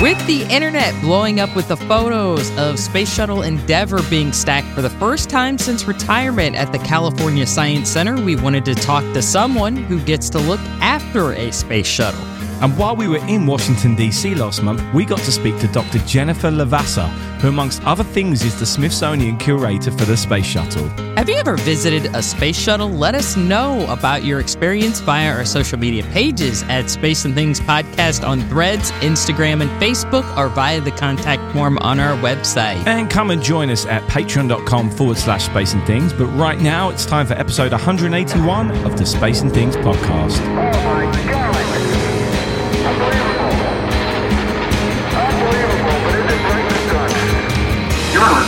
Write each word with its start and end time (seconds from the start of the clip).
With 0.00 0.26
the 0.26 0.42
internet 0.50 0.98
blowing 1.02 1.38
up 1.38 1.54
with 1.54 1.68
the 1.68 1.76
photos 1.76 2.50
of 2.56 2.78
Space 2.78 3.12
Shuttle 3.12 3.42
Endeavour 3.42 4.00
being 4.08 4.32
stacked 4.32 4.68
for 4.68 4.80
the 4.80 4.90
first 4.90 5.28
time 5.28 5.58
since 5.58 5.86
retirement 5.86 6.56
at 6.56 6.72
the 6.72 6.78
California 6.78 7.46
Science 7.46 7.90
Center, 7.90 8.20
we 8.20 8.34
wanted 8.34 8.64
to 8.64 8.74
talk 8.74 9.04
to 9.12 9.20
someone 9.20 9.76
who 9.76 10.00
gets 10.00 10.30
to 10.30 10.38
look 10.38 10.60
after 10.80 11.34
a 11.34 11.52
space 11.52 11.86
shuttle. 11.86 12.31
And 12.62 12.78
while 12.78 12.94
we 12.94 13.08
were 13.08 13.24
in 13.26 13.44
Washington, 13.44 13.96
D.C. 13.96 14.36
last 14.36 14.62
month, 14.62 14.80
we 14.94 15.04
got 15.04 15.18
to 15.18 15.32
speak 15.32 15.58
to 15.58 15.66
Dr. 15.66 15.98
Jennifer 16.06 16.48
Levasseur, 16.48 17.08
who, 17.40 17.48
amongst 17.48 17.82
other 17.82 18.04
things, 18.04 18.44
is 18.44 18.56
the 18.60 18.64
Smithsonian 18.64 19.36
curator 19.36 19.90
for 19.90 20.04
the 20.04 20.16
Space 20.16 20.46
Shuttle. 20.46 20.88
Have 21.16 21.28
you 21.28 21.34
ever 21.34 21.56
visited 21.56 22.14
a 22.14 22.22
space 22.22 22.56
shuttle? 22.56 22.88
Let 22.88 23.16
us 23.16 23.36
know 23.36 23.84
about 23.90 24.22
your 24.22 24.38
experience 24.38 25.00
via 25.00 25.34
our 25.34 25.44
social 25.44 25.76
media 25.76 26.04
pages 26.04 26.62
at 26.68 26.88
Space 26.88 27.24
and 27.24 27.34
Things 27.34 27.58
Podcast 27.58 28.24
on 28.24 28.42
Threads, 28.42 28.92
Instagram, 28.92 29.60
and 29.60 29.70
Facebook, 29.82 30.24
or 30.36 30.48
via 30.48 30.80
the 30.80 30.92
contact 30.92 31.52
form 31.52 31.78
on 31.78 31.98
our 31.98 32.16
website. 32.18 32.86
And 32.86 33.10
come 33.10 33.32
and 33.32 33.42
join 33.42 33.70
us 33.70 33.86
at 33.86 34.02
patreon.com 34.02 34.92
forward 34.92 35.18
slash 35.18 35.46
space 35.46 35.74
and 35.74 35.84
things. 35.84 36.12
But 36.12 36.26
right 36.26 36.60
now, 36.60 36.90
it's 36.90 37.06
time 37.06 37.26
for 37.26 37.34
episode 37.34 37.72
181 37.72 38.70
of 38.86 38.96
the 38.96 39.04
Space 39.04 39.40
and 39.40 39.52
Things 39.52 39.74
podcast. 39.74 40.38
Oh, 40.40 41.31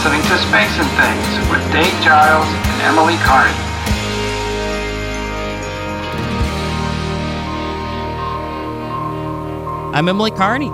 listening 0.05 0.23
to 0.23 0.37
Space 0.37 0.79
and 0.79 0.91
Things 1.01 1.51
with 1.51 1.73
Dave 1.73 2.03
Giles 2.03 2.47
and 2.47 2.83
Emily 2.83 3.17
Carney. 3.25 3.55
I'm 9.97 10.07
Emily 10.07 10.31
Carney. 10.31 10.71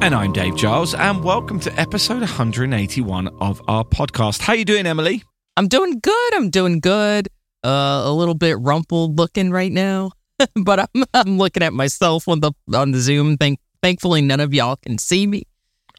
And 0.00 0.14
I'm 0.14 0.32
Dave 0.32 0.54
Giles, 0.54 0.94
and 0.94 1.24
welcome 1.24 1.58
to 1.58 1.72
episode 1.80 2.20
181 2.20 3.26
of 3.40 3.60
our 3.66 3.82
podcast. 3.82 4.42
How 4.42 4.52
you 4.52 4.64
doing, 4.64 4.86
Emily? 4.86 5.24
I'm 5.56 5.66
doing 5.66 5.98
good. 5.98 6.34
I'm 6.34 6.48
doing 6.48 6.78
good. 6.78 7.26
Uh, 7.64 8.02
a 8.04 8.12
little 8.12 8.36
bit 8.36 8.60
rumpled 8.60 9.18
looking 9.18 9.50
right 9.50 9.72
now, 9.72 10.12
but 10.54 10.78
I'm 10.78 11.04
I'm 11.12 11.36
looking 11.36 11.64
at 11.64 11.72
myself 11.72 12.28
on 12.28 12.38
the 12.38 12.52
on 12.72 12.92
the 12.92 13.00
Zoom. 13.00 13.38
Thank 13.38 13.58
thankfully 13.82 14.22
none 14.22 14.38
of 14.38 14.54
y'all 14.54 14.76
can 14.76 14.98
see 14.98 15.26
me. 15.26 15.42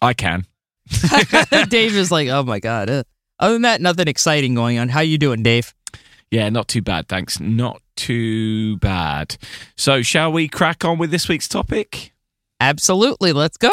I 0.01 0.13
can. 0.13 0.45
Dave 1.69 1.95
is 1.95 2.11
like, 2.11 2.27
oh 2.29 2.43
my 2.43 2.59
god. 2.59 2.89
Uh, 2.89 3.03
other 3.39 3.53
than 3.53 3.61
that, 3.63 3.81
nothing 3.81 4.07
exciting 4.07 4.53
going 4.55 4.77
on. 4.77 4.89
How 4.89 4.99
are 4.99 5.03
you 5.03 5.17
doing, 5.17 5.43
Dave? 5.43 5.73
Yeah, 6.31 6.49
not 6.49 6.67
too 6.67 6.81
bad, 6.81 7.07
thanks. 7.07 7.39
Not 7.39 7.81
too 7.95 8.77
bad. 8.77 9.37
So, 9.77 10.01
shall 10.01 10.31
we 10.31 10.47
crack 10.47 10.85
on 10.85 10.97
with 10.97 11.09
this 11.11 11.27
week's 11.27 11.47
topic? 11.47 12.13
Absolutely. 12.59 13.33
Let's 13.33 13.57
go. 13.57 13.71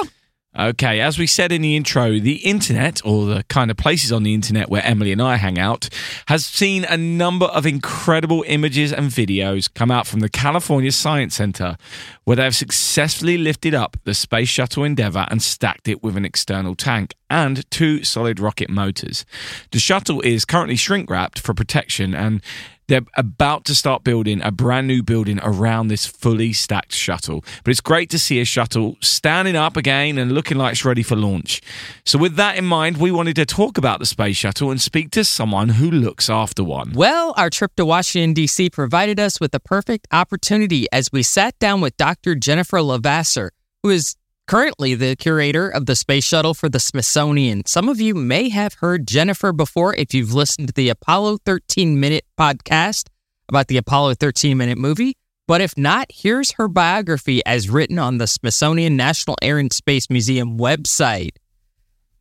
Okay, 0.59 1.01
as 1.01 1.19
we 1.19 1.27
said 1.27 1.53
in 1.53 1.61
the 1.61 1.77
intro, 1.77 2.19
the 2.19 2.37
internet, 2.37 3.05
or 3.05 3.27
the 3.27 3.45
kind 3.49 3.71
of 3.71 3.77
places 3.77 4.11
on 4.11 4.23
the 4.23 4.33
internet 4.33 4.71
where 4.71 4.83
Emily 4.83 5.13
and 5.13 5.21
I 5.21 5.37
hang 5.37 5.59
out, 5.59 5.91
has 6.29 6.47
seen 6.47 6.87
a 6.87 6.97
number 6.97 7.45
of 7.47 7.67
incredible 7.67 8.43
images 8.47 8.91
and 8.91 9.11
videos 9.11 9.73
come 9.73 9.91
out 9.91 10.07
from 10.07 10.21
the 10.21 10.31
California 10.31 10.93
Science 10.93 11.35
Center, 11.35 11.77
where 12.25 12.37
they 12.37 12.45
have 12.45 12.57
successfully 12.57 13.37
lifted 13.37 13.75
up 13.75 13.99
the 14.05 14.15
Space 14.15 14.49
Shuttle 14.49 14.85
Endeavour 14.85 15.27
and 15.31 15.43
stacked 15.43 15.89
it 15.89 16.03
with 16.03 16.17
an 16.17 16.25
external 16.25 16.75
tank 16.75 17.15
and 17.29 17.71
two 17.71 18.03
solid 18.03 18.41
rocket 18.41 18.71
motors. 18.71 19.27
The 19.73 19.79
shuttle 19.79 20.23
is 20.23 20.47
currently 20.47 20.77
shrink 20.77 21.11
wrapped 21.11 21.39
for 21.39 21.53
protection 21.53 22.15
and 22.15 22.41
they're 22.89 23.03
about 23.17 23.65
to 23.67 23.75
start 23.75 24.05
building 24.05 24.41
a 24.43 24.51
brand 24.51 24.87
new 24.87 25.03
building 25.03 25.41
around 25.43 25.89
this 25.89 26.07
fully 26.07 26.53
stacked 26.53 26.93
shuttle. 26.93 27.45
But 27.65 27.71
it's 27.71 27.81
great 27.81 28.11
to 28.11 28.19
see 28.19 28.41
a 28.41 28.45
shuttle 28.45 28.97
standing 29.01 29.57
up 29.57 29.77
again 29.77 30.19
and 30.19 30.33
looking 30.33 30.57
like 30.57 30.73
it's 30.73 30.85
ready 30.85 31.03
for 31.03 31.17
launch. 31.17 31.61
So, 32.05 32.19
with 32.19 32.37
that 32.37 32.57
in 32.57 32.65
mind, 32.65 32.99
we 32.99 33.11
wanted 33.11 33.37
to 33.37 33.47
talk 33.47 33.79
about 33.79 33.99
the 33.99 34.07
space 34.07 34.37
shuttle 34.37 34.71
and 34.71 34.81
speak 34.81 35.11
to 35.13 35.25
someone 35.25 35.71
who 35.71 35.91
looks 35.91 36.31
after 36.31 36.63
one. 36.63 36.93
Well, 36.95 37.35
our 37.37 37.51
trip 37.51 37.75
to 37.77 37.85
Washington, 37.85 38.33
D.C. 38.33 38.71
provided 38.71 39.19
us 39.19 39.41
with 39.41 39.53
the 39.53 39.61
perfect 39.61 40.07
opportunity 40.13 40.87
as 40.93 41.11
we 41.13 41.23
sat 41.23 41.59
down 41.59 41.81
with 41.81 41.97
Dr. 41.97 42.35
Jennifer 42.35 42.81
Levasseur, 42.81 43.51
who 43.83 43.91
is 43.91 44.17
currently 44.47 44.95
the 44.95 45.17
curator 45.17 45.69
of 45.69 45.87
the 45.87 45.97
space 45.97 46.25
shuttle 46.25 46.55
for 46.55 46.69
the 46.69 46.79
Smithsonian. 46.79 47.65
Some 47.67 47.89
of 47.89 48.01
you 48.01 48.15
may 48.15 48.49
have 48.49 48.75
heard 48.75 49.07
Jennifer 49.07 49.53
before 49.53 49.95
if 49.95 50.15
you've 50.15 50.33
listened 50.33 50.69
to 50.69 50.75
the 50.75 50.89
Apollo 50.89 51.39
13 51.45 51.99
minute 51.99 52.25
podcast 52.39 53.09
about 53.49 53.69
the 53.69 53.77
Apollo 53.77 54.15
13 54.15 54.57
minute 54.57 54.79
movie. 54.79 55.17
But 55.49 55.61
if 55.61 55.77
not, 55.77 56.09
here's 56.11 56.53
her 56.53 56.67
biography 56.67 57.45
as 57.47 57.71
written 57.71 57.99
on 57.99 58.19
the 58.19 58.27
Smithsonian 58.27 58.97
National 58.97 59.37
Air 59.43 59.59
and 59.59 59.73
Space 59.73 60.11
Museum 60.11 60.59
website. 60.59 61.37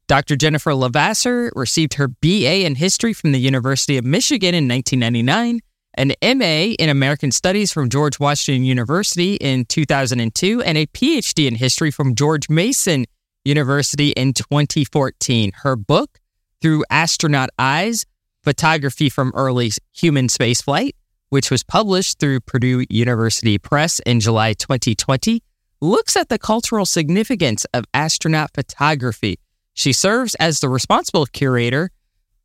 Dr. 0.07 0.35
Jennifer 0.35 0.75
Levasseur 0.75 1.51
received 1.55 1.95
her 1.95 2.07
BA 2.07 2.65
in 2.65 2.75
history 2.75 3.13
from 3.13 3.31
the 3.31 3.39
University 3.39 3.97
of 3.97 4.05
Michigan 4.05 4.53
in 4.53 4.67
1999, 4.67 5.61
an 5.95 6.13
MA 6.21 6.75
in 6.77 6.89
American 6.89 7.31
Studies 7.31 7.71
from 7.71 7.89
George 7.89 8.19
Washington 8.19 8.63
University 8.63 9.35
in 9.35 9.65
2002, 9.65 10.61
and 10.61 10.77
a 10.77 10.85
PhD 10.87 11.47
in 11.47 11.55
history 11.55 11.91
from 11.91 12.15
George 12.15 12.49
Mason 12.49 13.05
University 13.43 14.09
in 14.09 14.33
2014. 14.33 15.51
Her 15.63 15.75
book, 15.75 16.19
Through 16.61 16.83
Astronaut 16.89 17.49
Eyes 17.57 18.05
Photography 18.43 19.09
from 19.09 19.31
Early 19.33 19.71
Human 19.93 20.27
Spaceflight, 20.27 20.91
which 21.29 21.49
was 21.49 21.63
published 21.63 22.19
through 22.19 22.41
Purdue 22.41 22.85
University 22.89 23.57
Press 23.57 23.99
in 24.05 24.19
July 24.19 24.53
2020, 24.53 25.41
looks 25.81 26.15
at 26.15 26.29
the 26.29 26.37
cultural 26.37 26.85
significance 26.85 27.65
of 27.73 27.85
astronaut 27.93 28.51
photography. 28.53 29.39
She 29.73 29.93
serves 29.93 30.35
as 30.35 30.59
the 30.59 30.69
responsible 30.69 31.25
curator 31.25 31.91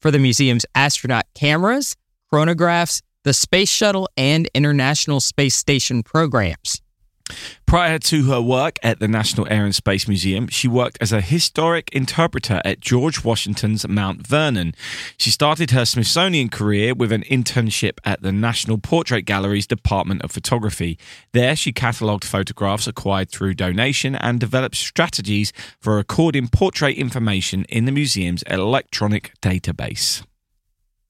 for 0.00 0.10
the 0.10 0.18
museum's 0.18 0.64
astronaut 0.74 1.26
cameras, 1.34 1.96
chronographs, 2.32 3.02
the 3.24 3.32
Space 3.32 3.70
Shuttle, 3.70 4.08
and 4.16 4.48
International 4.54 5.20
Space 5.20 5.56
Station 5.56 6.02
programs. 6.02 6.80
Prior 7.66 7.98
to 8.00 8.24
her 8.24 8.40
work 8.40 8.78
at 8.82 8.98
the 8.98 9.06
National 9.06 9.46
Air 9.48 9.64
and 9.64 9.74
Space 9.74 10.08
Museum, 10.08 10.48
she 10.48 10.66
worked 10.66 10.98
as 11.00 11.12
a 11.12 11.20
historic 11.20 11.88
interpreter 11.92 12.60
at 12.64 12.80
George 12.80 13.22
Washington's 13.24 13.86
Mount 13.86 14.26
Vernon. 14.26 14.74
She 15.16 15.30
started 15.30 15.70
her 15.70 15.84
Smithsonian 15.84 16.48
career 16.48 16.94
with 16.94 17.12
an 17.12 17.22
internship 17.22 17.98
at 18.04 18.22
the 18.22 18.32
National 18.32 18.78
Portrait 18.78 19.22
Gallery's 19.22 19.66
Department 19.68 20.22
of 20.22 20.32
Photography. 20.32 20.98
There, 21.32 21.54
she 21.54 21.72
catalogued 21.72 22.24
photographs 22.24 22.88
acquired 22.88 23.30
through 23.30 23.54
donation 23.54 24.16
and 24.16 24.40
developed 24.40 24.76
strategies 24.76 25.52
for 25.78 25.96
recording 25.96 26.48
portrait 26.48 26.96
information 26.96 27.64
in 27.68 27.84
the 27.84 27.92
museum's 27.92 28.42
electronic 28.44 29.32
database. 29.40 30.24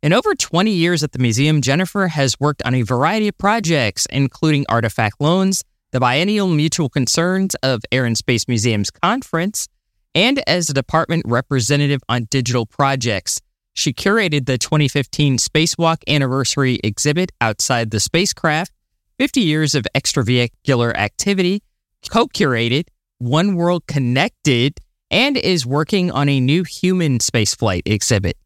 In 0.03 0.15
over 0.15 0.34
20 0.34 0.71
years 0.71 1.03
at 1.03 1.12
the 1.12 1.19
museum, 1.19 1.61
Jennifer 1.61 2.09
has 2.09 2.41
worked 2.41 2.62
on 2.62 2.75
a 2.75 2.81
variety 2.81 3.28
of 3.28 3.37
projects, 3.37 4.06
including 4.06 4.65
artifact 4.66 5.21
loans, 5.21 5.62
the 5.91 6.00
Biennial 6.00 6.49
Mutual 6.49 6.88
Concerns 6.88 7.55
of 7.56 7.83
Air 7.93 8.06
and 8.06 8.16
Space 8.16 8.49
Museums 8.49 8.88
Conference, 8.91 9.69
and 10.15 10.43
as 10.49 10.71
a 10.71 10.72
department 10.72 11.25
representative 11.27 12.00
on 12.09 12.28
digital 12.31 12.65
projects. 12.65 13.43
She 13.75 13.93
curated 13.93 14.47
the 14.47 14.56
2015 14.56 15.37
Spacewalk 15.37 15.99
Anniversary 16.09 16.81
exhibit 16.82 17.31
outside 17.43 17.91
the 17.91 18.00
spacecraft, 18.00 18.72
50 19.19 19.43
years 19.43 19.75
of 19.75 19.87
extravehicular 19.94 20.97
activity, 20.97 21.62
co 22.09 22.27
curated 22.27 22.84
One 23.19 23.55
World 23.55 23.87
Connected, 23.87 24.78
and 25.11 25.37
is 25.37 25.67
working 25.67 26.11
on 26.11 26.31
a 26.31 26.41
new 26.41 26.65
human 26.65 27.19
spaceflight 27.19 27.82
exhibit. 27.84 28.38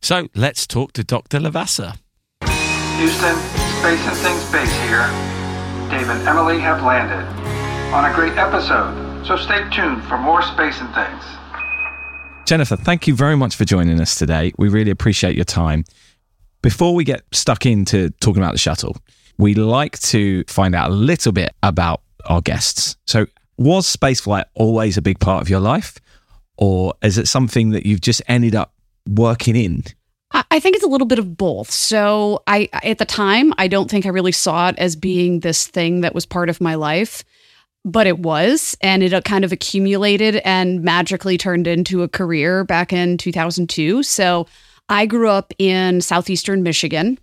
So 0.00 0.28
let's 0.34 0.66
talk 0.66 0.92
to 0.94 1.04
Dr. 1.04 1.40
Levasseur. 1.40 1.94
Houston, 2.42 3.36
Space 3.80 4.06
and 4.06 4.16
Things 4.18 4.52
Base 4.52 4.72
here. 4.82 5.08
Dave 5.90 6.08
and 6.08 6.26
Emily 6.28 6.58
have 6.60 6.82
landed 6.82 7.24
on 7.92 8.10
a 8.10 8.14
great 8.14 8.36
episode, 8.36 9.24
so 9.26 9.36
stay 9.36 9.68
tuned 9.70 10.02
for 10.04 10.18
more 10.18 10.42
Space 10.42 10.80
and 10.80 10.92
Things. 10.94 11.24
Jennifer, 12.46 12.76
thank 12.76 13.06
you 13.06 13.14
very 13.14 13.36
much 13.36 13.56
for 13.56 13.64
joining 13.64 14.00
us 14.00 14.16
today. 14.16 14.52
We 14.58 14.68
really 14.68 14.90
appreciate 14.90 15.34
your 15.34 15.44
time. 15.44 15.84
Before 16.60 16.94
we 16.94 17.04
get 17.04 17.22
stuck 17.32 17.64
into 17.64 18.10
talking 18.20 18.42
about 18.42 18.52
the 18.52 18.58
shuttle, 18.58 18.96
we 19.38 19.54
like 19.54 19.98
to 20.00 20.44
find 20.44 20.74
out 20.74 20.90
a 20.90 20.92
little 20.92 21.32
bit 21.32 21.54
about 21.62 22.02
our 22.26 22.40
guests. 22.40 22.96
So, 23.06 23.26
was 23.56 23.86
spaceflight 23.90 24.44
always 24.54 24.96
a 24.96 25.02
big 25.02 25.20
part 25.20 25.40
of 25.40 25.48
your 25.48 25.60
life, 25.60 25.98
or 26.58 26.94
is 27.02 27.18
it 27.18 27.28
something 27.28 27.70
that 27.70 27.86
you've 27.86 28.00
just 28.00 28.20
ended 28.28 28.54
up 28.54 28.73
working 29.08 29.56
in? 29.56 29.84
I 30.50 30.58
think 30.58 30.74
it's 30.74 30.84
a 30.84 30.88
little 30.88 31.06
bit 31.06 31.20
of 31.20 31.36
both. 31.36 31.70
So 31.70 32.42
I 32.46 32.68
at 32.72 32.98
the 32.98 33.04
time, 33.04 33.54
I 33.56 33.68
don't 33.68 33.88
think 33.88 34.04
I 34.04 34.08
really 34.08 34.32
saw 34.32 34.68
it 34.68 34.78
as 34.78 34.96
being 34.96 35.40
this 35.40 35.66
thing 35.66 36.00
that 36.00 36.14
was 36.14 36.26
part 36.26 36.48
of 36.48 36.60
my 36.60 36.74
life, 36.74 37.22
but 37.84 38.08
it 38.08 38.18
was 38.18 38.76
and 38.80 39.02
it 39.02 39.12
uh, 39.12 39.20
kind 39.20 39.44
of 39.44 39.52
accumulated 39.52 40.36
and 40.44 40.82
magically 40.82 41.38
turned 41.38 41.68
into 41.68 42.02
a 42.02 42.08
career 42.08 42.64
back 42.64 42.92
in 42.92 43.16
2002. 43.16 44.02
So 44.02 44.46
I 44.88 45.06
grew 45.06 45.28
up 45.28 45.52
in 45.58 46.00
southeastern 46.00 46.64
Michigan, 46.64 47.18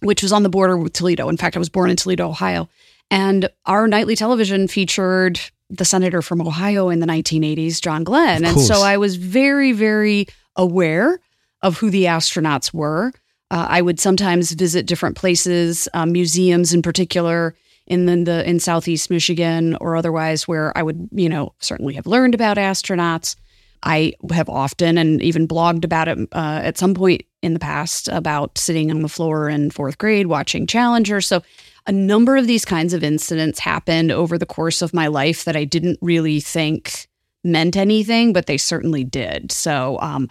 which 0.00 0.22
was 0.22 0.32
on 0.32 0.42
the 0.42 0.50
border 0.50 0.76
with 0.76 0.92
Toledo. 0.92 1.28
In 1.28 1.38
fact, 1.38 1.56
I 1.56 1.58
was 1.58 1.70
born 1.70 1.90
in 1.90 1.96
Toledo, 1.96 2.28
Ohio. 2.28 2.68
And 3.10 3.48
our 3.66 3.88
nightly 3.88 4.14
television 4.14 4.68
featured 4.68 5.40
the 5.68 5.84
senator 5.84 6.22
from 6.22 6.40
Ohio 6.40 6.90
in 6.90 7.00
the 7.00 7.06
1980s, 7.06 7.80
John 7.80 8.04
Glenn. 8.04 8.44
And 8.44 8.60
so. 8.60 8.82
I 8.82 8.98
was 8.98 9.16
very, 9.16 9.72
very 9.72 10.26
aware 10.60 11.18
of 11.62 11.78
who 11.78 11.90
the 11.90 12.04
astronauts 12.04 12.72
were. 12.72 13.12
Uh, 13.50 13.66
I 13.68 13.82
would 13.82 13.98
sometimes 13.98 14.52
visit 14.52 14.86
different 14.86 15.16
places, 15.16 15.88
uh, 15.94 16.06
museums 16.06 16.72
in 16.72 16.82
particular, 16.82 17.56
in 17.86 18.06
the, 18.06 18.16
the 18.22 18.48
in 18.48 18.60
Southeast 18.60 19.10
Michigan 19.10 19.76
or 19.80 19.96
otherwise, 19.96 20.46
where 20.46 20.76
I 20.78 20.82
would, 20.82 21.08
you 21.10 21.28
know, 21.28 21.54
certainly 21.58 21.94
have 21.94 22.06
learned 22.06 22.34
about 22.34 22.56
astronauts. 22.56 23.34
I 23.82 24.12
have 24.30 24.48
often 24.48 24.98
and 24.98 25.22
even 25.22 25.48
blogged 25.48 25.84
about 25.84 26.06
it 26.06 26.18
uh, 26.32 26.60
at 26.62 26.78
some 26.78 26.94
point 26.94 27.22
in 27.42 27.54
the 27.54 27.58
past 27.58 28.08
about 28.08 28.58
sitting 28.58 28.90
on 28.90 29.00
the 29.00 29.08
floor 29.08 29.48
in 29.48 29.70
fourth 29.70 29.96
grade 29.98 30.26
watching 30.26 30.66
Challenger. 30.66 31.20
So, 31.20 31.42
a 31.86 31.92
number 31.92 32.36
of 32.36 32.46
these 32.46 32.66
kinds 32.66 32.92
of 32.92 33.02
incidents 33.02 33.58
happened 33.58 34.12
over 34.12 34.36
the 34.36 34.46
course 34.46 34.82
of 34.82 34.92
my 34.92 35.06
life 35.06 35.44
that 35.46 35.56
I 35.56 35.64
didn't 35.64 35.98
really 36.02 36.38
think 36.38 37.08
meant 37.42 37.74
anything, 37.74 38.34
but 38.34 38.46
they 38.46 38.58
certainly 38.58 39.02
did. 39.02 39.50
So, 39.50 39.98
um, 40.00 40.28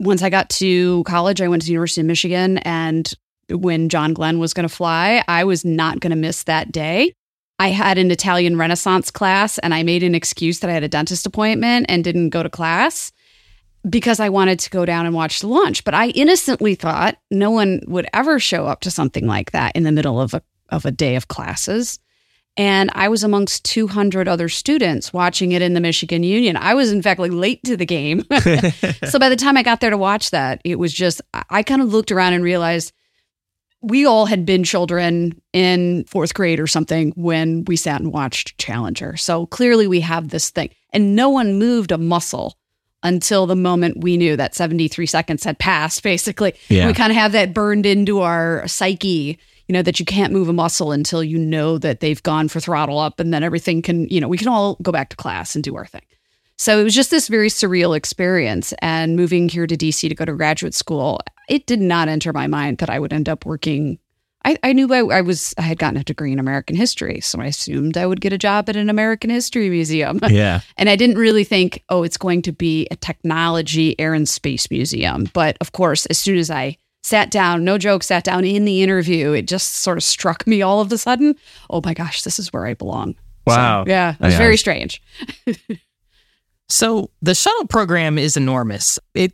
once 0.00 0.22
I 0.22 0.30
got 0.30 0.48
to 0.50 1.04
college, 1.04 1.40
I 1.40 1.48
went 1.48 1.62
to 1.62 1.66
the 1.66 1.72
University 1.72 2.00
of 2.00 2.06
Michigan, 2.06 2.58
and 2.58 3.12
when 3.50 3.90
John 3.90 4.14
Glenn 4.14 4.38
was 4.38 4.54
going 4.54 4.66
to 4.66 4.74
fly, 4.74 5.22
I 5.28 5.44
was 5.44 5.64
not 5.64 6.00
going 6.00 6.10
to 6.10 6.16
miss 6.16 6.44
that 6.44 6.72
day. 6.72 7.12
I 7.58 7.68
had 7.68 7.98
an 7.98 8.10
Italian 8.10 8.56
Renaissance 8.56 9.10
class, 9.10 9.58
and 9.58 9.74
I 9.74 9.82
made 9.82 10.02
an 10.02 10.14
excuse 10.14 10.60
that 10.60 10.70
I 10.70 10.72
had 10.72 10.82
a 10.82 10.88
dentist 10.88 11.26
appointment 11.26 11.86
and 11.90 12.02
didn't 12.02 12.30
go 12.30 12.42
to 12.42 12.48
class 12.48 13.12
because 13.88 14.20
I 14.20 14.30
wanted 14.30 14.58
to 14.60 14.70
go 14.70 14.86
down 14.86 15.04
and 15.04 15.14
watch 15.14 15.40
the 15.40 15.48
launch. 15.48 15.84
But 15.84 15.94
I 15.94 16.08
innocently 16.08 16.74
thought 16.74 17.18
no 17.30 17.50
one 17.50 17.82
would 17.86 18.08
ever 18.14 18.40
show 18.40 18.66
up 18.66 18.80
to 18.80 18.90
something 18.90 19.26
like 19.26 19.50
that 19.50 19.76
in 19.76 19.82
the 19.82 19.92
middle 19.92 20.20
of 20.20 20.32
a 20.32 20.42
of 20.70 20.86
a 20.86 20.90
day 20.90 21.16
of 21.16 21.28
classes. 21.28 21.98
And 22.56 22.90
I 22.94 23.08
was 23.08 23.22
amongst 23.22 23.64
200 23.64 24.28
other 24.28 24.48
students 24.48 25.12
watching 25.12 25.52
it 25.52 25.62
in 25.62 25.74
the 25.74 25.80
Michigan 25.80 26.22
Union. 26.22 26.56
I 26.56 26.74
was, 26.74 26.92
in 26.92 27.00
fact, 27.00 27.20
like 27.20 27.32
late 27.32 27.62
to 27.64 27.76
the 27.76 27.86
game. 27.86 28.24
so 29.08 29.18
by 29.18 29.28
the 29.28 29.36
time 29.36 29.56
I 29.56 29.62
got 29.62 29.80
there 29.80 29.90
to 29.90 29.96
watch 29.96 30.30
that, 30.30 30.60
it 30.64 30.78
was 30.78 30.92
just, 30.92 31.22
I, 31.48 31.62
kind 31.62 31.80
of 31.80 31.92
looked 31.92 32.12
around 32.12 32.34
and 32.34 32.44
realized 32.44 32.92
we 33.82 34.04
all 34.04 34.26
had 34.26 34.44
been 34.44 34.64
children 34.64 35.40
in 35.52 36.04
fourth 36.04 36.34
grade 36.34 36.60
or 36.60 36.66
something 36.66 37.12
when 37.16 37.64
we 37.64 37.76
sat 37.76 38.00
and 38.00 38.12
watched 38.12 38.58
Challenger. 38.58 39.16
So 39.16 39.46
clearly 39.46 39.86
we 39.86 40.00
have 40.00 40.28
this 40.28 40.50
thing. 40.50 40.70
And 40.92 41.16
no 41.16 41.30
one 41.30 41.58
moved 41.58 41.92
a 41.92 41.98
muscle 41.98 42.58
until 43.02 43.46
the 43.46 43.56
moment 43.56 44.02
we 44.02 44.16
knew 44.16 44.36
that 44.36 44.54
73 44.54 45.06
seconds 45.06 45.44
had 45.44 45.58
passed, 45.58 46.02
basically. 46.02 46.54
Yeah. 46.68 46.86
We 46.86 46.92
kind 46.92 47.10
of 47.10 47.16
have 47.16 47.32
that 47.32 47.54
burned 47.54 47.86
into 47.86 48.20
our 48.20 48.66
psyche, 48.68 49.38
you 49.70 49.72
know, 49.72 49.82
that 49.82 50.00
you 50.00 50.04
can't 50.04 50.32
move 50.32 50.48
a 50.48 50.52
muscle 50.52 50.90
until 50.90 51.22
you 51.22 51.38
know 51.38 51.78
that 51.78 52.00
they've 52.00 52.24
gone 52.24 52.48
for 52.48 52.58
throttle 52.58 52.98
up 52.98 53.20
and 53.20 53.32
then 53.32 53.44
everything 53.44 53.82
can, 53.82 54.08
you 54.08 54.20
know, 54.20 54.26
we 54.26 54.36
can 54.36 54.48
all 54.48 54.76
go 54.82 54.90
back 54.90 55.10
to 55.10 55.16
class 55.16 55.54
and 55.54 55.62
do 55.62 55.76
our 55.76 55.86
thing. 55.86 56.02
So 56.58 56.80
it 56.80 56.82
was 56.82 56.92
just 56.92 57.12
this 57.12 57.28
very 57.28 57.48
surreal 57.48 57.96
experience. 57.96 58.74
And 58.82 59.14
moving 59.14 59.48
here 59.48 59.68
to 59.68 59.76
DC 59.76 60.08
to 60.08 60.14
go 60.16 60.24
to 60.24 60.32
graduate 60.32 60.74
school, 60.74 61.20
it 61.48 61.66
did 61.66 61.80
not 61.80 62.08
enter 62.08 62.32
my 62.32 62.48
mind 62.48 62.78
that 62.78 62.90
I 62.90 62.98
would 62.98 63.12
end 63.12 63.28
up 63.28 63.46
working. 63.46 64.00
I, 64.44 64.58
I 64.64 64.72
knew 64.72 64.92
I, 64.92 65.18
I 65.18 65.20
was 65.20 65.54
I 65.56 65.62
had 65.62 65.78
gotten 65.78 66.00
a 66.00 66.02
degree 66.02 66.32
in 66.32 66.40
American 66.40 66.74
history, 66.74 67.20
so 67.20 67.40
I 67.40 67.46
assumed 67.46 67.96
I 67.96 68.08
would 68.08 68.20
get 68.20 68.32
a 68.32 68.38
job 68.38 68.68
at 68.68 68.74
an 68.74 68.90
American 68.90 69.30
history 69.30 69.70
museum. 69.70 70.18
Yeah. 70.28 70.62
And 70.78 70.90
I 70.90 70.96
didn't 70.96 71.16
really 71.16 71.44
think, 71.44 71.84
oh, 71.90 72.02
it's 72.02 72.16
going 72.16 72.42
to 72.42 72.52
be 72.52 72.88
a 72.90 72.96
technology 72.96 73.94
air 74.00 74.14
and 74.14 74.28
space 74.28 74.68
museum. 74.68 75.28
But 75.32 75.58
of 75.60 75.70
course, 75.70 76.06
as 76.06 76.18
soon 76.18 76.38
as 76.38 76.50
I 76.50 76.76
sat 77.02 77.30
down, 77.30 77.64
no 77.64 77.78
joke, 77.78 78.02
sat 78.02 78.24
down 78.24 78.44
in 78.44 78.64
the 78.64 78.82
interview, 78.82 79.32
it 79.32 79.42
just 79.48 79.76
sort 79.76 79.96
of 79.96 80.02
struck 80.04 80.46
me 80.46 80.62
all 80.62 80.80
of 80.80 80.92
a 80.92 80.98
sudden. 80.98 81.34
Oh 81.70 81.80
my 81.84 81.94
gosh, 81.94 82.22
this 82.22 82.38
is 82.38 82.52
where 82.52 82.66
I 82.66 82.74
belong. 82.74 83.14
So, 83.48 83.56
Wow. 83.56 83.84
yeah, 83.86 84.12
it 84.14 84.20
was 84.20 84.32
Yeah. 84.34 84.38
very 84.38 84.56
strange. 84.56 85.02
So 86.68 87.10
the 87.20 87.34
shuttle 87.34 87.66
program 87.66 88.16
is 88.16 88.36
enormous. 88.36 88.98
It 89.14 89.32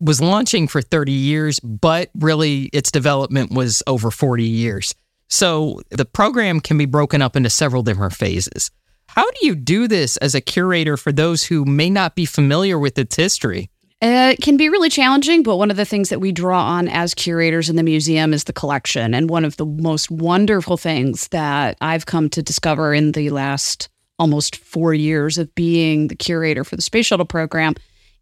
was 0.00 0.20
launching 0.20 0.66
for 0.66 0.82
30 0.82 1.12
years, 1.12 1.60
but 1.60 2.10
really 2.18 2.64
its 2.72 2.90
development 2.90 3.52
was 3.52 3.82
over 3.86 4.10
40 4.10 4.42
years. 4.42 4.94
So 5.28 5.80
the 5.90 6.04
program 6.04 6.58
can 6.60 6.78
be 6.78 6.86
broken 6.86 7.22
up 7.22 7.36
into 7.36 7.50
several 7.50 7.82
different 7.84 8.12
phases. 8.14 8.70
How 9.06 9.22
do 9.30 9.46
you 9.46 9.54
do 9.54 9.86
this 9.88 10.16
as 10.18 10.34
a 10.34 10.40
curator 10.40 10.96
for 10.96 11.12
those 11.12 11.44
who 11.44 11.64
may 11.64 11.90
not 11.90 12.14
be 12.16 12.24
familiar 12.24 12.78
with 12.78 12.98
its 12.98 13.16
history? 13.16 13.70
Uh, 14.00 14.32
It 14.32 14.42
can 14.42 14.56
be 14.56 14.68
really 14.68 14.90
challenging, 14.90 15.42
but 15.42 15.56
one 15.56 15.70
of 15.70 15.76
the 15.76 15.84
things 15.84 16.08
that 16.10 16.20
we 16.20 16.30
draw 16.30 16.62
on 16.62 16.88
as 16.88 17.14
curators 17.14 17.68
in 17.68 17.76
the 17.76 17.82
museum 17.82 18.32
is 18.32 18.44
the 18.44 18.52
collection. 18.52 19.12
And 19.12 19.28
one 19.28 19.44
of 19.44 19.56
the 19.56 19.66
most 19.66 20.10
wonderful 20.10 20.76
things 20.76 21.28
that 21.28 21.76
I've 21.80 22.06
come 22.06 22.28
to 22.30 22.42
discover 22.42 22.94
in 22.94 23.12
the 23.12 23.30
last 23.30 23.88
almost 24.18 24.56
four 24.56 24.94
years 24.94 25.38
of 25.38 25.52
being 25.54 26.08
the 26.08 26.14
curator 26.14 26.62
for 26.64 26.76
the 26.76 26.82
Space 26.82 27.06
Shuttle 27.06 27.26
program 27.26 27.74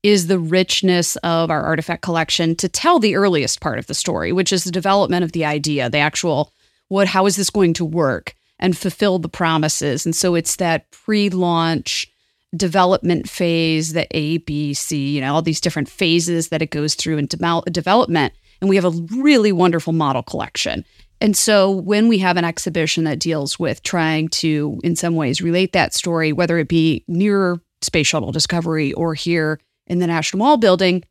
is 0.02 0.26
the 0.26 0.38
richness 0.38 1.16
of 1.16 1.50
our 1.50 1.62
artifact 1.62 2.02
collection 2.02 2.54
to 2.56 2.68
tell 2.68 2.98
the 2.98 3.16
earliest 3.16 3.60
part 3.60 3.78
of 3.78 3.86
the 3.86 3.94
story, 3.94 4.32
which 4.32 4.52
is 4.52 4.64
the 4.64 4.70
development 4.70 5.24
of 5.24 5.32
the 5.32 5.44
idea, 5.44 5.90
the 5.90 5.98
actual 5.98 6.52
what, 6.88 7.08
how 7.08 7.26
is 7.26 7.36
this 7.36 7.50
going 7.50 7.74
to 7.74 7.84
work 7.84 8.34
and 8.58 8.78
fulfill 8.78 9.18
the 9.18 9.28
promises. 9.28 10.06
And 10.06 10.14
so 10.14 10.34
it's 10.34 10.56
that 10.56 10.90
pre 10.90 11.28
launch 11.28 12.06
development 12.54 13.28
phase, 13.28 13.92
the 13.92 14.06
A, 14.16 14.38
B, 14.38 14.74
C, 14.74 15.14
you 15.14 15.20
know, 15.20 15.34
all 15.34 15.42
these 15.42 15.60
different 15.60 15.88
phases 15.88 16.48
that 16.48 16.62
it 16.62 16.70
goes 16.70 16.94
through 16.94 17.18
in 17.18 17.28
demel- 17.28 17.64
development. 17.72 18.32
And 18.60 18.70
we 18.70 18.76
have 18.76 18.84
a 18.84 18.90
really 19.16 19.52
wonderful 19.52 19.92
model 19.92 20.22
collection. 20.22 20.84
And 21.20 21.36
so 21.36 21.70
when 21.70 22.08
we 22.08 22.18
have 22.18 22.36
an 22.36 22.44
exhibition 22.44 23.04
that 23.04 23.18
deals 23.18 23.58
with 23.58 23.82
trying 23.82 24.28
to, 24.28 24.78
in 24.84 24.96
some 24.96 25.16
ways, 25.16 25.40
relate 25.40 25.72
that 25.72 25.94
story, 25.94 26.32
whether 26.32 26.58
it 26.58 26.68
be 26.68 27.04
near 27.08 27.60
Space 27.82 28.06
Shuttle 28.06 28.32
Discovery 28.32 28.92
or 28.92 29.14
here 29.14 29.58
in 29.86 29.98
the 29.98 30.06
National 30.06 30.44
Mall 30.44 30.56
building, 30.56 31.04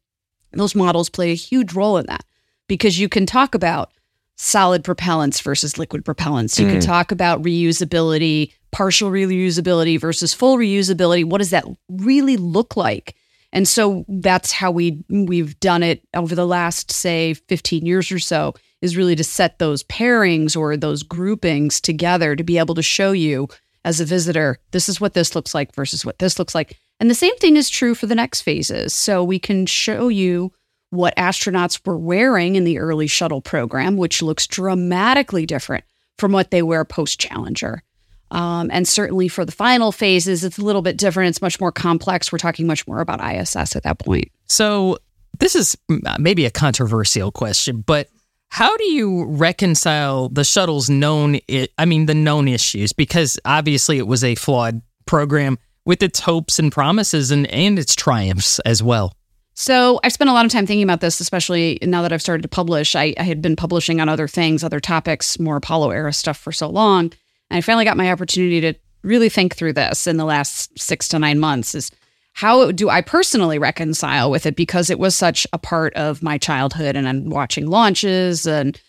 those 0.51 0.75
models 0.75 1.09
play 1.09 1.31
a 1.31 1.35
huge 1.35 1.73
role 1.73 1.97
in 1.97 2.05
that 2.05 2.23
because 2.67 2.99
you 2.99 3.09
can 3.09 3.25
talk 3.25 3.55
about 3.55 3.91
solid 4.37 4.83
propellants 4.83 5.41
versus 5.41 5.77
liquid 5.77 6.03
propellants. 6.03 6.59
You 6.59 6.67
can 6.67 6.79
mm. 6.79 6.85
talk 6.85 7.11
about 7.11 7.41
reusability, 7.41 8.53
partial 8.75 9.09
reusability 9.09 9.97
versus 9.97 10.33
full 10.33 10.57
reusability. 10.57 11.23
What 11.23 11.37
does 11.37 11.51
that 11.51 11.63
really 11.87 12.35
look 12.35 12.75
like? 12.75 13.15
And 13.53 13.65
so 13.65 14.03
that's 14.09 14.51
how 14.51 14.69
we 14.69 15.01
we've 15.07 15.57
done 15.61 15.81
it 15.81 16.05
over 16.13 16.35
the 16.35 16.45
last 16.45 16.91
say 16.91 17.35
15 17.35 17.85
years 17.85 18.11
or 18.11 18.19
so 18.19 18.53
is 18.81 18.97
really 18.97 19.15
to 19.15 19.23
set 19.23 19.59
those 19.59 19.83
pairings 19.83 20.57
or 20.57 20.75
those 20.75 21.03
groupings 21.03 21.79
together 21.79 22.35
to 22.35 22.43
be 22.43 22.57
able 22.57 22.75
to 22.75 22.81
show 22.81 23.13
you 23.13 23.47
as 23.85 24.01
a 24.01 24.05
visitor 24.05 24.57
this 24.71 24.89
is 24.89 24.99
what 24.99 25.13
this 25.13 25.35
looks 25.35 25.55
like 25.55 25.73
versus 25.73 26.05
what 26.05 26.19
this 26.19 26.37
looks 26.37 26.53
like. 26.53 26.77
And 26.99 27.09
the 27.09 27.15
same 27.15 27.37
thing 27.37 27.55
is 27.55 27.69
true 27.69 27.95
for 27.95 28.07
the 28.07 28.15
next 28.15 28.41
phases. 28.41 28.93
So 28.93 29.23
we 29.23 29.39
can 29.39 29.67
show 29.67 30.09
you 30.09 30.51
what 30.89 31.15
astronauts 31.15 31.79
were 31.85 31.97
wearing 31.97 32.57
in 32.57 32.65
the 32.65 32.79
early 32.79 33.07
shuttle 33.07 33.41
program, 33.41 33.95
which 33.95 34.21
looks 34.21 34.47
dramatically 34.47 35.45
different 35.45 35.85
from 36.17 36.33
what 36.33 36.51
they 36.51 36.61
wear 36.61 36.83
post 36.83 37.21
Challenger. 37.21 37.84
Um, 38.31 38.69
and 38.73 38.87
certainly 38.87 39.27
for 39.27 39.45
the 39.45 39.51
final 39.51 39.91
phases, 39.91 40.43
it's 40.43 40.57
a 40.57 40.63
little 40.63 40.81
bit 40.81 40.97
different. 40.97 41.29
It's 41.29 41.41
much 41.41 41.59
more 41.59 41.71
complex. 41.71 42.31
We're 42.31 42.39
talking 42.39 42.67
much 42.67 42.87
more 42.87 42.99
about 42.99 43.21
ISS 43.23 43.75
at 43.75 43.83
that 43.83 43.99
point. 43.99 44.31
So 44.45 44.97
this 45.39 45.55
is 45.55 45.77
mm, 45.89 46.19
maybe 46.19 46.45
a 46.45 46.51
controversial 46.51 47.31
question, 47.31 47.81
but 47.81 48.09
how 48.49 48.75
do 48.77 48.85
you 48.85 49.25
reconcile 49.25 50.29
the 50.29 50.43
shuttle's 50.43 50.89
known 50.89 51.39
i 51.49 51.67
I 51.77 51.85
mean 51.85 52.05
the 52.05 52.13
known 52.13 52.47
issues 52.47 52.93
because 52.93 53.39
obviously 53.43 53.97
it 53.97 54.07
was 54.07 54.23
a 54.23 54.35
flawed 54.35 54.81
program 55.05 55.57
with 55.83 56.01
its 56.01 56.19
hopes 56.19 56.59
and 56.59 56.71
promises 56.71 57.31
and 57.31 57.47
and 57.47 57.77
its 57.77 57.95
triumphs 57.95 58.59
as 58.59 58.81
well. 58.81 59.13
So 59.57 60.01
I've 60.03 60.11
spent 60.11 60.29
a 60.29 60.33
lot 60.33 60.45
of 60.45 60.51
time 60.51 60.65
thinking 60.65 60.83
about 60.83 60.99
this, 60.99 61.21
especially 61.21 61.79
now 61.81 62.01
that 62.01 62.11
I've 62.11 62.21
started 62.21 62.41
to 62.41 62.49
publish. 62.49 62.93
I, 62.93 63.13
I 63.17 63.23
had 63.23 63.41
been 63.41 63.55
publishing 63.55 64.01
on 64.01 64.09
other 64.09 64.27
things, 64.27 64.63
other 64.65 64.81
topics, 64.81 65.39
more 65.39 65.55
Apollo 65.55 65.91
era 65.91 66.11
stuff 66.11 66.37
for 66.37 66.51
so 66.51 66.69
long. 66.69 67.13
And 67.49 67.57
I 67.57 67.61
finally 67.61 67.85
got 67.85 67.97
my 67.97 68.11
opportunity 68.11 68.61
to 68.61 68.73
really 69.03 69.29
think 69.29 69.55
through 69.55 69.73
this 69.73 70.07
in 70.07 70.17
the 70.17 70.25
last 70.25 70.77
six 70.77 71.07
to 71.09 71.19
nine 71.19 71.39
months 71.39 71.75
is 71.75 71.91
how 72.33 72.71
do 72.71 72.89
I 72.89 73.01
personally 73.01 73.57
reconcile 73.57 74.29
with 74.29 74.45
it 74.45 74.55
because 74.55 74.89
it 74.89 74.99
was 74.99 75.15
such 75.15 75.47
a 75.53 75.57
part 75.57 75.93
of 75.93 76.21
my 76.21 76.37
childhood 76.37 76.95
and 76.97 77.07
I'm 77.07 77.29
watching 77.29 77.67
launches 77.67 78.45
and 78.45 78.79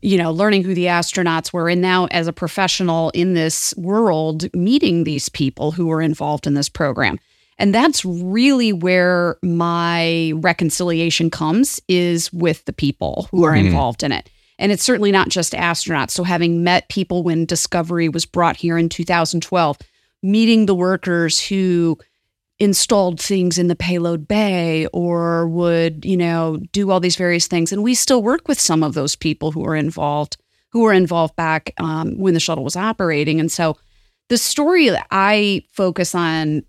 you 0.00 0.16
know 0.16 0.30
learning 0.30 0.62
who 0.62 0.74
the 0.74 0.86
astronauts 0.86 1.52
were. 1.52 1.68
And 1.68 1.82
now 1.82 2.06
as 2.06 2.28
a 2.28 2.32
professional 2.32 3.10
in 3.10 3.34
this 3.34 3.74
world 3.76 4.54
meeting 4.54 5.04
these 5.04 5.28
people 5.28 5.72
who 5.72 5.86
were 5.86 6.02
involved 6.02 6.46
in 6.46 6.54
this 6.54 6.68
program. 6.68 7.18
And 7.58 7.74
that's 7.74 8.04
really 8.04 8.72
where 8.72 9.38
my 9.42 10.32
reconciliation 10.36 11.30
comes 11.30 11.80
is 11.88 12.32
with 12.32 12.64
the 12.64 12.72
people 12.72 13.28
who 13.30 13.44
are 13.44 13.54
mm-hmm. 13.54 13.66
involved 13.66 14.02
in 14.02 14.12
it. 14.12 14.28
And 14.58 14.70
it's 14.70 14.84
certainly 14.84 15.10
not 15.10 15.28
just 15.28 15.52
astronauts. 15.52 16.10
So 16.10 16.22
having 16.22 16.62
met 16.62 16.88
people 16.88 17.22
when 17.22 17.44
Discovery 17.44 18.08
was 18.08 18.26
brought 18.26 18.56
here 18.56 18.78
in 18.78 18.88
2012, 18.88 19.78
meeting 20.22 20.66
the 20.66 20.74
workers 20.74 21.40
who 21.40 21.98
installed 22.60 23.20
things 23.20 23.58
in 23.58 23.66
the 23.66 23.74
payload 23.74 24.28
bay 24.28 24.86
or 24.92 25.48
would, 25.48 26.04
you 26.04 26.16
know, 26.16 26.58
do 26.72 26.90
all 26.90 27.00
these 27.00 27.16
various 27.16 27.46
things. 27.48 27.72
And 27.72 27.82
we 27.82 27.94
still 27.94 28.22
work 28.22 28.46
with 28.46 28.60
some 28.60 28.82
of 28.82 28.94
those 28.94 29.16
people 29.16 29.50
who 29.50 29.64
are 29.64 29.74
involved, 29.74 30.36
who 30.70 30.82
were 30.82 30.92
involved 30.92 31.34
back 31.36 31.74
um, 31.78 32.16
when 32.16 32.34
the 32.34 32.40
shuttle 32.40 32.64
was 32.64 32.76
operating. 32.76 33.40
And 33.40 33.50
so 33.50 33.76
the 34.28 34.38
story 34.38 34.88
that 34.88 35.06
I 35.10 35.64
focus 35.72 36.14
on 36.14 36.62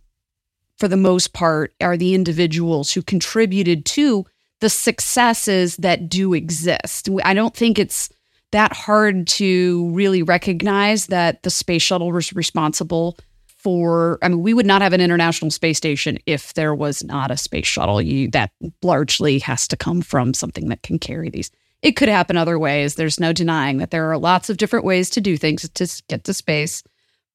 for 0.77 0.87
the 0.87 0.97
most 0.97 1.33
part 1.33 1.73
are 1.79 1.97
the 1.97 2.13
individuals 2.13 2.91
who 2.91 3.01
contributed 3.01 3.85
to 3.85 4.25
the 4.61 4.69
successes 4.69 5.77
that 5.77 6.09
do 6.09 6.33
exist. 6.33 7.09
I 7.23 7.33
don't 7.33 7.55
think 7.55 7.77
it's 7.77 8.09
that 8.51 8.73
hard 8.73 9.27
to 9.27 9.89
really 9.91 10.23
recognize 10.23 11.07
that 11.07 11.43
the 11.43 11.49
space 11.49 11.81
shuttle 11.81 12.11
was 12.11 12.33
responsible 12.33 13.17
for 13.47 14.19
I 14.21 14.29
mean 14.29 14.43
we 14.43 14.53
would 14.53 14.65
not 14.65 14.83
have 14.83 14.93
an 14.93 15.01
international 15.01 15.49
space 15.49 15.77
station 15.77 16.19
if 16.27 16.53
there 16.53 16.75
was 16.75 17.03
not 17.03 17.31
a 17.31 17.37
space 17.37 17.65
shuttle. 17.65 18.01
You 18.01 18.29
that 18.29 18.51
largely 18.83 19.39
has 19.39 19.67
to 19.69 19.75
come 19.75 20.01
from 20.01 20.33
something 20.33 20.69
that 20.69 20.83
can 20.83 20.99
carry 20.99 21.29
these. 21.29 21.49
It 21.81 21.93
could 21.93 22.07
happen 22.07 22.37
other 22.37 22.57
ways. 22.57 22.95
There's 22.95 23.19
no 23.19 23.33
denying 23.33 23.77
that 23.77 23.91
there 23.91 24.09
are 24.11 24.17
lots 24.17 24.49
of 24.49 24.57
different 24.57 24.85
ways 24.85 25.09
to 25.11 25.21
do 25.21 25.35
things 25.35 25.67
to 25.67 26.03
get 26.07 26.23
to 26.23 26.33
space. 26.33 26.83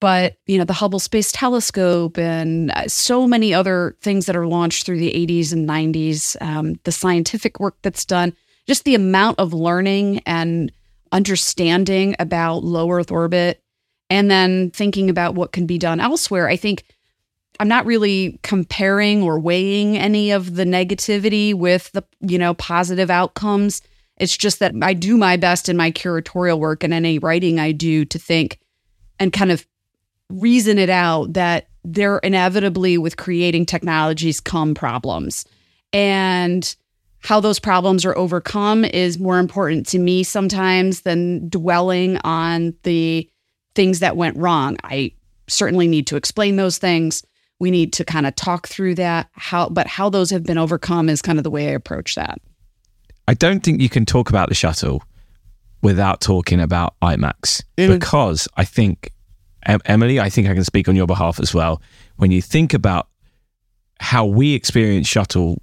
But, 0.01 0.37
you 0.47 0.57
know, 0.57 0.65
the 0.65 0.73
Hubble 0.73 0.99
Space 0.99 1.31
Telescope 1.31 2.19
and 2.19 2.71
uh, 2.71 2.89
so 2.89 3.27
many 3.27 3.53
other 3.53 3.97
things 4.01 4.27
that 4.27 4.37
are 4.37 4.47
launched 4.47 4.87
through 4.87 4.99
the 4.99 5.13
80s 5.13 5.53
and 5.53 5.69
90s, 5.69 6.41
um, 6.41 6.77
the 6.85 6.93
scientific 6.93 7.61
work 7.61 7.77
that's 7.83 8.07
done, 8.07 8.35
just 8.67 8.85
the 8.85 8.95
amount 8.95 9.39
of 9.39 9.53
learning 9.53 10.21
and 10.25 10.73
understanding 11.13 12.17
about 12.19 12.65
low 12.65 12.91
Earth 12.91 13.11
orbit, 13.11 13.63
and 14.09 14.31
then 14.31 14.71
thinking 14.71 15.11
about 15.11 15.35
what 15.35 15.53
can 15.53 15.67
be 15.67 15.77
done 15.77 16.01
elsewhere. 16.01 16.49
I 16.49 16.57
think 16.57 16.85
I'm 17.59 17.69
not 17.69 17.85
really 17.85 18.39
comparing 18.43 19.23
or 19.23 19.39
weighing 19.39 19.99
any 19.99 20.31
of 20.31 20.55
the 20.55 20.65
negativity 20.65 21.53
with 21.53 21.93
the, 21.93 22.03
you 22.21 22.39
know, 22.39 22.55
positive 22.55 23.11
outcomes. 23.11 23.83
It's 24.17 24.37
just 24.37 24.61
that 24.61 24.73
I 24.81 24.95
do 24.95 25.19
my 25.19 25.37
best 25.37 25.69
in 25.69 25.77
my 25.77 25.91
curatorial 25.91 26.59
work 26.59 26.83
and 26.83 26.95
any 26.95 27.19
writing 27.19 27.59
I 27.59 27.73
do 27.73 28.07
to 28.07 28.19
think 28.19 28.59
and 29.19 29.33
kind 29.33 29.53
of 29.53 29.67
reason 30.31 30.79
it 30.79 30.91
out 30.91 31.33
that 31.35 31.69
there 31.85 32.19
inevitably 32.19 32.99
with 32.99 33.17
creating 33.17 33.67
technologies 33.67 34.41
come 34.41 34.75
problems. 34.75 35.45
And 35.93 36.75
how 37.23 37.41
those 37.41 37.59
problems 37.59 38.05
are 38.05 38.17
overcome 38.17 38.85
is 38.85 39.19
more 39.19 39.39
important 39.39 39.87
to 39.89 39.99
me 39.99 40.23
sometimes 40.23 41.03
than 41.03 41.49
dwelling 41.49 42.19
on 42.19 42.75
the 42.83 43.29
things 43.75 44.01
that 44.01 44.17
went 44.17 44.37
wrong. 44.37 44.77
I 44.85 45.13
certainly 45.49 45.87
need 45.87 46.07
to 46.09 46.17
explain 46.17 46.57
those 46.57 46.79
things. 46.79 47.23
We 47.59 47.71
need 47.71 47.93
to 47.95 48.05
kind 48.05 48.27
of 48.27 48.35
talk 48.37 48.69
through 48.69 48.95
that. 48.97 49.29
How 49.33 49.69
but 49.69 49.87
how 49.87 50.09
those 50.09 50.31
have 50.31 50.45
been 50.45 50.59
overcome 50.59 51.09
is 51.09 51.21
kind 51.21 51.39
of 51.39 51.45
the 51.45 51.51
way 51.51 51.69
i 51.69 51.73
approach 51.73 52.15
that. 52.15 52.41
I 53.29 53.35
don't 53.35 53.63
think 53.63 53.81
you 53.81 53.89
can 53.89 54.07
talk 54.07 54.31
about 54.31 54.49
the 54.49 54.55
shuttle 54.55 55.03
without 55.83 56.21
talking 56.21 56.61
about 56.61 56.95
imax 57.01 57.63
because 57.77 58.47
i 58.57 58.65
think 58.65 59.13
Emily, 59.67 60.21
I 60.21 60.31
think 60.31 60.49
I 60.49 60.55
can 60.55 60.65
speak 60.65 60.89
on 60.89 60.97
your 60.97 61.07
behalf 61.07 61.41
as 61.41 61.55
well. 61.55 61.83
When 62.17 62.31
you 62.31 62.43
think 62.43 62.75
about 62.75 63.09
how 64.01 64.25
we 64.25 64.55
experience 64.55 65.07
shuttle 65.07 65.63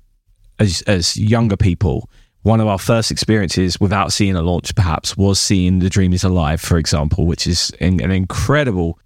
as 0.59 0.81
as 0.83 1.17
younger 1.17 1.57
people, 1.57 2.09
one 2.43 2.61
of 2.61 2.67
our 2.67 2.79
first 2.79 3.11
experiences 3.11 3.79
without 3.79 4.13
seeing 4.13 4.35
a 4.35 4.41
launch 4.41 4.73
perhaps 4.75 5.17
was 5.17 5.39
seeing 5.39 5.79
The 5.79 5.89
Dream 5.89 6.13
is 6.13 6.23
Alive, 6.23 6.61
for 6.61 6.77
example, 6.77 7.25
which 7.25 7.47
is 7.47 7.71
an, 7.79 7.99
an 8.01 8.11
incredible 8.11 8.99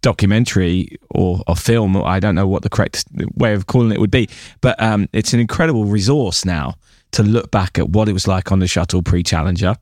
documentary 0.00 0.96
or 1.10 1.42
a 1.46 1.54
film. 1.54 1.96
I 1.96 2.20
don't 2.20 2.34
know 2.34 2.46
what 2.46 2.62
the 2.62 2.70
correct 2.70 3.04
way 3.34 3.54
of 3.54 3.66
calling 3.66 3.92
it 3.92 4.00
would 4.00 4.10
be, 4.10 4.28
but 4.60 4.80
um, 4.82 5.08
it's 5.12 5.32
an 5.32 5.40
incredible 5.40 5.84
resource 5.84 6.44
now 6.44 6.74
to 7.12 7.22
look 7.22 7.50
back 7.50 7.78
at 7.78 7.90
what 7.90 8.08
it 8.08 8.12
was 8.12 8.26
like 8.26 8.52
on 8.52 8.58
the 8.58 8.66
shuttle 8.66 9.02
pre 9.02 9.22
Challenger. 9.22 9.76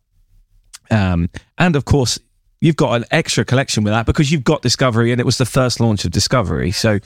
Um, 0.90 1.28
and 1.58 1.74
of 1.74 1.84
course, 1.84 2.18
you've 2.60 2.76
got 2.76 2.92
an 2.94 3.04
extra 3.10 3.44
collection 3.44 3.84
with 3.84 3.92
that 3.92 4.06
because 4.06 4.30
you've 4.32 4.44
got 4.44 4.62
Discovery 4.62 5.12
and 5.12 5.20
it 5.20 5.24
was 5.24 5.38
the 5.38 5.46
first 5.46 5.80
launch 5.80 6.04
of 6.04 6.10
Discovery. 6.10 6.70
So, 6.70 6.98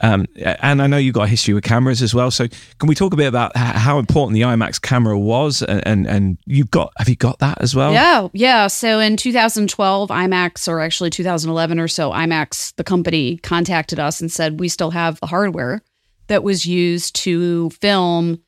um, 0.00 0.26
and 0.36 0.80
I 0.80 0.86
know 0.86 0.96
you've 0.96 1.14
got 1.14 1.24
a 1.24 1.28
history 1.28 1.54
with 1.54 1.64
cameras 1.64 2.02
as 2.02 2.14
well. 2.14 2.30
So, 2.30 2.46
can 2.78 2.88
we 2.88 2.94
talk 2.94 3.12
a 3.12 3.16
bit 3.16 3.26
about 3.26 3.56
how 3.56 3.98
important 3.98 4.34
the 4.34 4.42
IMAX 4.42 4.80
camera 4.80 5.18
was? 5.18 5.62
And, 5.62 5.86
and, 5.86 6.06
and 6.06 6.38
you've 6.46 6.70
got, 6.70 6.92
have 6.98 7.08
you 7.08 7.16
got 7.16 7.40
that 7.40 7.60
as 7.60 7.74
well? 7.74 7.92
Yeah. 7.92 8.28
Yeah. 8.32 8.66
So, 8.68 9.00
in 9.00 9.16
2012, 9.16 10.08
IMAX, 10.08 10.68
or 10.68 10.80
actually 10.80 11.10
2011 11.10 11.80
or 11.80 11.88
so, 11.88 12.12
IMAX, 12.12 12.74
the 12.76 12.84
company, 12.84 13.38
contacted 13.38 13.98
us 13.98 14.20
and 14.20 14.30
said, 14.30 14.60
we 14.60 14.68
still 14.68 14.90
have 14.90 15.18
the 15.20 15.26
hardware 15.26 15.82
that 16.28 16.44
was 16.44 16.64
used 16.64 17.16
to 17.16 17.70
film 17.70 18.40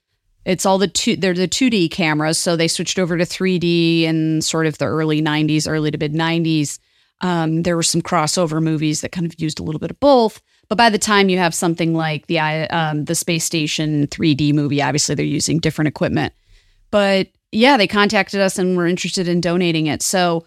it's 0.44 0.64
all 0.64 0.78
the 0.78 0.88
two 0.88 1.16
they're 1.16 1.34
the 1.34 1.48
2D 1.48 1.90
cameras, 1.90 2.38
so 2.38 2.56
they 2.56 2.68
switched 2.68 2.98
over 2.98 3.16
to 3.18 3.24
3D 3.24 4.02
in 4.02 4.42
sort 4.42 4.66
of 4.66 4.78
the 4.78 4.86
early 4.86 5.20
90s, 5.20 5.68
early 5.68 5.90
to 5.90 5.98
mid 5.98 6.14
90s. 6.14 6.78
Um, 7.20 7.62
there 7.62 7.76
were 7.76 7.82
some 7.82 8.00
crossover 8.00 8.62
movies 8.62 9.02
that 9.02 9.12
kind 9.12 9.26
of 9.26 9.38
used 9.38 9.60
a 9.60 9.62
little 9.62 9.78
bit 9.78 9.90
of 9.90 10.00
both. 10.00 10.40
But 10.68 10.78
by 10.78 10.88
the 10.88 10.98
time 10.98 11.28
you 11.28 11.36
have 11.36 11.54
something 11.54 11.94
like 11.94 12.26
the 12.28 12.38
um, 12.38 13.04
the 13.04 13.14
space 13.14 13.44
station 13.44 14.06
3D 14.06 14.54
movie, 14.54 14.80
obviously 14.80 15.14
they're 15.14 15.24
using 15.24 15.58
different 15.58 15.88
equipment. 15.88 16.32
But 16.90 17.28
yeah, 17.52 17.76
they 17.76 17.86
contacted 17.86 18.40
us 18.40 18.58
and 18.58 18.76
were 18.76 18.86
interested 18.86 19.28
in 19.28 19.40
donating 19.40 19.86
it. 19.86 20.02
So 20.02 20.46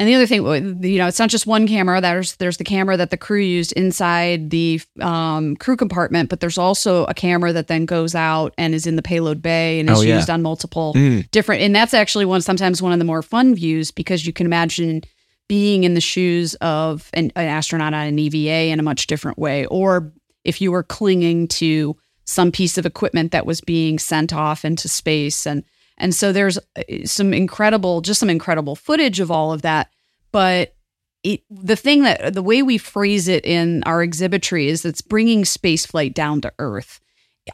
and 0.00 0.08
the 0.08 0.14
other 0.16 0.26
thing, 0.26 0.42
you 0.82 0.98
know, 0.98 1.06
it's 1.06 1.20
not 1.20 1.30
just 1.30 1.46
one 1.46 1.68
camera. 1.68 2.00
There's 2.00 2.34
there's 2.36 2.56
the 2.56 2.64
camera 2.64 2.96
that 2.96 3.10
the 3.10 3.16
crew 3.16 3.40
used 3.40 3.72
inside 3.72 4.50
the 4.50 4.80
um, 5.00 5.54
crew 5.56 5.76
compartment, 5.76 6.28
but 6.28 6.40
there's 6.40 6.58
also 6.58 7.04
a 7.04 7.14
camera 7.14 7.52
that 7.52 7.68
then 7.68 7.86
goes 7.86 8.12
out 8.14 8.52
and 8.58 8.74
is 8.74 8.88
in 8.88 8.96
the 8.96 9.02
payload 9.02 9.40
bay 9.40 9.78
and 9.78 9.88
is 9.88 9.98
oh, 10.00 10.02
yeah. 10.02 10.16
used 10.16 10.28
on 10.28 10.42
multiple 10.42 10.94
mm. 10.94 11.30
different. 11.30 11.62
And 11.62 11.76
that's 11.76 11.94
actually 11.94 12.24
one 12.24 12.40
sometimes 12.40 12.82
one 12.82 12.92
of 12.92 12.98
the 12.98 13.04
more 13.04 13.22
fun 13.22 13.54
views 13.54 13.92
because 13.92 14.26
you 14.26 14.32
can 14.32 14.46
imagine 14.46 15.02
being 15.48 15.84
in 15.84 15.94
the 15.94 16.00
shoes 16.00 16.54
of 16.56 17.08
an, 17.12 17.30
an 17.36 17.46
astronaut 17.46 17.94
on 17.94 18.06
an 18.06 18.18
EVA 18.18 18.72
in 18.72 18.80
a 18.80 18.82
much 18.82 19.06
different 19.06 19.38
way, 19.38 19.64
or 19.66 20.12
if 20.42 20.60
you 20.60 20.72
were 20.72 20.82
clinging 20.82 21.46
to 21.46 21.96
some 22.24 22.50
piece 22.50 22.78
of 22.78 22.86
equipment 22.86 23.30
that 23.30 23.46
was 23.46 23.60
being 23.60 24.00
sent 24.00 24.32
off 24.32 24.64
into 24.64 24.88
space 24.88 25.46
and 25.46 25.62
and 25.98 26.14
so 26.14 26.32
there's 26.32 26.58
uh, 26.58 26.82
some 27.04 27.32
incredible, 27.32 28.00
just 28.00 28.20
some 28.20 28.30
incredible 28.30 28.76
footage 28.76 29.20
of 29.20 29.30
all 29.30 29.52
of 29.52 29.62
that. 29.62 29.90
But 30.32 30.74
it, 31.22 31.42
the 31.50 31.76
thing 31.76 32.02
that 32.02 32.34
the 32.34 32.42
way 32.42 32.62
we 32.62 32.78
phrase 32.78 33.28
it 33.28 33.44
in 33.44 33.82
our 33.84 34.02
exhibitry 34.02 34.68
is 34.68 34.84
it's 34.84 35.00
bringing 35.00 35.42
spaceflight 35.42 36.14
down 36.14 36.40
to 36.42 36.52
earth. 36.58 37.00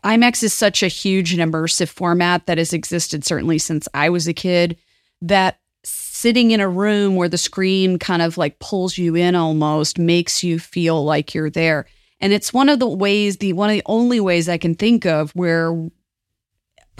IMAX 0.04 0.42
is 0.42 0.54
such 0.54 0.82
a 0.82 0.88
huge 0.88 1.32
and 1.32 1.52
immersive 1.52 1.88
format 1.88 2.46
that 2.46 2.58
has 2.58 2.72
existed 2.72 3.24
certainly 3.24 3.58
since 3.58 3.88
I 3.92 4.08
was 4.08 4.28
a 4.28 4.32
kid 4.32 4.76
that 5.20 5.58
sitting 5.84 6.50
in 6.50 6.60
a 6.60 6.68
room 6.68 7.16
where 7.16 7.28
the 7.28 7.38
screen 7.38 7.98
kind 7.98 8.22
of 8.22 8.38
like 8.38 8.58
pulls 8.58 8.98
you 8.98 9.14
in 9.16 9.34
almost 9.34 9.98
makes 9.98 10.42
you 10.42 10.58
feel 10.58 11.04
like 11.04 11.34
you're 11.34 11.50
there. 11.50 11.86
And 12.20 12.32
it's 12.32 12.52
one 12.52 12.68
of 12.68 12.78
the 12.78 12.88
ways, 12.88 13.38
the 13.38 13.52
one 13.54 13.70
of 13.70 13.74
the 13.74 13.82
only 13.86 14.20
ways 14.20 14.48
I 14.48 14.58
can 14.58 14.74
think 14.74 15.06
of 15.06 15.30
where 15.32 15.72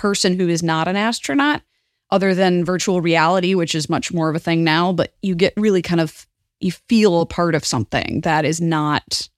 person 0.01 0.41
who 0.41 0.49
is 0.49 0.63
not 0.63 0.89
an 0.89 0.97
astronaut, 0.97 1.61
other 2.11 2.35
than 2.35 2.65
virtual 2.65 3.03
reality, 3.03 3.55
which 3.55 3.75
is 3.75 3.91
much 3.91 4.13
more 4.13 4.31
of 4.31 4.35
a 4.35 4.41
thing 4.41 4.65
now, 4.65 4.93
but 4.93 5.15
you 5.21 5.35
get 5.35 5.53
really 5.59 5.83
kind 5.83 6.01
of 6.01 6.27
you 6.59 6.73
feel 6.73 7.21
a 7.21 7.27
part 7.27 7.55
of 7.55 7.65
something 7.65 8.23
that 8.23 8.45
is 8.47 8.61
not 8.61 9.29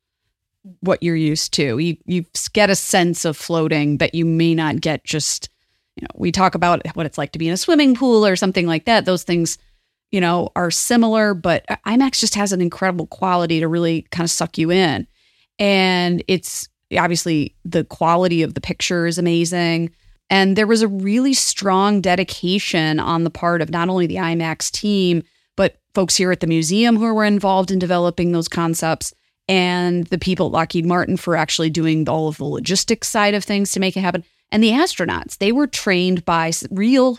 what 0.80 1.02
you're 1.02 1.16
used 1.16 1.52
to. 1.54 1.78
You 1.78 1.96
you 2.06 2.24
get 2.52 2.70
a 2.70 2.76
sense 2.76 3.24
of 3.24 3.36
floating 3.36 3.98
that 3.98 4.14
you 4.14 4.24
may 4.24 4.54
not 4.54 4.80
get 4.80 5.02
just 5.04 5.48
you 5.96 6.02
know, 6.02 6.14
we 6.14 6.32
talk 6.32 6.54
about 6.54 6.86
what 6.94 7.06
it's 7.06 7.18
like 7.18 7.32
to 7.32 7.38
be 7.38 7.48
in 7.48 7.54
a 7.54 7.58
swimming 7.58 7.94
pool 7.94 8.24
or 8.24 8.36
something 8.36 8.66
like 8.66 8.86
that. 8.86 9.04
Those 9.04 9.24
things, 9.24 9.58
you 10.10 10.20
know, 10.20 10.50
are 10.56 10.70
similar, 10.70 11.34
but 11.34 11.66
IMAX 11.86 12.20
just 12.20 12.34
has 12.34 12.52
an 12.52 12.62
incredible 12.62 13.08
quality 13.08 13.60
to 13.60 13.68
really 13.68 14.02
kind 14.10 14.24
of 14.24 14.30
suck 14.30 14.56
you 14.56 14.70
in. 14.70 15.06
And 15.58 16.24
it's 16.28 16.68
obviously 16.96 17.54
the 17.64 17.84
quality 17.84 18.42
of 18.42 18.54
the 18.54 18.60
picture 18.60 19.06
is 19.06 19.18
amazing. 19.18 19.90
And 20.30 20.56
there 20.56 20.66
was 20.66 20.82
a 20.82 20.88
really 20.88 21.34
strong 21.34 22.00
dedication 22.00 22.98
on 22.98 23.24
the 23.24 23.30
part 23.30 23.60
of 23.60 23.70
not 23.70 23.88
only 23.88 24.06
the 24.06 24.16
IMAX 24.16 24.70
team, 24.70 25.22
but 25.56 25.76
folks 25.94 26.16
here 26.16 26.32
at 26.32 26.40
the 26.40 26.46
museum 26.46 26.96
who 26.96 27.12
were 27.12 27.24
involved 27.24 27.70
in 27.70 27.78
developing 27.78 28.32
those 28.32 28.48
concepts 28.48 29.12
and 29.48 30.06
the 30.06 30.18
people 30.18 30.46
at 30.46 30.52
Lockheed 30.52 30.86
Martin 30.86 31.16
for 31.16 31.36
actually 31.36 31.70
doing 31.70 32.08
all 32.08 32.28
of 32.28 32.38
the 32.38 32.44
logistics 32.44 33.08
side 33.08 33.34
of 33.34 33.44
things 33.44 33.72
to 33.72 33.80
make 33.80 33.96
it 33.96 34.00
happen. 34.00 34.24
And 34.50 34.62
the 34.62 34.70
astronauts, 34.70 35.38
they 35.38 35.52
were 35.52 35.66
trained 35.66 36.24
by 36.24 36.52
real 36.70 37.18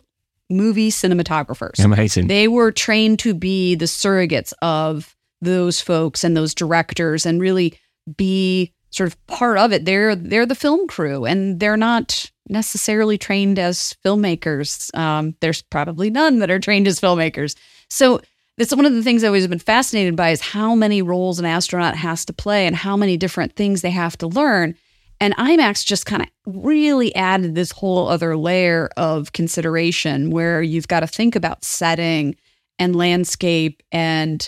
movie 0.50 0.92
cinematographers. 0.92 1.84
Amazing. 1.84 2.28
They 2.28 2.48
were 2.48 2.72
trained 2.72 3.20
to 3.20 3.34
be 3.34 3.76
the 3.76 3.86
surrogates 3.86 4.54
of 4.62 5.16
those 5.42 5.82
folks 5.82 6.24
and 6.24 6.38
those 6.38 6.54
directors 6.54 7.26
and 7.26 7.42
really 7.42 7.78
be 8.18 8.74
sort 8.94 9.08
of 9.08 9.28
part 9.28 9.58
of 9.58 9.74
it. 9.74 9.86
They're 9.86 10.16
they're 10.16 10.46
the 10.46 10.56
film 10.56 10.88
crew 10.88 11.26
and 11.26 11.60
they're 11.60 11.78
not 11.78 12.30
necessarily 12.48 13.18
trained 13.18 13.58
as 13.58 13.96
filmmakers. 14.06 14.96
Um, 14.98 15.36
there's 15.40 15.62
probably 15.62 16.10
none 16.10 16.40
that 16.40 16.52
are 16.52 16.60
trained 16.60 16.88
as 16.88 17.00
filmmakers. 17.00 17.56
So 17.90 18.22
that's 18.58 18.76
one 18.76 18.86
of 18.86 18.94
the 18.94 19.02
things 19.02 19.24
I've 19.24 19.30
always 19.30 19.48
been 19.48 19.60
fascinated 19.60 20.16
by 20.16 20.30
is 20.30 20.42
how 20.42 20.76
many 20.76 21.02
roles 21.02 21.40
an 21.40 21.46
astronaut 21.46 21.96
has 21.96 22.24
to 22.26 22.34
play 22.34 22.68
and 22.68 22.76
how 22.76 22.96
many 22.96 23.18
different 23.18 23.56
things 23.56 23.82
they 23.82 23.90
have 23.90 24.18
to 24.20 24.28
learn. 24.28 24.76
And 25.20 25.36
IMAX 25.38 25.86
just 25.86 26.06
kind 26.06 26.22
of 26.22 26.28
really 26.46 27.16
added 27.16 27.56
this 27.56 27.72
whole 27.72 28.08
other 28.10 28.36
layer 28.38 28.90
of 28.98 29.32
consideration 29.34 30.30
where 30.30 30.62
you've 30.62 30.88
got 30.88 31.00
to 31.00 31.08
think 31.08 31.36
about 31.36 31.64
setting 31.64 32.36
and 32.78 32.96
landscape 32.96 33.82
and 33.92 34.48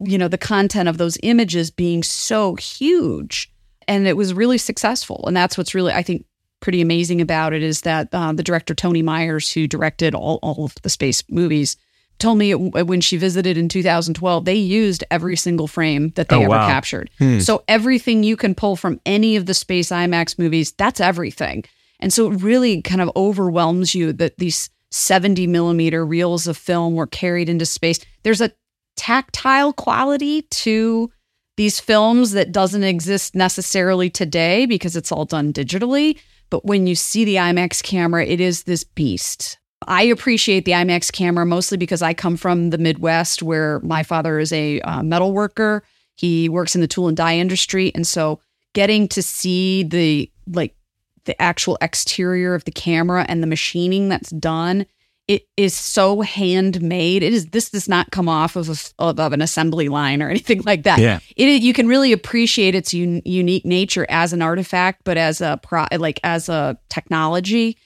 you 0.00 0.16
know, 0.16 0.28
the 0.28 0.38
content 0.38 0.88
of 0.88 0.98
those 0.98 1.18
images 1.22 1.70
being 1.70 2.02
so 2.02 2.54
huge. 2.54 3.52
And 3.88 4.06
it 4.06 4.16
was 4.16 4.32
really 4.34 4.58
successful. 4.58 5.24
And 5.26 5.36
that's 5.36 5.58
what's 5.58 5.74
really, 5.74 5.92
I 5.92 6.02
think, 6.04 6.24
pretty 6.60 6.80
amazing 6.80 7.20
about 7.20 7.52
it 7.54 7.62
is 7.62 7.80
that 7.82 8.08
uh, 8.12 8.32
the 8.32 8.42
director, 8.44 8.74
Toni 8.74 9.02
Myers, 9.02 9.50
who 9.50 9.66
directed 9.66 10.14
all, 10.14 10.38
all 10.42 10.64
of 10.66 10.74
the 10.82 10.90
space 10.90 11.22
movies, 11.30 11.76
told 12.18 12.36
me 12.36 12.50
it, 12.50 12.56
when 12.86 13.00
she 13.00 13.16
visited 13.16 13.56
in 13.56 13.68
2012, 13.68 14.44
they 14.44 14.54
used 14.54 15.04
every 15.10 15.36
single 15.36 15.68
frame 15.68 16.10
that 16.16 16.28
they 16.28 16.36
Oh, 16.36 16.40
ever 16.42 16.48
wow. 16.50 16.66
captured. 16.66 17.10
So 17.40 17.62
everything 17.68 18.22
you 18.24 18.36
can 18.36 18.54
pull 18.54 18.76
from 18.76 19.00
any 19.06 19.36
of 19.36 19.46
the 19.46 19.54
space 19.54 19.90
IMAX 19.90 20.38
movies, 20.38 20.72
that's 20.72 21.00
everything. 21.00 21.64
And 22.00 22.12
so 22.12 22.30
it 22.30 22.42
really 22.42 22.82
kind 22.82 23.00
of 23.00 23.10
overwhelms 23.16 23.94
you 23.94 24.12
that 24.14 24.36
these 24.38 24.68
70 24.90 25.46
millimeter 25.46 26.04
reels 26.04 26.46
of 26.48 26.56
film 26.56 26.94
were 26.96 27.06
carried 27.06 27.48
into 27.48 27.66
space. 27.66 28.00
There's 28.24 28.40
a 28.40 28.50
tactile 28.96 29.72
quality 29.72 30.42
to 30.42 31.10
these 31.58 31.80
films 31.80 32.30
that 32.30 32.52
doesn't 32.52 32.84
exist 32.84 33.34
necessarily 33.34 34.08
today 34.08 34.64
because 34.64 34.94
it's 34.94 35.10
all 35.10 35.24
done 35.24 35.52
digitally. 35.52 36.16
But 36.50 36.64
when 36.64 36.86
you 36.86 36.94
see 36.94 37.24
the 37.24 37.34
IMAX 37.34 37.82
camera, 37.82 38.24
it 38.24 38.40
is 38.40 38.62
this 38.62 38.84
beast. 38.84 39.58
I 39.88 40.04
appreciate 40.04 40.66
the 40.66 40.72
IMAX 40.72 41.10
camera 41.12 41.44
mostly 41.44 41.76
because 41.76 42.00
I 42.00 42.14
come 42.14 42.36
from 42.36 42.70
the 42.70 42.78
Midwest 42.78 43.42
where 43.42 43.80
my 43.80 44.04
father 44.04 44.38
is 44.38 44.52
a 44.52 44.80
uh, 44.82 45.02
metal 45.02 45.32
worker. 45.32 45.82
He 46.14 46.48
works 46.48 46.76
in 46.76 46.80
the 46.80 46.86
tool 46.86 47.08
and 47.08 47.16
die 47.16 47.36
industry. 47.36 47.90
And 47.92 48.06
so 48.06 48.40
getting 48.72 49.08
to 49.08 49.20
see 49.20 49.82
the 49.82 50.30
like 50.46 50.76
the 51.24 51.40
actual 51.42 51.76
exterior 51.80 52.54
of 52.54 52.66
the 52.66 52.70
camera 52.70 53.26
and 53.28 53.42
the 53.42 53.48
machining 53.48 54.08
that's 54.08 54.30
done 54.30 54.86
it 55.28 55.46
is 55.56 55.74
so 55.74 56.22
handmade. 56.22 57.22
It 57.22 57.32
is 57.32 57.46
this 57.46 57.70
does 57.70 57.88
not 57.88 58.10
come 58.10 58.28
off 58.28 58.56
of, 58.56 58.68
a, 58.68 58.76
of, 58.98 59.20
of 59.20 59.32
an 59.32 59.42
assembly 59.42 59.88
line 59.88 60.22
or 60.22 60.28
anything 60.30 60.62
like 60.62 60.82
that. 60.84 60.98
Yeah. 60.98 61.20
it 61.36 61.62
you 61.62 61.72
can 61.72 61.86
really 61.86 62.12
appreciate 62.12 62.74
its 62.74 62.92
un, 62.94 63.22
unique 63.24 63.64
nature 63.64 64.06
as 64.08 64.32
an 64.32 64.42
artifact 64.42 65.02
but 65.04 65.16
as 65.16 65.40
a 65.40 65.60
pro 65.62 65.86
like 65.96 66.18
as 66.24 66.48
a 66.48 66.78
technology. 66.88 67.76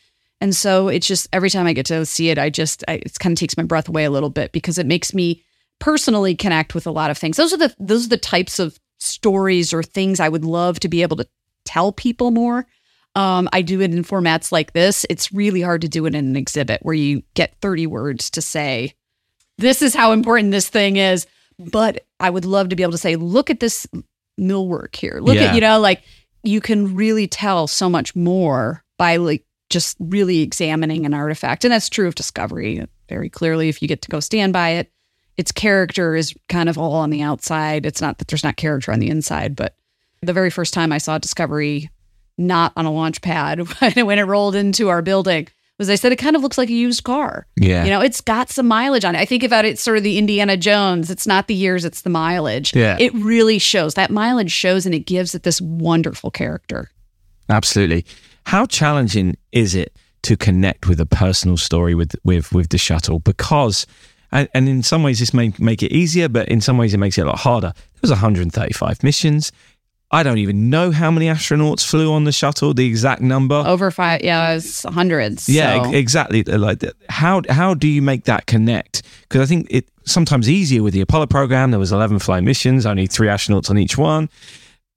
And 0.40 0.56
so 0.56 0.88
it's 0.88 1.06
just 1.06 1.28
every 1.32 1.50
time 1.50 1.66
i 1.66 1.72
get 1.72 1.86
to 1.86 2.04
see 2.04 2.28
it 2.28 2.36
i 2.36 2.50
just 2.50 2.82
I, 2.88 2.94
it 2.94 3.16
kind 3.20 3.32
of 3.32 3.38
takes 3.38 3.56
my 3.56 3.62
breath 3.62 3.88
away 3.88 4.04
a 4.04 4.10
little 4.10 4.30
bit 4.30 4.50
because 4.50 4.76
it 4.76 4.86
makes 4.86 5.14
me 5.14 5.44
personally 5.78 6.34
connect 6.34 6.74
with 6.74 6.86
a 6.86 6.90
lot 6.90 7.10
of 7.10 7.18
things. 7.18 7.36
Those 7.36 7.52
are 7.52 7.58
the 7.58 7.74
those 7.78 8.06
are 8.06 8.08
the 8.08 8.16
types 8.16 8.58
of 8.58 8.78
stories 9.02 9.72
or 9.72 9.82
things 9.82 10.20
i 10.20 10.28
would 10.28 10.44
love 10.44 10.78
to 10.80 10.88
be 10.88 11.02
able 11.02 11.16
to 11.16 11.26
tell 11.64 11.92
people 11.92 12.30
more 12.30 12.66
um, 13.14 13.48
I 13.52 13.62
do 13.62 13.80
it 13.80 13.92
in 13.92 14.04
formats 14.04 14.52
like 14.52 14.72
this. 14.72 15.04
It's 15.10 15.32
really 15.32 15.60
hard 15.60 15.82
to 15.82 15.88
do 15.88 16.06
it 16.06 16.14
in 16.14 16.24
an 16.26 16.36
exhibit 16.36 16.80
where 16.82 16.94
you 16.94 17.22
get 17.34 17.54
30 17.60 17.86
words 17.86 18.30
to 18.30 18.42
say, 18.42 18.94
this 19.58 19.82
is 19.82 19.94
how 19.94 20.12
important 20.12 20.50
this 20.50 20.68
thing 20.68 20.96
is. 20.96 21.26
But 21.58 22.06
I 22.18 22.30
would 22.30 22.44
love 22.46 22.70
to 22.70 22.76
be 22.76 22.82
able 22.82 22.92
to 22.92 22.98
say, 22.98 23.16
look 23.16 23.50
at 23.50 23.60
this 23.60 23.86
millwork 24.40 24.96
here. 24.96 25.18
Look 25.20 25.36
Yeah. 25.36 25.44
at, 25.48 25.54
you 25.54 25.60
know, 25.60 25.78
like 25.78 26.02
you 26.42 26.60
can 26.60 26.94
really 26.94 27.26
tell 27.28 27.66
so 27.66 27.88
much 27.90 28.16
more 28.16 28.82
by 28.98 29.16
like 29.16 29.44
just 29.68 29.96
really 30.00 30.40
examining 30.40 31.06
an 31.06 31.14
artifact. 31.14 31.64
And 31.64 31.72
that's 31.72 31.88
true 31.88 32.08
of 32.08 32.14
Discovery 32.14 32.84
very 33.08 33.28
clearly. 33.28 33.68
If 33.68 33.82
you 33.82 33.88
get 33.88 34.02
to 34.02 34.10
go 34.10 34.20
stand 34.20 34.52
by 34.52 34.70
it, 34.70 34.90
its 35.36 35.52
character 35.52 36.14
is 36.16 36.34
kind 36.48 36.68
of 36.68 36.76
all 36.78 36.94
on 36.94 37.10
the 37.10 37.22
outside. 37.22 37.86
It's 37.86 38.00
not 38.00 38.18
that 38.18 38.28
there's 38.28 38.44
not 38.44 38.56
character 38.56 38.92
on 38.92 38.98
the 39.00 39.08
inside, 39.08 39.54
but 39.54 39.76
the 40.22 40.32
very 40.32 40.50
first 40.50 40.74
time 40.74 40.92
I 40.92 40.98
saw 40.98 41.18
Discovery 41.18 41.90
not 42.42 42.72
on 42.76 42.84
a 42.84 42.92
launch 42.92 43.22
pad 43.22 43.60
when 43.80 44.18
it 44.18 44.22
rolled 44.22 44.54
into 44.54 44.88
our 44.88 45.02
building 45.02 45.48
was 45.82 45.90
I 45.90 45.96
said 45.96 46.12
it 46.12 46.16
kind 46.16 46.36
of 46.36 46.42
looks 46.42 46.58
like 46.58 46.68
a 46.68 46.74
used 46.74 47.02
car. 47.02 47.46
Yeah. 47.56 47.84
You 47.84 47.90
know, 47.90 48.00
it's 48.00 48.20
got 48.20 48.50
some 48.50 48.68
mileage 48.68 49.04
on 49.04 49.14
it. 49.14 49.18
I 49.18 49.24
think 49.24 49.42
about 49.42 49.64
it 49.64 49.78
sort 49.78 49.96
of 49.96 50.04
the 50.04 50.16
Indiana 50.16 50.56
Jones. 50.56 51.10
It's 51.10 51.26
not 51.26 51.48
the 51.48 51.54
years, 51.54 51.84
it's 51.84 52.02
the 52.02 52.10
mileage. 52.10 52.74
Yeah. 52.74 52.96
It 53.00 53.12
really 53.14 53.58
shows. 53.58 53.94
That 53.94 54.10
mileage 54.10 54.52
shows 54.52 54.86
and 54.86 54.94
it 54.94 55.00
gives 55.00 55.34
it 55.34 55.42
this 55.42 55.60
wonderful 55.60 56.30
character. 56.30 56.90
Absolutely. 57.48 58.04
How 58.46 58.66
challenging 58.66 59.36
is 59.50 59.74
it 59.74 59.96
to 60.22 60.36
connect 60.36 60.88
with 60.88 61.00
a 61.00 61.06
personal 61.06 61.56
story 61.56 61.94
with 61.94 62.14
with 62.24 62.52
with 62.52 62.68
the 62.68 62.78
shuttle? 62.78 63.18
Because 63.18 63.86
and, 64.30 64.48
and 64.54 64.68
in 64.68 64.82
some 64.82 65.02
ways 65.02 65.18
this 65.18 65.34
may 65.34 65.52
make 65.58 65.82
it 65.82 65.92
easier, 65.92 66.28
but 66.28 66.48
in 66.48 66.60
some 66.60 66.78
ways 66.78 66.94
it 66.94 66.98
makes 66.98 67.18
it 67.18 67.22
a 67.22 67.26
lot 67.26 67.38
harder. 67.38 67.72
There 67.74 68.00
was 68.02 68.10
135 68.10 69.02
missions. 69.02 69.52
I 70.14 70.22
don't 70.22 70.36
even 70.38 70.68
know 70.68 70.90
how 70.90 71.10
many 71.10 71.26
astronauts 71.26 71.88
flew 71.88 72.12
on 72.12 72.24
the 72.24 72.32
shuttle, 72.32 72.74
the 72.74 72.86
exact 72.86 73.22
number. 73.22 73.54
Over 73.54 73.90
five, 73.90 74.22
yeah, 74.22 74.52
it's 74.52 74.82
hundreds. 74.82 75.48
Yeah, 75.48 75.82
so. 75.82 75.88
ex- 75.88 75.96
exactly. 75.96 76.46
Uh, 76.46 76.58
like 76.58 76.80
that. 76.80 76.94
how 77.08 77.40
how 77.48 77.72
do 77.72 77.88
you 77.88 78.02
make 78.02 78.24
that 78.24 78.46
connect? 78.46 79.02
Because 79.22 79.40
I 79.40 79.46
think 79.46 79.68
it 79.70 79.88
sometimes 80.04 80.50
easier 80.50 80.82
with 80.82 80.92
the 80.92 81.00
Apollo 81.00 81.28
program. 81.28 81.70
There 81.70 81.80
was 81.80 81.92
eleven 81.92 82.18
flying 82.18 82.44
missions, 82.44 82.84
only 82.84 83.06
three 83.06 83.28
astronauts 83.28 83.70
on 83.70 83.78
each 83.78 83.96
one. 83.96 84.28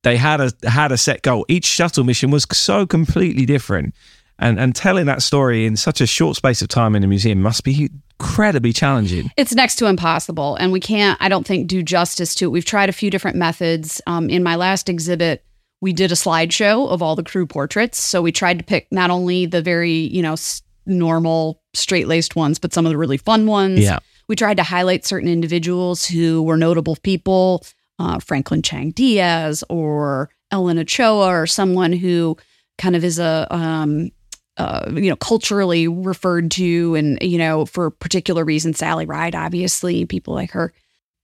They 0.03 0.17
had 0.17 0.41
a 0.41 0.51
had 0.69 0.91
a 0.91 0.97
set 0.97 1.21
goal. 1.21 1.45
Each 1.47 1.65
shuttle 1.65 2.03
mission 2.03 2.29
was 2.29 2.45
so 2.51 2.85
completely 2.85 3.45
different, 3.45 3.95
and 4.37 4.59
and 4.59 4.75
telling 4.75 5.05
that 5.05 5.21
story 5.21 5.65
in 5.65 5.77
such 5.77 6.01
a 6.01 6.05
short 6.05 6.35
space 6.35 6.61
of 6.61 6.67
time 6.67 6.93
in 6.93 7.05
a 7.05 7.07
museum 7.07 7.41
must 7.41 7.63
be 7.63 7.89
incredibly 8.19 8.73
challenging. 8.73 9.29
It's 9.37 9.53
next 9.53 9.75
to 9.77 9.87
impossible, 9.87 10.55
and 10.55 10.71
we 10.71 10.79
can't, 10.79 11.17
I 11.21 11.29
don't 11.29 11.45
think, 11.45 11.67
do 11.67 11.83
justice 11.83 12.35
to 12.35 12.45
it. 12.45 12.49
We've 12.49 12.65
tried 12.65 12.89
a 12.89 12.93
few 12.93 13.09
different 13.09 13.37
methods. 13.37 14.01
Um, 14.07 14.29
in 14.29 14.43
my 14.43 14.55
last 14.55 14.89
exhibit, 14.89 15.43
we 15.81 15.93
did 15.93 16.11
a 16.11 16.15
slideshow 16.15 16.87
of 16.89 17.01
all 17.01 17.15
the 17.15 17.23
crew 17.23 17.45
portraits. 17.45 18.01
So 18.01 18.21
we 18.21 18.31
tried 18.31 18.59
to 18.59 18.65
pick 18.65 18.87
not 18.91 19.11
only 19.11 19.45
the 19.45 19.61
very, 19.61 19.91
you 19.91 20.21
know, 20.21 20.33
s- 20.33 20.61
normal, 20.85 21.61
straight 21.73 22.07
laced 22.07 22.35
ones, 22.35 22.59
but 22.59 22.73
some 22.73 22.85
of 22.85 22.91
the 22.91 22.97
really 22.97 23.17
fun 23.17 23.45
ones. 23.45 23.79
Yeah. 23.81 23.99
We 24.27 24.35
tried 24.35 24.57
to 24.57 24.63
highlight 24.63 25.05
certain 25.05 25.29
individuals 25.29 26.05
who 26.05 26.41
were 26.43 26.57
notable 26.57 26.95
people, 27.03 27.63
uh, 27.99 28.19
Franklin 28.19 28.61
Chang 28.61 28.91
Diaz 28.91 29.63
or 29.69 30.29
Ellen 30.51 30.79
Ochoa, 30.79 31.27
or 31.27 31.45
someone 31.47 31.91
who 31.93 32.37
kind 32.77 32.95
of 32.95 33.03
is 33.03 33.19
a, 33.19 33.47
um, 33.51 34.09
uh, 34.57 34.89
you 34.93 35.09
know, 35.09 35.15
culturally 35.17 35.87
referred 35.87 36.51
to, 36.51 36.95
and 36.95 37.17
you 37.21 37.37
know, 37.37 37.65
for 37.65 37.89
particular 37.89 38.45
reasons, 38.45 38.77
Sally 38.77 39.05
Ride, 39.05 39.35
obviously, 39.35 40.05
people 40.05 40.33
like 40.33 40.51
her. 40.51 40.73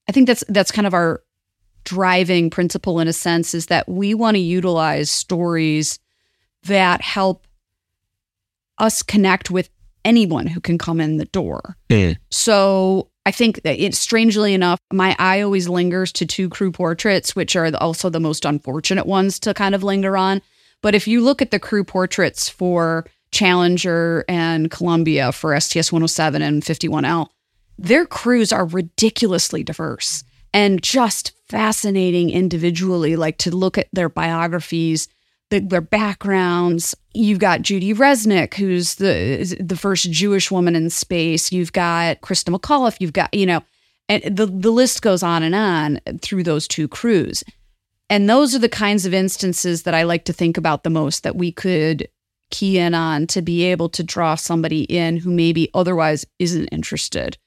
I 0.10 0.12
think 0.12 0.28
that's 0.28 0.44
that's 0.50 0.72
kind 0.72 0.88
of 0.88 0.94
our 0.94 1.22
driving 1.84 2.50
principle 2.50 3.00
in 3.00 3.08
a 3.08 3.14
sense 3.14 3.54
is 3.54 3.68
that 3.68 3.88
we 3.88 4.14
want 4.14 4.36
to 4.36 4.42
utilize 4.42 5.10
stories 5.10 6.00
that 6.64 7.02
help 7.02 7.48
us 8.78 9.02
connect 9.02 9.50
with 9.50 9.70
anyone 10.04 10.48
who 10.48 10.60
can 10.60 10.78
come 10.78 11.00
in 11.00 11.18
the 11.18 11.26
door. 11.26 11.78
Yeah. 11.90 12.16
So 12.30 13.10
I 13.26 13.32
think 13.32 13.62
that 13.64 13.80
it's 13.80 14.00
strangely 14.00 14.54
enough, 14.54 14.80
my 14.92 15.16
eye 15.20 15.42
always 15.42 15.70
lingers 15.70 16.12
to 16.14 16.26
two 16.26 16.50
crew 16.50 16.72
portraits, 16.72 17.36
which 17.36 17.56
are 17.56 17.72
also 17.78 18.10
the 18.10 18.20
most 18.20 18.46
unfortunate 18.46 19.06
ones 19.06 19.40
to 19.42 19.54
kind 19.54 19.76
of 19.76 19.84
linger 19.84 20.18
on. 20.18 20.42
But 20.82 20.96
if 20.96 21.08
you 21.08 21.22
look 21.22 21.42
at 21.42 21.52
the 21.52 21.60
crew 21.60 21.84
portraits 21.84 22.50
for 22.50 23.06
Challenger 23.32 24.26
and 24.28 24.70
Columbia 24.70 25.32
for 25.32 25.58
STS 25.60 25.92
107 25.92 26.42
and 26.42 26.64
51L, 26.64 27.28
their 27.78 28.06
crews 28.06 28.52
are 28.52 28.66
ridiculously 28.66 29.64
diverse 29.64 30.24
and 30.54 30.82
just 30.82 31.32
fascinating 31.48 32.30
individually. 32.30 33.16
Like 33.16 33.38
to 33.40 33.56
look 33.56 33.78
at 33.78 33.88
their 33.94 34.10
biographies, 34.10 35.08
the, 35.50 35.60
their 35.60 35.82
backgrounds. 35.82 36.96
You've 37.14 37.40
got 37.40 37.62
Judy 37.62 37.94
Resnik, 37.94 38.56
who's 38.56 38.96
the 38.96 39.58
the 39.60 39.78
first 39.78 40.12
Jewish 40.12 40.50
woman 40.50 40.76
in 40.76 40.90
space. 40.90 41.52
You've 41.52 41.74
got 41.74 42.22
Christa 42.22 42.56
McAuliffe. 42.56 42.98
You've 43.00 43.14
got 43.14 43.34
you 43.34 43.46
know, 43.46 43.62
and 44.10 44.24
the 44.24 44.48
the 44.48 44.72
list 44.72 45.02
goes 45.02 45.22
on 45.22 45.44
and 45.44 45.54
on 45.56 46.00
through 46.22 46.44
those 46.44 46.68
two 46.68 46.88
crews. 46.88 47.44
And 48.10 48.30
those 48.30 48.54
are 48.54 48.60
the 48.60 48.68
kinds 48.68 49.06
of 49.06 49.14
instances 49.14 49.84
that 49.84 49.94
I 49.94 50.04
like 50.04 50.26
to 50.26 50.34
think 50.34 50.58
about 50.58 50.84
the 50.84 50.90
most 50.90 51.24
that 51.24 51.38
we 51.38 51.52
could 51.52 52.10
key 52.52 52.78
in 52.78 52.94
on 52.94 53.28
to 53.28 53.42
be 53.42 53.64
able 53.64 53.90
to 53.90 54.04
draw 54.04 54.36
somebody 54.36 54.84
in 54.84 55.18
who 55.18 55.32
maybe 55.32 55.70
otherwise 55.74 56.26
isn't 56.40 56.68
interested 56.68 57.38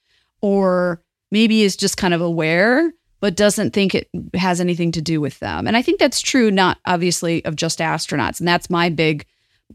or 0.40 1.02
maybe 1.30 1.62
is 1.62 1.76
just 1.76 1.96
kind 1.96 2.14
of 2.14 2.20
aware 2.20 2.92
but 3.20 3.36
doesn't 3.36 3.70
think 3.70 3.94
it 3.94 4.06
has 4.34 4.60
anything 4.60 4.92
to 4.92 5.00
do 5.00 5.18
with 5.18 5.38
them. 5.38 5.66
And 5.66 5.78
I 5.78 5.82
think 5.82 5.98
that's 5.98 6.20
true 6.20 6.50
not 6.50 6.76
obviously 6.84 7.42
of 7.46 7.56
just 7.56 7.78
astronauts. 7.78 8.38
And 8.38 8.46
that's 8.46 8.68
my 8.68 8.90
big 8.90 9.24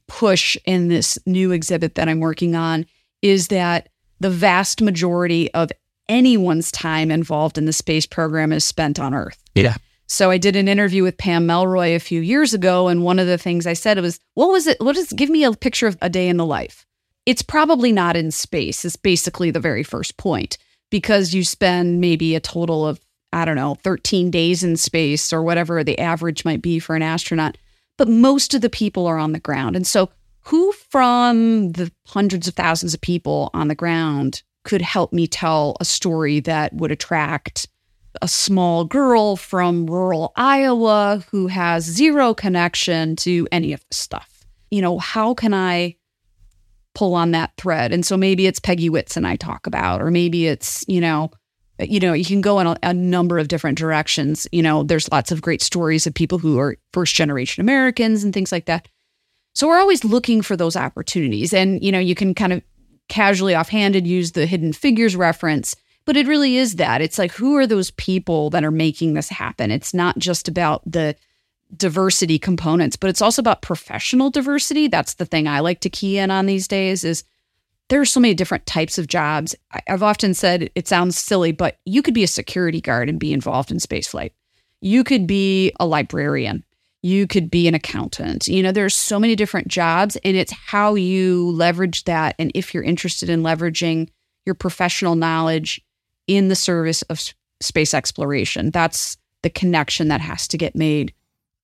push 0.08 0.56
in 0.66 0.88
this 0.88 1.18
new 1.26 1.52
exhibit 1.52 1.96
that 1.96 2.08
I'm 2.08 2.20
working 2.20 2.56
on 2.56 2.86
is 3.24 3.48
that 3.48 3.90
the 4.20 4.30
vast 4.30 4.84
majority 4.84 5.52
of 5.56 5.72
anyone's 6.08 6.72
time 6.72 7.10
involved 7.10 7.58
in 7.58 7.66
the 7.66 7.74
space 7.74 8.06
program 8.06 8.52
is 8.52 8.64
spent 8.64 9.00
on 9.00 9.16
Earth. 9.16 9.42
Yeah. 9.56 9.78
So 10.10 10.32
I 10.32 10.40
did 10.40 10.56
an 10.56 10.68
interview 10.68 11.04
with 11.04 11.20
Pam 11.20 11.48
Melroy 11.48 11.96
a 11.96 12.00
few 12.00 12.20
years 12.20 12.54
ago, 12.54 12.88
and 12.88 13.04
one 13.04 13.20
of 13.20 13.28
the 13.28 13.38
things 13.38 13.68
I 13.68 13.74
said 13.74 14.00
was, 14.00 14.20
"What 14.34 14.50
was 14.50 14.66
it? 14.66 14.80
What 14.82 14.98
is? 14.98 15.14
Give 15.14 15.30
me 15.30 15.44
a 15.44 15.54
picture 15.54 15.88
of 15.88 15.98
a 16.02 16.10
day 16.10 16.28
in 16.28 16.38
the 16.38 16.46
life." 16.46 16.86
It's 17.28 17.44
probably 17.44 17.92
not 17.92 18.18
in 18.18 18.32
space. 18.32 18.84
It's 18.84 18.96
basically 18.96 19.52
the 19.52 19.60
very 19.60 19.84
first 19.84 20.18
point 20.18 20.58
because 20.90 21.36
you 21.36 21.44
spend 21.44 22.02
maybe 22.02 22.34
a 22.34 22.40
total 22.40 22.88
of 22.88 23.00
I 23.32 23.46
don't 23.46 23.56
know, 23.56 23.76
13 23.84 24.32
days 24.32 24.64
in 24.64 24.76
space 24.76 25.32
or 25.32 25.44
whatever 25.44 25.84
the 25.84 26.00
average 26.00 26.44
might 26.44 26.64
be 26.64 26.80
for 26.80 26.96
an 26.96 27.04
astronaut. 27.04 27.58
But 27.98 28.08
most 28.08 28.54
of 28.54 28.62
the 28.62 28.70
people 28.70 29.06
are 29.06 29.20
on 29.20 29.34
the 29.34 29.40
ground. 29.40 29.76
And 29.76 29.86
so, 29.86 30.10
who 30.46 30.72
from 30.90 31.74
the 31.74 31.92
hundreds 32.08 32.48
of 32.48 32.56
thousands 32.56 32.96
of 32.96 33.02
people 33.02 33.52
on 33.54 33.68
the 33.68 33.76
ground 33.76 34.42
could 34.64 34.82
help 34.82 35.14
me 35.14 35.28
tell 35.28 35.78
a 35.80 35.86
story 35.86 36.40
that 36.40 36.74
would 36.74 36.92
attract 36.92 37.68
a 38.22 38.28
small 38.28 38.86
girl 38.86 39.36
from 39.36 39.86
rural 39.86 40.32
Iowa 40.36 41.24
who 41.32 41.48
has 41.48 41.84
zero 41.84 42.34
connection 42.34 43.16
to 43.18 43.48
any 43.52 43.74
of 43.74 43.82
this 43.90 43.98
stuff. 43.98 44.46
You 44.72 44.82
know, 44.82 45.00
how 45.00 45.34
can 45.34 45.54
I 45.54 45.96
pull 46.96 47.16
on 47.16 47.32
that 47.32 47.52
thread? 47.58 47.92
And 47.92 48.06
so 48.06 48.18
maybe 48.18 48.48
it's 48.48 48.60
Peggy 48.60 48.90
Whitson 48.90 49.26
I 49.26 49.36
talk 49.36 49.68
about, 49.68 50.02
or 50.02 50.12
maybe 50.12 50.48
it's, 50.48 50.84
you 50.88 51.02
know, 51.02 51.32
you 51.80 52.00
know, 52.00 52.14
you 52.14 52.26
can 52.26 52.42
go 52.42 52.60
in 52.60 52.68
a, 52.68 52.78
a, 52.84 52.94
number 52.94 53.40
of 53.40 53.48
different 53.48 53.78
directions. 53.78 54.48
You 54.52 54.62
know, 54.62 54.84
there's 54.84 55.10
lots 55.12 55.32
of 55.32 55.42
great 55.42 55.62
stories 55.62 56.06
of 56.06 56.14
people 56.14 56.38
who 56.38 56.60
are 56.60 56.76
first 56.92 57.16
generation 57.16 57.62
Americans 57.62 58.24
and 58.24 58.34
things 58.34 58.52
like 58.52 58.66
that. 58.66 58.88
So 59.54 59.68
we're 59.68 59.80
always 59.80 60.04
looking 60.04 60.42
for 60.42 60.58
those 60.58 60.76
opportunities. 60.76 61.54
And, 61.54 61.82
you 61.84 61.92
know, 61.92 62.00
you 62.00 62.16
can 62.16 62.36
kind 62.36 62.54
of 62.54 62.62
casually 63.08 63.56
offhanded 63.56 64.06
use 64.06 64.34
the 64.34 64.46
hidden 64.46 64.74
figures 64.74 65.16
reference, 65.16 65.76
but 66.10 66.18
it 66.18 66.26
really 66.26 66.58
is 66.58 66.78
that. 66.78 67.04
It's 67.04 67.20
like, 67.20 67.32
who 67.34 67.56
are 67.56 67.68
those 67.68 67.92
people 67.92 68.50
that 68.50 68.64
are 68.64 68.72
making 68.72 69.14
this 69.14 69.30
happen? 69.30 69.70
It's 69.70 69.94
not 69.94 70.18
just 70.18 70.48
about 70.48 70.82
the 70.84 71.16
diversity 71.78 72.40
components, 72.40 72.96
but 72.96 73.12
it's 73.12 73.22
also 73.22 73.44
about 73.44 73.62
professional 73.62 74.32
diversity. 74.32 74.88
That's 74.88 75.14
the 75.14 75.28
thing 75.28 75.48
I 75.48 75.60
like 75.60 75.82
to 75.82 75.90
key 75.92 76.18
in 76.18 76.32
on 76.32 76.48
these 76.48 76.68
days 76.68 77.04
is 77.04 77.24
there 77.90 78.02
are 78.02 78.06
so 78.06 78.20
many 78.20 78.34
different 78.34 78.66
types 78.66 78.98
of 78.98 79.06
jobs. 79.06 79.54
I've 79.88 80.02
often 80.02 80.34
said 80.34 80.72
it 80.74 80.88
sounds 80.88 81.16
silly, 81.16 81.52
but 81.52 81.78
you 81.86 82.02
could 82.02 82.16
be 82.16 82.24
a 82.24 82.28
security 82.28 82.82
guard 82.82 83.08
and 83.08 83.20
be 83.20 83.32
involved 83.32 83.70
in 83.70 83.78
spaceflight. 83.78 84.32
You 84.82 85.04
could 85.04 85.28
be 85.28 85.74
a 85.80 85.86
librarian. 85.86 86.64
You 87.04 87.28
could 87.28 87.52
be 87.52 87.68
an 87.68 87.76
accountant. 87.76 88.48
You 88.48 88.64
know, 88.64 88.72
there's 88.72 88.96
so 88.96 89.20
many 89.20 89.36
different 89.36 89.68
jobs, 89.68 90.18
and 90.26 90.36
it's 90.36 90.54
how 90.54 90.96
you 90.96 91.52
leverage 91.52 92.06
that. 92.06 92.34
And 92.40 92.52
if 92.56 92.74
you're 92.74 92.82
interested 92.82 93.30
in 93.30 93.44
leveraging 93.44 94.10
your 94.44 94.56
professional 94.56 95.14
knowledge 95.14 95.80
in 96.30 96.48
the 96.48 96.56
service 96.56 97.02
of 97.04 97.20
space 97.60 97.94
exploration, 97.94 98.70
that's 98.70 99.18
the 99.42 99.50
connection 99.50 100.10
that 100.10 100.22
has 100.22 100.48
to 100.50 100.58
get 100.58 100.76
made. 100.76 101.14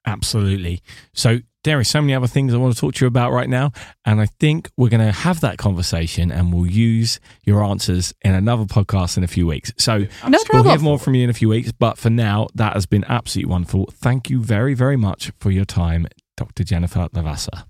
Absolutely. 0.07 0.81
So 1.13 1.39
there 1.63 1.79
are 1.79 1.83
so 1.83 2.01
many 2.01 2.13
other 2.13 2.27
things 2.27 2.53
I 2.53 2.57
want 2.57 2.73
to 2.73 2.79
talk 2.79 2.95
to 2.95 3.05
you 3.05 3.07
about 3.07 3.31
right 3.31 3.49
now. 3.49 3.71
And 4.05 4.21
I 4.21 4.25
think 4.25 4.69
we're 4.75 4.89
going 4.89 5.05
to 5.05 5.11
have 5.11 5.41
that 5.41 5.57
conversation 5.57 6.31
and 6.31 6.53
we'll 6.53 6.67
use 6.67 7.19
your 7.43 7.63
answers 7.63 8.13
in 8.21 8.33
another 8.33 8.65
podcast 8.65 9.17
in 9.17 9.23
a 9.23 9.27
few 9.27 9.47
weeks. 9.47 9.71
So 9.77 10.05
no 10.27 10.39
we'll 10.51 10.63
hear 10.63 10.79
more 10.79 10.99
from 10.99 11.15
you 11.15 11.23
in 11.23 11.29
a 11.29 11.33
few 11.33 11.49
weeks. 11.49 11.71
But 11.71 11.97
for 11.97 12.09
now, 12.09 12.47
that 12.55 12.73
has 12.73 12.85
been 12.85 13.03
absolutely 13.07 13.51
wonderful. 13.51 13.89
Thank 13.91 14.29
you 14.29 14.41
very, 14.41 14.73
very 14.73 14.97
much 14.97 15.31
for 15.39 15.51
your 15.51 15.65
time, 15.65 16.07
Dr. 16.37 16.63
Jennifer 16.63 17.07
Levasseur. 17.13 17.65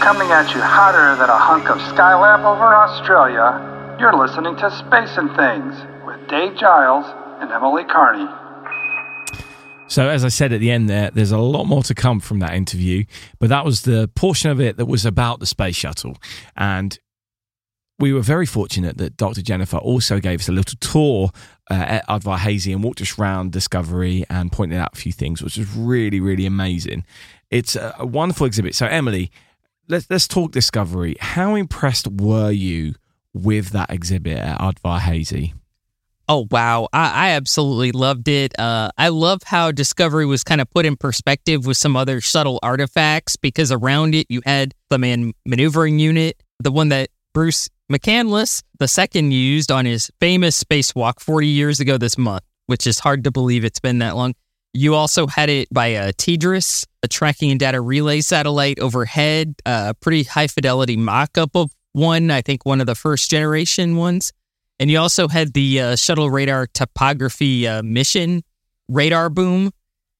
Coming 0.00 0.30
at 0.30 0.54
you 0.54 0.60
hotter 0.60 1.16
than 1.16 1.28
a 1.28 1.38
hunk 1.38 1.68
of 1.68 1.78
Skylab 1.78 2.44
over 2.44 2.66
in 2.66 2.90
Australia, 2.90 3.75
you're 3.98 4.14
listening 4.14 4.54
to 4.56 4.70
Space 4.70 5.16
and 5.16 5.34
Things 5.36 5.74
with 6.04 6.28
Dave 6.28 6.56
Giles 6.58 7.06
and 7.40 7.50
Emily 7.50 7.84
Carney. 7.84 8.28
So, 9.88 10.08
as 10.08 10.24
I 10.24 10.28
said 10.28 10.52
at 10.52 10.60
the 10.60 10.70
end 10.70 10.90
there, 10.90 11.10
there's 11.10 11.30
a 11.30 11.38
lot 11.38 11.64
more 11.64 11.82
to 11.84 11.94
come 11.94 12.20
from 12.20 12.40
that 12.40 12.52
interview, 12.52 13.04
but 13.38 13.48
that 13.48 13.64
was 13.64 13.82
the 13.82 14.08
portion 14.14 14.50
of 14.50 14.60
it 14.60 14.76
that 14.76 14.86
was 14.86 15.06
about 15.06 15.40
the 15.40 15.46
space 15.46 15.76
shuttle. 15.76 16.16
And 16.56 16.98
we 17.98 18.12
were 18.12 18.20
very 18.20 18.44
fortunate 18.44 18.98
that 18.98 19.16
Dr. 19.16 19.40
Jennifer 19.40 19.78
also 19.78 20.20
gave 20.20 20.40
us 20.40 20.48
a 20.48 20.52
little 20.52 20.76
tour 20.78 21.30
uh, 21.70 21.74
at 21.74 22.08
Udvar-Hazy 22.08 22.72
and 22.72 22.84
walked 22.84 23.00
us 23.00 23.18
around 23.18 23.52
Discovery 23.52 24.24
and 24.28 24.52
pointed 24.52 24.78
out 24.78 24.90
a 24.92 24.96
few 24.96 25.12
things, 25.12 25.42
which 25.42 25.56
was 25.56 25.74
really, 25.74 26.20
really 26.20 26.44
amazing. 26.44 27.04
It's 27.50 27.76
a, 27.76 27.94
a 27.98 28.04
wonderful 28.04 28.46
exhibit. 28.46 28.74
So, 28.74 28.86
Emily, 28.86 29.30
let's, 29.88 30.10
let's 30.10 30.28
talk 30.28 30.52
Discovery. 30.52 31.16
How 31.18 31.54
impressed 31.54 32.08
were 32.08 32.50
you 32.50 32.94
with 33.36 33.70
that 33.70 33.90
exhibit 33.90 34.38
at 34.38 34.58
Udvar-Hazy? 34.60 35.54
Oh 36.28 36.48
wow, 36.50 36.88
I, 36.92 37.28
I 37.28 37.30
absolutely 37.30 37.92
loved 37.92 38.26
it. 38.26 38.58
Uh, 38.58 38.90
I 38.98 39.08
love 39.10 39.42
how 39.44 39.70
Discovery 39.70 40.26
was 40.26 40.42
kind 40.42 40.60
of 40.60 40.68
put 40.70 40.84
in 40.84 40.96
perspective 40.96 41.66
with 41.66 41.76
some 41.76 41.96
other 41.96 42.20
subtle 42.20 42.58
artifacts 42.64 43.36
because 43.36 43.70
around 43.70 44.14
it 44.14 44.26
you 44.28 44.40
had 44.44 44.74
the 44.90 44.98
man 44.98 45.34
maneuvering 45.44 46.00
unit, 46.00 46.42
the 46.58 46.72
one 46.72 46.88
that 46.88 47.10
Bruce 47.32 47.68
McCandless, 47.92 48.64
the 48.80 48.88
second, 48.88 49.32
used 49.32 49.70
on 49.70 49.84
his 49.84 50.10
famous 50.18 50.62
spacewalk 50.62 51.20
40 51.20 51.46
years 51.46 51.78
ago 51.78 51.96
this 51.96 52.18
month, 52.18 52.42
which 52.66 52.88
is 52.88 52.98
hard 52.98 53.22
to 53.24 53.30
believe 53.30 53.64
it's 53.64 53.78
been 53.78 54.00
that 54.00 54.16
long. 54.16 54.34
You 54.72 54.94
also 54.94 55.28
had 55.28 55.48
it 55.48 55.68
by 55.72 55.86
a 55.86 56.12
TDRS, 56.12 56.86
a 57.04 57.08
tracking 57.08 57.52
and 57.52 57.60
data 57.60 57.80
relay 57.80 58.20
satellite 58.20 58.80
overhead, 58.80 59.54
a 59.64 59.94
pretty 59.94 60.24
high 60.24 60.48
fidelity 60.48 60.96
mock 60.96 61.38
up 61.38 61.54
of 61.54 61.70
one, 61.96 62.30
I 62.30 62.42
think 62.42 62.66
one 62.66 62.80
of 62.80 62.86
the 62.86 62.94
first 62.94 63.30
generation 63.30 63.96
ones. 63.96 64.32
And 64.78 64.90
you 64.90 64.98
also 64.98 65.28
had 65.28 65.54
the 65.54 65.80
uh, 65.80 65.96
shuttle 65.96 66.30
radar 66.30 66.66
topography 66.66 67.66
uh, 67.66 67.82
mission 67.82 68.42
radar 68.88 69.30
boom 69.30 69.70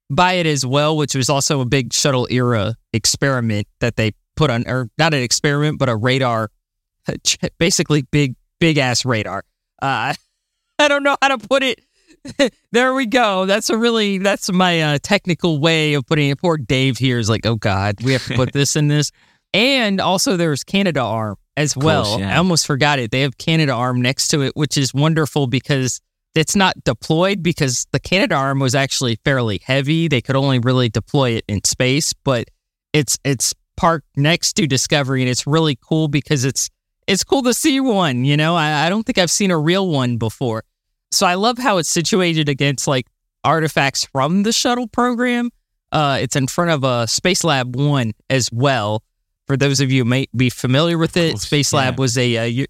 by 0.08 0.34
it 0.34 0.46
as 0.46 0.64
well, 0.64 0.96
which 0.96 1.14
was 1.14 1.28
also 1.28 1.60
a 1.60 1.66
big 1.66 1.92
shuttle 1.92 2.26
era 2.30 2.76
experiment 2.94 3.66
that 3.80 3.96
they 3.96 4.12
put 4.36 4.48
on, 4.48 4.66
or 4.66 4.88
not 4.96 5.12
an 5.12 5.22
experiment, 5.22 5.78
but 5.78 5.90
a 5.90 5.96
radar, 5.96 6.50
basically 7.58 8.02
big, 8.10 8.36
big 8.58 8.78
ass 8.78 9.04
radar. 9.04 9.44
Uh, 9.82 10.14
I 10.78 10.88
don't 10.88 11.02
know 11.02 11.16
how 11.20 11.36
to 11.36 11.38
put 11.38 11.62
it. 11.62 11.80
there 12.72 12.94
we 12.94 13.04
go. 13.04 13.44
That's 13.44 13.68
a 13.68 13.76
really, 13.76 14.16
that's 14.16 14.50
my 14.50 14.80
uh, 14.80 14.98
technical 15.02 15.60
way 15.60 15.92
of 15.92 16.06
putting 16.06 16.30
it. 16.30 16.40
Poor 16.40 16.56
Dave 16.56 16.96
here 16.96 17.18
is 17.18 17.28
like, 17.28 17.44
oh 17.44 17.56
God, 17.56 17.96
we 18.02 18.12
have 18.12 18.24
to 18.26 18.34
put 18.34 18.54
this 18.54 18.76
in 18.76 18.88
this. 18.88 19.12
And 19.52 20.00
also 20.00 20.36
there's 20.36 20.64
Canadarm 20.64 21.36
as 21.56 21.76
well. 21.76 22.18
Yeah. 22.20 22.34
I 22.34 22.38
almost 22.38 22.66
forgot 22.66 22.98
it. 22.98 23.10
They 23.10 23.22
have 23.22 23.38
Canadarm 23.38 23.98
next 23.98 24.28
to 24.28 24.42
it, 24.42 24.52
which 24.54 24.76
is 24.76 24.92
wonderful 24.92 25.46
because 25.46 26.00
it's 26.34 26.54
not 26.54 26.82
deployed 26.84 27.42
because 27.42 27.86
the 27.92 28.00
Canadarm 28.00 28.60
was 28.60 28.74
actually 28.74 29.16
fairly 29.24 29.60
heavy. 29.64 30.08
They 30.08 30.20
could 30.20 30.36
only 30.36 30.58
really 30.58 30.88
deploy 30.88 31.30
it 31.30 31.44
in 31.48 31.64
space, 31.64 32.12
but 32.12 32.48
it's 32.92 33.18
it's 33.24 33.54
parked 33.76 34.08
next 34.16 34.54
to 34.54 34.66
Discovery 34.66 35.22
and 35.22 35.30
it's 35.30 35.46
really 35.46 35.76
cool 35.76 36.08
because 36.08 36.44
it's 36.44 36.68
it's 37.06 37.24
cool 37.24 37.42
to 37.44 37.54
see 37.54 37.80
one, 37.80 38.24
you 38.24 38.36
know. 38.36 38.56
I, 38.56 38.86
I 38.86 38.88
don't 38.88 39.04
think 39.04 39.18
I've 39.18 39.30
seen 39.30 39.50
a 39.50 39.58
real 39.58 39.88
one 39.88 40.16
before. 40.16 40.64
So 41.12 41.26
I 41.26 41.34
love 41.34 41.58
how 41.58 41.78
it's 41.78 41.88
situated 41.88 42.48
against 42.48 42.86
like 42.86 43.06
artifacts 43.44 44.04
from 44.04 44.42
the 44.42 44.52
shuttle 44.52 44.88
program. 44.88 45.50
Uh, 45.92 46.18
it's 46.20 46.36
in 46.36 46.48
front 46.48 46.70
of 46.72 46.84
a 46.84 47.06
Space 47.06 47.44
Lab 47.44 47.76
One 47.76 48.12
as 48.28 48.50
well, 48.52 49.02
for 49.46 49.56
those 49.56 49.80
of 49.80 49.90
you 49.90 50.02
who 50.02 50.08
may 50.08 50.26
be 50.34 50.50
familiar 50.50 50.98
with 50.98 51.16
it, 51.16 51.36
Spacelab 51.36 51.92
yeah. 51.92 51.96
was 51.96 52.18
a, 52.18 52.34
a 52.36 52.66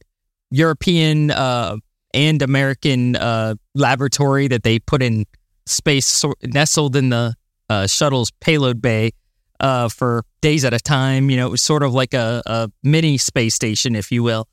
European 0.50 1.30
uh, 1.30 1.76
and 2.14 2.42
American 2.42 3.16
uh, 3.16 3.54
laboratory 3.74 4.48
that 4.48 4.62
they 4.62 4.78
put 4.78 5.02
in 5.02 5.24
space, 5.66 6.06
so, 6.06 6.34
nestled 6.42 6.96
in 6.96 7.10
the 7.10 7.34
uh, 7.68 7.86
shuttle's 7.86 8.30
payload 8.40 8.80
bay 8.80 9.12
uh, 9.60 9.88
for 9.88 10.24
days 10.40 10.64
at 10.64 10.74
a 10.74 10.78
time. 10.78 11.30
You 11.30 11.36
know, 11.36 11.46
it 11.46 11.50
was 11.50 11.62
sort 11.62 11.82
of 11.82 11.92
like 11.92 12.14
a, 12.14 12.42
a 12.46 12.70
mini 12.82 13.18
space 13.18 13.54
station, 13.54 13.96
if 13.96 14.12
you 14.12 14.22
will. 14.22 14.48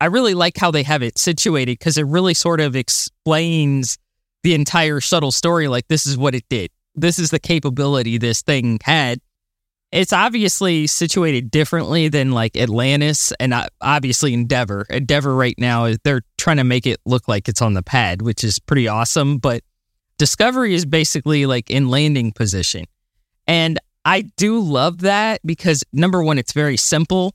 I 0.00 0.06
really 0.06 0.34
like 0.34 0.56
how 0.56 0.70
they 0.70 0.84
have 0.84 1.02
it 1.02 1.18
situated 1.18 1.78
because 1.78 1.98
it 1.98 2.06
really 2.06 2.34
sort 2.34 2.60
of 2.60 2.76
explains 2.76 3.98
the 4.44 4.54
entire 4.54 5.00
shuttle 5.00 5.32
story. 5.32 5.66
Like, 5.66 5.88
this 5.88 6.06
is 6.06 6.16
what 6.16 6.34
it 6.34 6.44
did. 6.48 6.70
This 6.94 7.18
is 7.18 7.30
the 7.30 7.40
capability 7.40 8.18
this 8.18 8.42
thing 8.42 8.78
had 8.82 9.20
it's 9.90 10.12
obviously 10.12 10.86
situated 10.86 11.50
differently 11.50 12.08
than 12.08 12.32
like 12.32 12.56
Atlantis 12.56 13.32
and 13.40 13.54
obviously 13.80 14.34
Endeavour. 14.34 14.86
Endeavour 14.90 15.34
right 15.34 15.54
now 15.58 15.86
is 15.86 15.98
they're 16.04 16.22
trying 16.36 16.58
to 16.58 16.64
make 16.64 16.86
it 16.86 16.98
look 17.06 17.26
like 17.26 17.48
it's 17.48 17.62
on 17.62 17.74
the 17.74 17.82
pad, 17.82 18.20
which 18.20 18.44
is 18.44 18.58
pretty 18.58 18.86
awesome. 18.86 19.38
But 19.38 19.62
Discovery 20.18 20.74
is 20.74 20.84
basically 20.84 21.46
like 21.46 21.70
in 21.70 21.88
landing 21.88 22.32
position. 22.32 22.84
And 23.46 23.78
I 24.04 24.22
do 24.36 24.60
love 24.60 24.98
that 25.02 25.40
because 25.44 25.84
number 25.92 26.22
one, 26.22 26.38
it's 26.38 26.52
very 26.52 26.76
simple. 26.76 27.34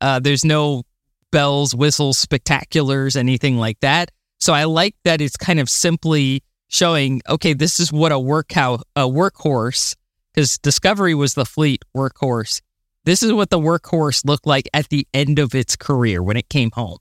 Uh, 0.00 0.20
there's 0.20 0.44
no 0.44 0.82
bells, 1.30 1.74
whistles, 1.74 2.24
spectaculars, 2.24 3.16
anything 3.16 3.56
like 3.56 3.80
that. 3.80 4.10
So 4.40 4.52
I 4.52 4.64
like 4.64 4.94
that 5.04 5.20
it's 5.20 5.36
kind 5.36 5.58
of 5.58 5.70
simply 5.70 6.42
showing, 6.68 7.22
okay, 7.28 7.54
this 7.54 7.80
is 7.80 7.92
what 7.92 8.12
a 8.12 8.18
work 8.18 8.52
how 8.52 8.80
a 8.94 9.02
workhorse 9.02 9.94
because 10.32 10.58
Discovery 10.58 11.14
was 11.14 11.34
the 11.34 11.44
fleet 11.44 11.84
workhorse. 11.96 12.60
This 13.04 13.22
is 13.22 13.32
what 13.32 13.50
the 13.50 13.58
workhorse 13.58 14.24
looked 14.24 14.46
like 14.46 14.68
at 14.72 14.88
the 14.88 15.06
end 15.12 15.38
of 15.38 15.54
its 15.54 15.76
career 15.76 16.22
when 16.22 16.36
it 16.36 16.48
came 16.48 16.70
home. 16.72 16.98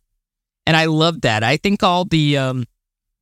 And 0.66 0.76
I 0.76 0.86
love 0.86 1.22
that. 1.22 1.44
I 1.44 1.58
think 1.58 1.84
all 1.84 2.06
the 2.06 2.38
um, 2.38 2.66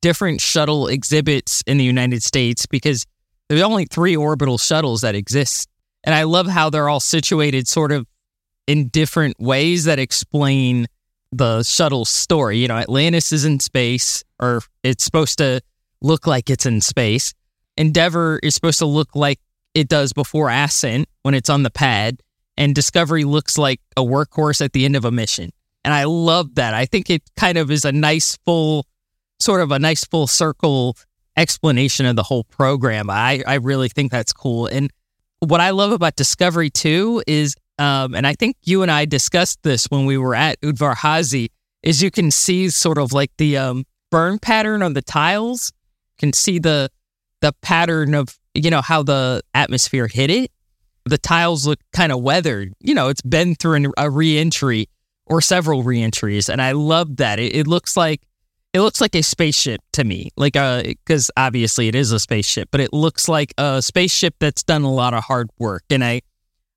different 0.02 0.42
shuttle 0.42 0.88
exhibits 0.88 1.62
in 1.68 1.78
the 1.78 1.84
United 1.84 2.24
States, 2.24 2.66
because 2.66 3.06
there's 3.48 3.62
only 3.62 3.86
three 3.86 4.16
orbital 4.16 4.58
shuttles 4.58 5.02
that 5.02 5.16
exist. 5.16 5.68
And 6.04 6.16
I 6.16 6.24
love 6.24 6.48
how 6.48 6.70
they're 6.70 6.90
all 6.90 7.00
situated 7.00 7.68
sort 7.68 7.92
of 7.92 8.08
in 8.68 8.88
different 8.90 9.40
ways 9.40 9.86
that 9.86 10.00
explain 10.00 10.88
the 11.32 11.64
shuttle 11.64 12.06
story. 12.06 12.60
You 12.60 12.68
know, 12.68 12.78
Atlantis 12.78 13.32
is 13.32 13.46
in 13.46 13.60
space, 13.60 14.24
or 14.40 14.62
it's 14.84 15.04
supposed 15.04 15.38
to 15.40 15.62
look 16.02 16.28
like 16.28 16.50
it's 16.50 16.66
in 16.66 16.82
space. 16.82 17.34
Endeavour 17.78 18.40
is 18.42 18.56
supposed 18.56 18.80
to 18.80 18.86
look 18.86 19.16
like 19.16 19.40
it 19.80 19.88
does 19.88 20.12
before 20.14 20.50
Ascent 20.50 21.08
when 21.24 21.34
it's 21.34 21.50
on 21.50 21.64
the 21.64 21.70
pad, 21.70 22.22
and 22.58 22.76
Discovery 22.76 23.24
looks 23.24 23.58
like 23.58 23.80
a 23.96 24.02
workhorse 24.02 24.64
at 24.64 24.74
the 24.74 24.84
end 24.84 24.96
of 24.96 25.06
a 25.06 25.12
mission. 25.12 25.52
And 25.86 25.94
I 25.94 26.04
love 26.04 26.56
that. 26.56 26.74
I 26.74 26.86
think 26.86 27.10
it 27.10 27.24
kind 27.38 27.58
of 27.58 27.72
is 27.72 27.86
a 27.86 27.92
nice 27.92 28.38
full, 28.46 28.86
sort 29.40 29.62
of 29.62 29.72
a 29.72 29.80
nice 29.80 30.04
full 30.04 30.28
circle 30.28 30.98
explanation 31.38 32.06
of 32.06 32.18
the 32.18 32.24
whole 32.24 32.44
program. 32.44 33.10
I, 33.10 33.42
I 33.48 33.56
really 33.56 33.88
think 33.88 34.12
that's 34.12 34.34
cool. 34.34 34.68
And 34.68 34.92
what 35.40 35.62
I 35.62 35.70
love 35.70 35.94
about 35.94 36.18
Discovery 36.18 36.70
too 36.70 37.24
is, 37.26 37.56
um, 37.78 38.14
and 38.14 38.28
I 38.28 38.34
think 38.34 38.58
you 38.64 38.82
and 38.82 38.92
I 38.92 39.06
discussed 39.06 39.64
this 39.64 39.86
when 39.86 40.06
we 40.06 40.18
were 40.18 40.36
at 40.36 40.60
Udvar-Hazy, 40.60 41.50
is 41.82 42.04
you 42.04 42.12
can 42.12 42.30
see 42.30 42.70
sort 42.70 42.98
of 42.98 43.14
like 43.14 43.32
the 43.38 43.56
um, 43.56 43.86
burn 44.12 44.38
pattern 44.40 44.84
on 44.84 44.92
the 44.92 45.02
tiles. 45.02 45.72
You 46.18 46.28
can 46.28 46.34
see 46.34 46.60
the 46.60 46.90
the 47.40 47.54
pattern 47.62 48.16
of 48.16 48.38
you 48.64 48.72
know 48.72 48.82
how 48.82 49.04
the 49.04 49.42
atmosphere 49.54 50.08
hit 50.08 50.30
it. 50.30 50.52
The 51.06 51.18
tiles 51.18 51.66
look 51.66 51.80
kind 51.94 52.12
of 52.12 52.22
weathered. 52.22 52.74
You 52.80 52.94
know, 52.94 53.10
it's 53.10 53.22
been 53.22 53.56
through 53.56 53.76
an, 53.76 53.92
a 53.98 54.10
reentry 54.10 54.88
or 55.26 55.42
several 55.42 55.84
reentries, 55.84 56.50
and 56.50 56.62
I 56.62 56.74
love 56.74 57.18
that. 57.18 57.40
It, 57.40 57.56
it 57.56 57.68
looks 57.68 57.96
like 57.96 58.22
it 58.74 58.82
looks 58.82 59.02
like 59.02 59.16
a 59.16 59.24
spaceship 59.24 59.82
to 59.94 60.04
me, 60.04 60.30
like 60.38 60.56
a 60.56 60.84
because 60.86 61.32
obviously 61.36 61.88
it 61.88 61.96
is 61.96 62.12
a 62.12 62.20
spaceship, 62.20 62.70
but 62.72 62.82
it 62.82 62.94
looks 62.94 63.28
like 63.28 63.54
a 63.58 63.82
spaceship 63.82 64.36
that's 64.40 64.64
done 64.64 64.84
a 64.84 64.92
lot 64.92 65.14
of 65.14 65.24
hard 65.24 65.50
work, 65.58 65.84
and 65.90 66.04
I, 66.04 66.22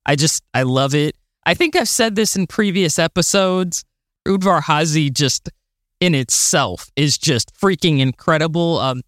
I 0.06 0.16
just 0.16 0.42
I 0.54 0.62
love 0.62 0.94
it. 0.94 1.16
I 1.44 1.54
think 1.54 1.76
I've 1.76 1.88
said 1.88 2.14
this 2.14 2.36
in 2.36 2.46
previous 2.46 2.98
episodes. 2.98 3.84
Udvar-Hazy 4.26 5.10
just 5.10 5.50
in 6.00 6.14
itself 6.14 6.90
is 6.96 7.18
just 7.18 7.52
freaking 7.60 7.98
incredible. 7.98 8.78
Um, 8.78 9.02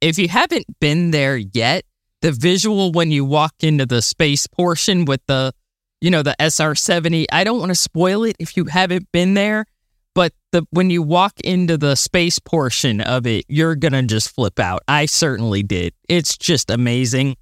if 0.00 0.18
you 0.18 0.28
haven't 0.28 0.66
been 0.80 1.10
there 1.10 1.36
yet, 1.36 1.84
the 2.22 2.32
visual 2.32 2.92
when 2.92 3.10
you 3.10 3.24
walk 3.24 3.54
into 3.60 3.86
the 3.86 4.02
space 4.02 4.46
portion 4.46 5.04
with 5.04 5.20
the, 5.26 5.52
you 6.00 6.10
know, 6.10 6.22
the 6.22 6.36
SR 6.38 6.74
70, 6.74 7.30
I 7.30 7.44
don't 7.44 7.58
want 7.58 7.70
to 7.70 7.76
spoil 7.76 8.24
it 8.24 8.36
if 8.38 8.56
you 8.56 8.66
haven't 8.66 9.10
been 9.12 9.34
there, 9.34 9.66
but 10.14 10.32
the 10.52 10.66
when 10.70 10.90
you 10.90 11.02
walk 11.02 11.34
into 11.42 11.76
the 11.76 11.94
space 11.94 12.38
portion 12.38 13.00
of 13.00 13.26
it, 13.26 13.44
you're 13.48 13.76
going 13.76 13.92
to 13.92 14.02
just 14.02 14.34
flip 14.34 14.58
out. 14.58 14.82
I 14.88 15.06
certainly 15.06 15.62
did. 15.62 15.94
It's 16.08 16.36
just 16.36 16.70
amazing. 16.70 17.36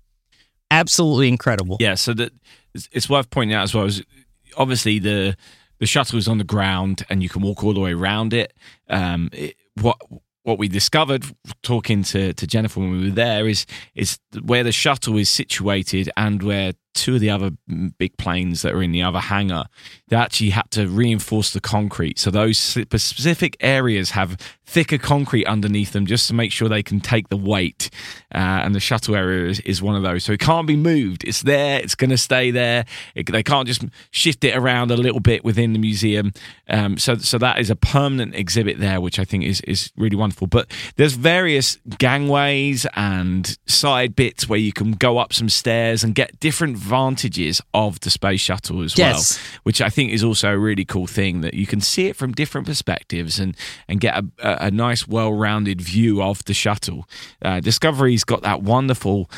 Absolutely 0.71 1.29
incredible. 1.29 1.79
Yeah, 1.81 1.95
so 1.95 2.13
that 2.15 2.33
it's 2.93 3.09
worth 3.09 3.31
pointing 3.31 3.55
out 3.55 3.65
as 3.65 3.75
well 3.75 3.87
as 3.87 4.03
obviously 4.57 4.99
the 4.99 5.37
the 5.79 5.87
shuttle 5.87 6.19
is 6.19 6.29
on 6.29 6.39
the 6.39 6.45
ground 6.45 7.05
and 7.09 7.23
you 7.23 7.29
can 7.29 7.43
walk 7.43 7.63
all 7.63 7.73
the 7.73 7.81
way 7.81 7.93
around 7.93 8.35
it. 8.35 8.53
Um, 8.89 9.31
it 9.33 9.57
what 9.81 9.97
what 10.49 10.59
we 10.59 10.67
discovered 10.67 11.27
talking 11.63 12.03
to, 12.03 12.33
to 12.33 12.47
Jennifer 12.47 12.81
when 12.81 12.91
we 12.91 13.05
were 13.11 13.15
there 13.15 13.47
is 13.47 13.67
is 13.95 14.19
where 14.43 14.65
the 14.65 14.73
shuttle 14.73 15.19
is 15.19 15.29
situated 15.29 16.11
and 16.17 16.43
where 16.43 16.73
two 16.99 17.15
of 17.15 17.21
the 17.21 17.31
other 17.31 17.51
big 17.99 18.17
planes 18.17 18.63
that 18.63 18.75
are 18.75 18.83
in 18.83 18.93
the 18.93 19.03
other 19.03 19.21
hangar, 19.21 19.65
they 20.09 20.17
actually 20.17 20.51
had 20.51 20.71
to 20.73 20.89
reinforce 20.89 21.53
the 21.53 21.61
concrete. 21.61 22.19
So 22.19 22.31
those 22.31 22.59
specific 22.59 23.57
areas 23.61 24.11
have 24.11 24.37
thicker 24.69 24.99
concrete 24.99 25.47
underneath 25.47 25.93
them 25.93 26.05
just 26.05 26.29
to 26.29 26.35
make 26.35 26.53
sure 26.53 26.69
they 26.69 26.83
can 26.83 27.01
take 27.01 27.31
the 27.31 27.37
weight. 27.37 27.89
Uh, 28.35 28.61
and 28.63 28.75
the 28.75 28.81
shuttle 28.81 29.17
area 29.17 29.49
is, 29.49 29.61
is, 29.61 29.81
one 29.81 29.97
of 29.97 30.03
those. 30.03 30.25
So 30.25 30.33
it 30.33 30.41
can't 30.41 30.67
be 30.67 30.77
moved. 30.77 31.25
It's 31.25 31.43
there. 31.43 31.81
It's 31.81 31.95
going 31.95 32.11
to 32.11 32.19
stay 32.19 32.51
there. 32.51 32.85
It, 33.15 33.33
they 33.33 33.43
can't 33.43 33.67
just 33.67 33.83
shift 34.11 34.45
it 34.45 34.55
around 34.55 34.91
a 34.91 34.97
little 34.97 35.21
bit 35.21 35.45
within 35.45 35.73
the 35.73 35.79
museum. 35.79 36.33
Um, 36.69 36.99
so, 36.99 37.17
so 37.17 37.39
that 37.39 37.59
is 37.59 37.71
a 37.71 37.77
permanent 37.77 38.35
exhibit 38.35 38.79
there, 38.79 39.01
which 39.01 39.19
I 39.19 39.25
think 39.25 39.45
is, 39.45 39.63
is 39.63 39.91
really 39.97 40.17
wonderful. 40.17 40.47
But 40.47 40.71
there's 40.97 41.15
various 41.15 41.79
gangways 41.99 42.87
and 42.95 43.57
side 43.67 44.15
bits 44.15 44.49
where 44.49 44.59
you 44.59 44.75
can 44.75 44.93
go 44.93 45.17
up 45.17 45.33
some 45.33 45.49
stairs 45.49 46.05
and 46.05 46.15
get 46.15 46.39
different 46.41 46.77
advantages 46.89 47.61
of 47.75 48.01
the 48.01 48.09
space 48.09 48.41
shuttle 48.41 48.83
as 48.83 48.97
yes. 48.97 49.37
well, 49.37 49.61
which 49.65 49.83
I 49.83 49.91
think 49.91 50.13
is 50.13 50.25
also 50.25 50.53
a 50.53 50.59
really 50.59 50.85
cool 50.85 51.07
thing 51.07 51.43
that 51.43 51.53
you 51.53 51.67
can 51.67 51.81
see 51.81 52.07
it 52.07 52.17
from 52.17 52.33
different 52.33 52.67
perspectives 52.67 53.39
and 53.39 53.55
and 53.89 54.01
get 54.01 54.17
a, 54.17 54.67
a 54.67 54.71
nice, 54.71 55.07
well-rounded 55.07 55.81
view 55.81 56.23
of 56.23 56.43
the 56.45 56.55
shuttle. 56.55 57.07
Uh, 57.43 57.61
Discovery's 57.61 58.25
got 58.25 58.43
that 58.43 58.63
wonderful 58.63 59.31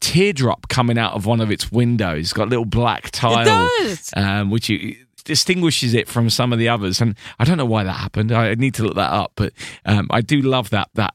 teardrop 0.00 0.68
coming 0.68 0.98
out 0.98 1.14
of 1.14 1.26
one 1.26 1.40
of 1.40 1.50
its 1.50 1.72
windows. 1.72 2.26
It's 2.26 2.32
got 2.32 2.46
a 2.46 2.50
little 2.50 2.64
black 2.64 3.10
tile, 3.10 3.68
um, 4.16 4.50
which 4.50 4.68
you, 4.68 4.96
distinguishes 5.24 5.94
it 5.94 6.06
from 6.08 6.30
some 6.30 6.52
of 6.52 6.58
the 6.58 6.68
others. 6.68 7.00
And 7.00 7.16
I 7.38 7.44
don't 7.44 7.58
know 7.58 7.64
why 7.64 7.84
that 7.84 7.96
happened. 7.96 8.30
I 8.30 8.54
need 8.54 8.74
to 8.74 8.84
look 8.84 8.94
that 8.94 9.12
up, 9.12 9.32
but 9.34 9.52
um, 9.84 10.06
I 10.10 10.20
do 10.20 10.40
love 10.42 10.70
that 10.70 10.90
that 10.94 11.14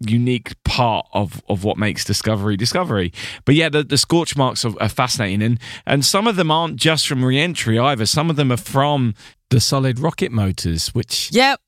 unique 0.00 0.62
part 0.64 1.06
of, 1.12 1.42
of 1.48 1.62
what 1.64 1.76
makes 1.76 2.04
discovery 2.04 2.56
discovery. 2.56 3.12
But 3.44 3.54
yeah 3.54 3.68
the, 3.68 3.82
the 3.82 3.98
scorch 3.98 4.36
marks 4.36 4.64
are, 4.64 4.72
are, 4.80 4.88
fascinating 4.88 5.42
and 5.42 5.60
and 5.86 6.04
some 6.04 6.26
of 6.26 6.36
them 6.36 6.50
aren't 6.50 6.76
just 6.76 7.06
from 7.06 7.24
re-entry 7.24 7.78
either. 7.78 8.06
Some 8.06 8.30
of 8.30 8.36
them 8.36 8.50
are 8.50 8.56
from 8.56 9.14
the 9.50 9.60
solid 9.60 9.98
rocket 9.98 10.32
motors 10.32 10.88
which 10.94 11.30
yep. 11.32 11.60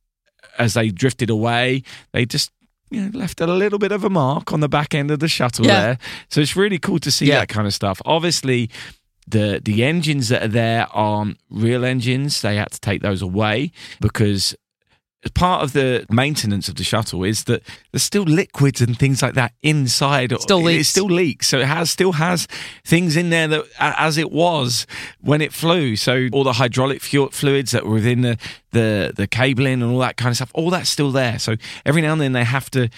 as 0.58 0.74
they 0.74 0.88
drifted 0.88 1.30
away 1.30 1.82
they 2.12 2.24
just 2.24 2.50
you 2.90 3.02
know, 3.02 3.18
left 3.18 3.40
a 3.40 3.46
little 3.46 3.78
bit 3.78 3.92
of 3.92 4.04
a 4.04 4.10
mark 4.10 4.52
on 4.52 4.60
the 4.60 4.68
back 4.68 4.94
end 4.94 5.10
of 5.10 5.18
the 5.18 5.28
shuttle 5.28 5.66
yeah. 5.66 5.80
there. 5.80 5.98
So 6.28 6.40
it's 6.40 6.56
really 6.56 6.78
cool 6.78 6.98
to 7.00 7.10
see 7.10 7.26
yeah. 7.26 7.40
that 7.40 7.48
kind 7.48 7.66
of 7.66 7.74
stuff. 7.74 8.00
Obviously 8.04 8.70
the 9.26 9.60
the 9.64 9.84
engines 9.84 10.28
that 10.28 10.42
are 10.42 10.48
there 10.48 10.86
aren't 10.92 11.38
real 11.50 11.84
engines. 11.84 12.40
They 12.42 12.56
had 12.56 12.72
to 12.72 12.80
take 12.80 13.02
those 13.02 13.22
away 13.22 13.72
because 14.00 14.54
part 15.30 15.62
of 15.62 15.72
the 15.72 16.04
maintenance 16.10 16.68
of 16.68 16.74
the 16.74 16.84
shuttle 16.84 17.22
is 17.22 17.44
that 17.44 17.62
there's 17.92 18.02
still 18.02 18.24
liquids 18.24 18.80
and 18.80 18.98
things 18.98 19.22
like 19.22 19.34
that 19.34 19.52
inside. 19.62 20.32
Still 20.40 20.62
leaks. 20.62 20.88
It 20.88 20.90
still 20.90 21.06
leaks. 21.06 21.46
So 21.48 21.58
it 21.58 21.66
has 21.66 21.90
still 21.90 22.12
has 22.12 22.48
things 22.84 23.16
in 23.16 23.30
there 23.30 23.46
that 23.48 23.64
as 23.78 24.18
it 24.18 24.32
was 24.32 24.86
when 25.20 25.40
it 25.40 25.52
flew. 25.52 25.94
So 25.96 26.28
all 26.32 26.44
the 26.44 26.54
hydraulic 26.54 27.02
fluids 27.02 27.70
that 27.70 27.86
were 27.86 27.94
within 27.94 28.22
the, 28.22 28.38
the, 28.72 29.12
the 29.14 29.26
cabling 29.28 29.82
and 29.82 29.92
all 29.92 30.00
that 30.00 30.16
kind 30.16 30.30
of 30.30 30.36
stuff, 30.36 30.50
all 30.54 30.70
that's 30.70 30.90
still 30.90 31.12
there. 31.12 31.38
So 31.38 31.54
every 31.86 32.02
now 32.02 32.12
and 32.12 32.20
then 32.20 32.32
they 32.32 32.44
have 32.44 32.70
to 32.72 32.88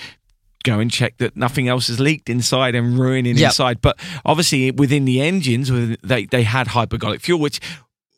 go 0.65 0.81
and 0.81 0.91
check 0.91 1.19
that 1.19 1.37
nothing 1.37 1.69
else 1.69 1.87
has 1.87 2.01
leaked 2.01 2.29
inside 2.29 2.75
and 2.75 2.99
ruining 2.99 3.37
yep. 3.37 3.51
inside. 3.51 3.81
But 3.81 3.99
obviously, 4.25 4.71
within 4.73 5.05
the 5.05 5.21
engines, 5.21 5.71
they 6.03 6.25
they 6.25 6.43
had 6.43 6.69
hypergolic 6.69 7.21
fuel, 7.21 7.39
which 7.39 7.61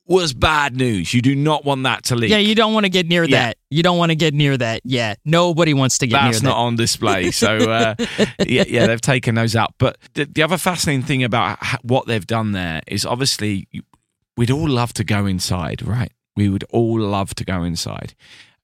was 0.07 0.33
bad 0.33 0.77
news. 0.77 1.13
You 1.13 1.21
do 1.21 1.35
not 1.35 1.65
want 1.65 1.83
that 1.85 2.05
to 2.05 2.17
leak. 2.17 2.31
Yeah, 2.31 2.39
you 2.39 2.55
don't 2.55 2.73
want 2.73 2.85
to 2.85 2.91
get 2.91 3.07
near 3.07 3.25
yeah. 3.25 3.47
that. 3.47 3.59
You 3.71 3.83
don't 3.83 3.99
want 3.99 4.11
to 4.11 4.17
get 4.17 4.35
near 4.35 4.57
that. 4.57 4.83
Yeah, 4.85 5.15
nobody 5.25 5.75
wants 5.75 5.99
to 5.99 6.07
get 6.07 6.15
That's 6.15 6.25
near 6.25 6.31
that. 6.33 6.35
That's 6.35 6.45
not 6.45 6.57
on 6.57 6.77
display. 6.77 7.31
So, 7.31 7.57
uh, 7.57 7.95
yeah, 8.47 8.65
yeah, 8.67 8.87
they've 8.87 9.01
taken 9.01 9.35
those 9.35 9.57
out. 9.57 9.75
But 9.79 9.99
the, 10.15 10.25
the 10.27 10.43
other 10.43 10.59
fascinating 10.59 11.03
thing 11.03 11.25
about 11.25 11.59
what 11.83 12.07
they've 12.07 12.27
done 12.27 12.53
there 12.53 12.83
is 12.87 13.05
obviously 13.05 13.69
we'd 14.37 14.51
all 14.51 14.69
love 14.69 14.93
to 14.95 15.05
go 15.05 15.27
inside, 15.27 15.83
right? 15.83 16.13
We 16.37 16.49
would 16.49 16.65
all 16.71 17.01
love 17.01 17.35
to 17.37 17.45
go 17.45 17.63
inside, 17.63 18.15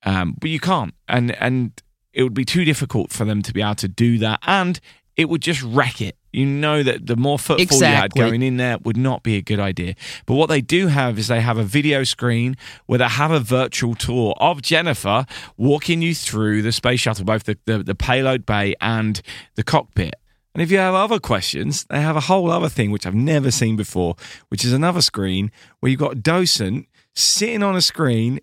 um, 0.05 0.37
but 0.39 0.51
you 0.51 0.61
can't, 0.61 0.95
and 1.09 1.31
and 1.41 1.73
it 2.13 2.23
would 2.23 2.35
be 2.35 2.45
too 2.45 2.65
difficult 2.65 3.11
for 3.11 3.25
them 3.25 3.41
to 3.43 3.53
be 3.53 3.63
able 3.63 3.77
to 3.77 3.89
do 3.89 4.19
that, 4.19 4.41
and 4.47 4.79
it 5.17 5.29
would 5.29 5.41
just 5.41 5.63
wreck 5.63 6.01
it 6.01 6.17
you 6.33 6.47
know 6.47 6.83
that 6.83 7.07
the 7.07 7.16
more 7.16 7.38
footfall 7.38 7.62
exactly. 7.62 7.88
you 7.88 7.95
had 8.25 8.31
going 8.31 8.42
in 8.42 8.57
there 8.57 8.79
would 8.79 8.97
not 8.97 9.23
be 9.23 9.37
a 9.37 9.42
good 9.42 9.61
idea. 9.61 9.95
But 10.27 10.35
what 10.35 10.49
they 10.49 10.61
do 10.61 10.87
have 10.88 11.18
is 11.18 11.29
they 11.29 11.40
have 11.40 11.59
a 11.59 11.64
video 11.64 12.05
screen 12.05 12.57
where 12.87 12.99
they 12.99 13.09
have 13.09 13.31
a 13.31 13.40
virtual 13.40 13.95
tour 13.95 14.35
of 14.38 14.62
Jennifer 14.62 15.27
walking 15.57 16.03
you 16.03 16.14
through 16.14 16.62
the 16.62 16.73
space 16.73 17.01
shuttle, 17.01 17.25
both 17.25 17.45
the, 17.45 17.59
the, 17.66 17.83
the 17.83 17.95
payload 17.95 18.47
bay 18.47 18.75
and 18.81 19.21
the 19.55 19.62
cockpit. 19.62 20.14
And 20.55 20.62
if 20.62 20.71
you 20.71 20.79
have 20.79 20.95
other 20.95 21.18
questions, 21.18 21.85
they 21.85 22.01
have 22.01 22.16
a 22.16 22.21
whole 22.21 22.51
other 22.51 22.68
thing 22.68 22.90
which 22.90 23.07
I've 23.07 23.14
never 23.14 23.51
seen 23.51 23.77
before, 23.77 24.16
which 24.49 24.64
is 24.64 24.73
another 24.73 25.01
screen 25.01 25.51
where 25.81 25.90
you've 25.90 26.01
got 26.01 26.12
a 26.12 26.16
docent 26.16 26.88
sitting 27.14 27.62
on 27.62 27.77
a 27.77 27.81
screen 27.81 28.40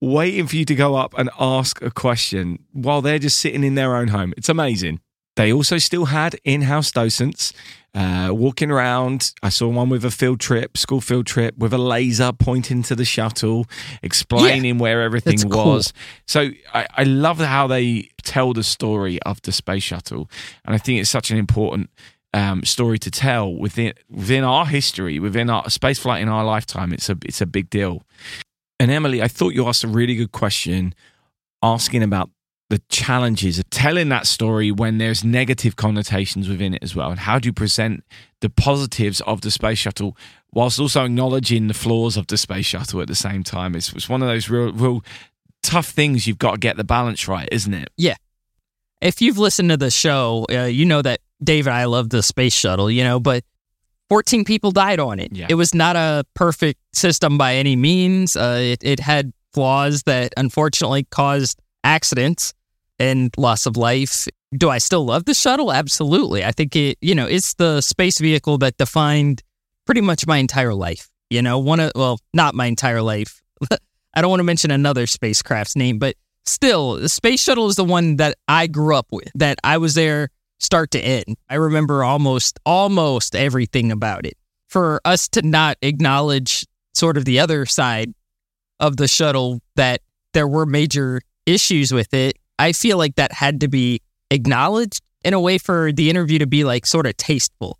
waiting 0.00 0.46
for 0.46 0.56
you 0.56 0.64
to 0.64 0.74
go 0.74 0.94
up 0.94 1.14
and 1.18 1.28
ask 1.40 1.82
a 1.82 1.90
question 1.90 2.64
while 2.72 3.02
they're 3.02 3.18
just 3.18 3.38
sitting 3.38 3.64
in 3.64 3.74
their 3.74 3.96
own 3.96 4.08
home. 4.08 4.32
It's 4.36 4.48
amazing. 4.48 5.00
They 5.38 5.52
also 5.52 5.78
still 5.78 6.06
had 6.06 6.34
in 6.42 6.62
house 6.62 6.90
docents 6.90 7.52
uh, 7.94 8.30
walking 8.32 8.72
around. 8.72 9.32
I 9.40 9.50
saw 9.50 9.68
one 9.68 9.88
with 9.88 10.04
a 10.04 10.10
field 10.10 10.40
trip, 10.40 10.76
school 10.76 11.00
field 11.00 11.26
trip, 11.26 11.56
with 11.56 11.72
a 11.72 11.78
laser 11.78 12.32
pointing 12.32 12.82
to 12.82 12.96
the 12.96 13.04
shuttle, 13.04 13.66
explaining 14.02 14.74
yeah, 14.74 14.82
where 14.82 15.00
everything 15.00 15.48
was. 15.48 15.92
Cool. 15.92 16.02
So 16.26 16.50
I, 16.74 16.88
I 16.92 17.04
love 17.04 17.38
how 17.38 17.68
they 17.68 18.10
tell 18.24 18.52
the 18.52 18.64
story 18.64 19.22
of 19.22 19.40
the 19.42 19.52
space 19.52 19.84
shuttle. 19.84 20.28
And 20.64 20.74
I 20.74 20.78
think 20.78 20.98
it's 20.98 21.08
such 21.08 21.30
an 21.30 21.38
important 21.38 21.88
um, 22.34 22.64
story 22.64 22.98
to 22.98 23.08
tell 23.08 23.54
within 23.54 23.92
within 24.10 24.42
our 24.42 24.66
history, 24.66 25.20
within 25.20 25.50
our 25.50 25.70
space 25.70 26.00
flight 26.00 26.20
in 26.20 26.28
our 26.28 26.44
lifetime. 26.44 26.92
It's 26.92 27.08
a 27.08 27.16
it's 27.24 27.40
a 27.40 27.46
big 27.46 27.70
deal. 27.70 28.02
And 28.80 28.90
Emily, 28.90 29.22
I 29.22 29.28
thought 29.28 29.54
you 29.54 29.68
asked 29.68 29.84
a 29.84 29.88
really 29.88 30.16
good 30.16 30.32
question, 30.32 30.96
asking 31.62 32.02
about 32.02 32.30
the 32.70 32.80
challenges 32.90 33.58
of 33.58 33.68
telling 33.70 34.10
that 34.10 34.26
story 34.26 34.70
when 34.70 34.98
there's 34.98 35.24
negative 35.24 35.76
connotations 35.76 36.48
within 36.48 36.74
it 36.74 36.82
as 36.82 36.94
well. 36.94 37.10
And 37.10 37.20
how 37.20 37.38
do 37.38 37.46
you 37.48 37.52
present 37.52 38.04
the 38.40 38.50
positives 38.50 39.20
of 39.22 39.40
the 39.40 39.50
space 39.50 39.78
shuttle 39.78 40.16
whilst 40.52 40.78
also 40.78 41.04
acknowledging 41.04 41.68
the 41.68 41.74
flaws 41.74 42.16
of 42.16 42.26
the 42.26 42.36
space 42.36 42.66
shuttle 42.66 43.00
at 43.00 43.08
the 43.08 43.14
same 43.14 43.42
time? 43.42 43.74
It's, 43.74 43.92
it's 43.94 44.08
one 44.08 44.22
of 44.22 44.28
those 44.28 44.50
real 44.50 44.72
real 44.72 45.04
tough 45.62 45.88
things 45.88 46.26
you've 46.26 46.38
got 46.38 46.52
to 46.52 46.58
get 46.58 46.76
the 46.76 46.84
balance 46.84 47.26
right 47.26 47.48
isn't 47.50 47.74
it? 47.74 47.88
Yeah. 47.96 48.16
If 49.00 49.22
you've 49.22 49.38
listened 49.38 49.70
to 49.70 49.76
the 49.76 49.90
show 49.90 50.46
uh, 50.50 50.64
you 50.64 50.84
know 50.84 51.02
that 51.02 51.20
david 51.42 51.72
i 51.72 51.84
love 51.84 52.10
the 52.10 52.20
space 52.20 52.52
shuttle 52.52 52.90
you 52.90 53.04
know 53.04 53.20
but 53.20 53.44
14 54.08 54.44
people 54.44 54.70
died 54.70 55.00
on 55.00 55.20
it. 55.20 55.32
Yeah. 55.32 55.46
it 55.48 55.54
was 55.54 55.74
not 55.74 55.94
a 55.94 56.24
perfect 56.34 56.80
system 56.94 57.36
by 57.36 57.56
any 57.56 57.76
means. 57.76 58.36
Uh, 58.36 58.58
it, 58.60 58.82
it 58.82 59.00
had 59.00 59.32
flaws 59.52 60.04
that 60.04 60.32
unfortunately 60.36 61.06
caused 61.10 61.60
accidents 61.84 62.54
and 62.98 63.32
loss 63.36 63.66
of 63.66 63.76
life. 63.76 64.26
Do 64.56 64.70
I 64.70 64.78
still 64.78 65.04
love 65.04 65.24
the 65.24 65.34
shuttle? 65.34 65.72
Absolutely. 65.72 66.44
I 66.44 66.52
think 66.52 66.74
it, 66.74 66.98
you 67.00 67.14
know, 67.14 67.26
it's 67.26 67.54
the 67.54 67.80
space 67.80 68.18
vehicle 68.18 68.58
that 68.58 68.76
defined 68.76 69.42
pretty 69.84 70.00
much 70.00 70.26
my 70.26 70.38
entire 70.38 70.74
life. 70.74 71.08
You 71.30 71.42
know, 71.42 71.58
one 71.58 71.80
of, 71.80 71.92
well, 71.94 72.18
not 72.32 72.54
my 72.54 72.66
entire 72.66 73.02
life. 73.02 73.42
I 74.14 74.20
don't 74.20 74.30
want 74.30 74.40
to 74.40 74.44
mention 74.44 74.70
another 74.70 75.06
spacecraft's 75.06 75.76
name, 75.76 75.98
but 75.98 76.16
still, 76.46 76.94
the 76.94 77.08
space 77.08 77.42
shuttle 77.42 77.66
is 77.68 77.76
the 77.76 77.84
one 77.84 78.16
that 78.16 78.36
I 78.48 78.66
grew 78.66 78.96
up 78.96 79.08
with, 79.12 79.30
that 79.34 79.58
I 79.62 79.78
was 79.78 79.94
there 79.94 80.30
start 80.58 80.90
to 80.92 81.00
end. 81.00 81.36
I 81.48 81.56
remember 81.56 82.02
almost, 82.02 82.58
almost 82.64 83.36
everything 83.36 83.92
about 83.92 84.26
it. 84.26 84.34
For 84.68 85.00
us 85.04 85.28
to 85.28 85.42
not 85.42 85.76
acknowledge 85.82 86.66
sort 86.94 87.16
of 87.16 87.24
the 87.24 87.40
other 87.40 87.64
side 87.64 88.12
of 88.80 88.96
the 88.96 89.08
shuttle, 89.08 89.60
that 89.76 90.00
there 90.32 90.48
were 90.48 90.66
major 90.66 91.20
issues 91.46 91.92
with 91.92 92.12
it, 92.12 92.37
I 92.58 92.72
feel 92.72 92.98
like 92.98 93.16
that 93.16 93.32
had 93.32 93.60
to 93.60 93.68
be 93.68 94.00
acknowledged 94.30 95.02
in 95.24 95.34
a 95.34 95.40
way 95.40 95.58
for 95.58 95.92
the 95.92 96.10
interview 96.10 96.38
to 96.38 96.46
be 96.46 96.64
like 96.64 96.86
sort 96.86 97.06
of 97.06 97.16
tasteful. 97.16 97.78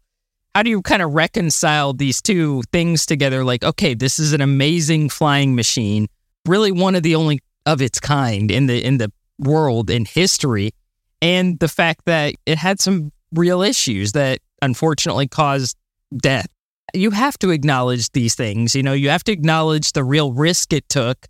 How 0.54 0.62
do 0.62 0.70
you 0.70 0.82
kind 0.82 1.02
of 1.02 1.12
reconcile 1.12 1.92
these 1.92 2.20
two 2.20 2.62
things 2.72 3.06
together? 3.06 3.44
Like, 3.44 3.62
okay, 3.62 3.94
this 3.94 4.18
is 4.18 4.32
an 4.32 4.40
amazing 4.40 5.08
flying 5.08 5.54
machine, 5.54 6.08
really 6.46 6.72
one 6.72 6.94
of 6.94 7.02
the 7.02 7.14
only 7.14 7.40
of 7.66 7.82
its 7.82 8.00
kind 8.00 8.50
in 8.50 8.66
the 8.66 8.84
in 8.84 8.98
the 8.98 9.12
world 9.38 9.90
in 9.90 10.04
history, 10.04 10.72
and 11.20 11.58
the 11.58 11.68
fact 11.68 12.06
that 12.06 12.34
it 12.46 12.58
had 12.58 12.80
some 12.80 13.12
real 13.32 13.62
issues 13.62 14.12
that 14.12 14.40
unfortunately 14.62 15.28
caused 15.28 15.76
death. 16.16 16.48
You 16.94 17.10
have 17.10 17.38
to 17.40 17.50
acknowledge 17.50 18.10
these 18.12 18.34
things. 18.34 18.74
You 18.74 18.82
know, 18.82 18.94
you 18.94 19.10
have 19.10 19.22
to 19.24 19.32
acknowledge 19.32 19.92
the 19.92 20.02
real 20.02 20.32
risk 20.32 20.72
it 20.72 20.88
took 20.88 21.26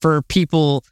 for 0.00 0.22
people 0.22 0.84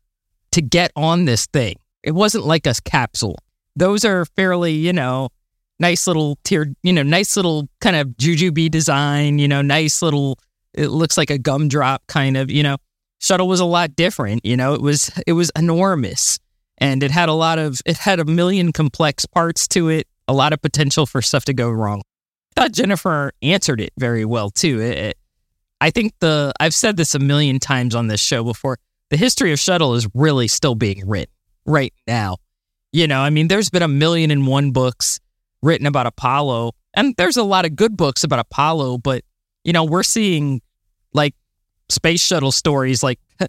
to 0.51 0.61
get 0.61 0.91
on 0.97 1.25
this 1.25 1.47
thing. 1.47 1.77
It 2.03 2.13
wasn't 2.13 2.47
like 2.47 2.67
a 2.67 2.75
capsule. 2.85 3.39
Those 3.77 4.05
are 4.05 4.25
fairly, 4.25 4.73
you 4.73 4.93
know, 4.93 5.31
nice 5.79 6.07
little 6.07 6.39
tiered, 6.45 6.75
you 6.83 6.93
know, 6.93 7.03
nice 7.03 7.37
little 7.37 7.69
kind 7.81 7.97
of 7.97 8.09
jujube 8.09 8.71
design, 8.71 9.39
you 9.39 9.49
know, 9.49 9.63
nice 9.63 10.03
little, 10.03 10.39
it 10.75 10.89
looks 10.89 11.17
like 11.17 11.31
a 11.31 11.39
gumdrop 11.39 12.07
kind 12.07 12.37
of, 12.37 12.51
you 12.51 12.63
know. 12.63 12.77
Shuttle 13.21 13.49
was 13.49 13.61
a 13.61 13.65
lot 13.65 13.97
different, 13.97 14.45
you 14.45 14.57
know, 14.57 14.75
it 14.75 14.81
was, 14.81 15.11
it 15.27 15.33
was 15.33 15.51
enormous 15.57 16.39
and 16.79 17.03
it 17.03 17.11
had 17.11 17.29
a 17.29 17.33
lot 17.33 17.59
of, 17.59 17.81
it 17.85 17.99
had 17.99 18.21
a 18.21 18.25
million 18.25 18.73
complex 18.73 19.27
parts 19.27 19.67
to 19.69 19.89
it, 19.89 20.07
a 20.29 20.33
lot 20.33 20.53
of 20.53 20.63
potential 20.63 21.05
for 21.05 21.21
stuff 21.21 21.45
to 21.47 21.53
go 21.53 21.69
wrong. 21.69 22.01
I 22.57 22.61
thought 22.61 22.73
Jennifer 22.73 23.33
answered 23.43 23.81
it 23.81 23.93
very 23.99 24.25
well 24.25 24.51
too. 24.51 24.81
It, 24.81 24.99
it, 24.99 25.19
I 25.81 25.91
think 25.91 26.13
the, 26.21 26.53
I've 26.61 26.75
said 26.75 26.97
this 26.97 27.15
a 27.15 27.19
million 27.19 27.59
times 27.59 27.95
on 27.95 28.07
this 28.07 28.21
show 28.21 28.45
before, 28.45 28.79
the 29.11 29.17
history 29.17 29.53
of 29.53 29.59
Shuttle 29.59 29.95
is 29.95 30.07
really 30.15 30.47
still 30.47 30.75
being 30.75 31.09
written 31.09 31.33
right 31.69 31.93
now. 32.07 32.39
You 32.93 33.07
know, 33.07 33.21
I 33.21 33.31
mean, 33.31 33.49
there's 33.49 33.71
been 33.71 33.83
a 33.83 33.89
million 33.89 34.31
and 34.31 34.47
one 34.47 34.73
books 34.73 35.21
written 35.63 35.87
about 35.87 36.07
Apollo. 36.07 36.73
And 36.95 37.15
there's 37.17 37.37
a 37.37 37.43
lot 37.43 37.65
of 37.67 37.77
good 37.77 37.97
books 37.97 38.25
about 38.25 38.39
Apollo, 38.39 38.99
but 38.99 39.23
you 39.65 39.73
know, 39.73 39.85
we're 39.85 40.03
seeing 40.03 40.63
like 41.13 41.35
space 41.89 42.25
shuttle 42.25 42.53
stories. 42.53 43.03
Like 43.03 43.21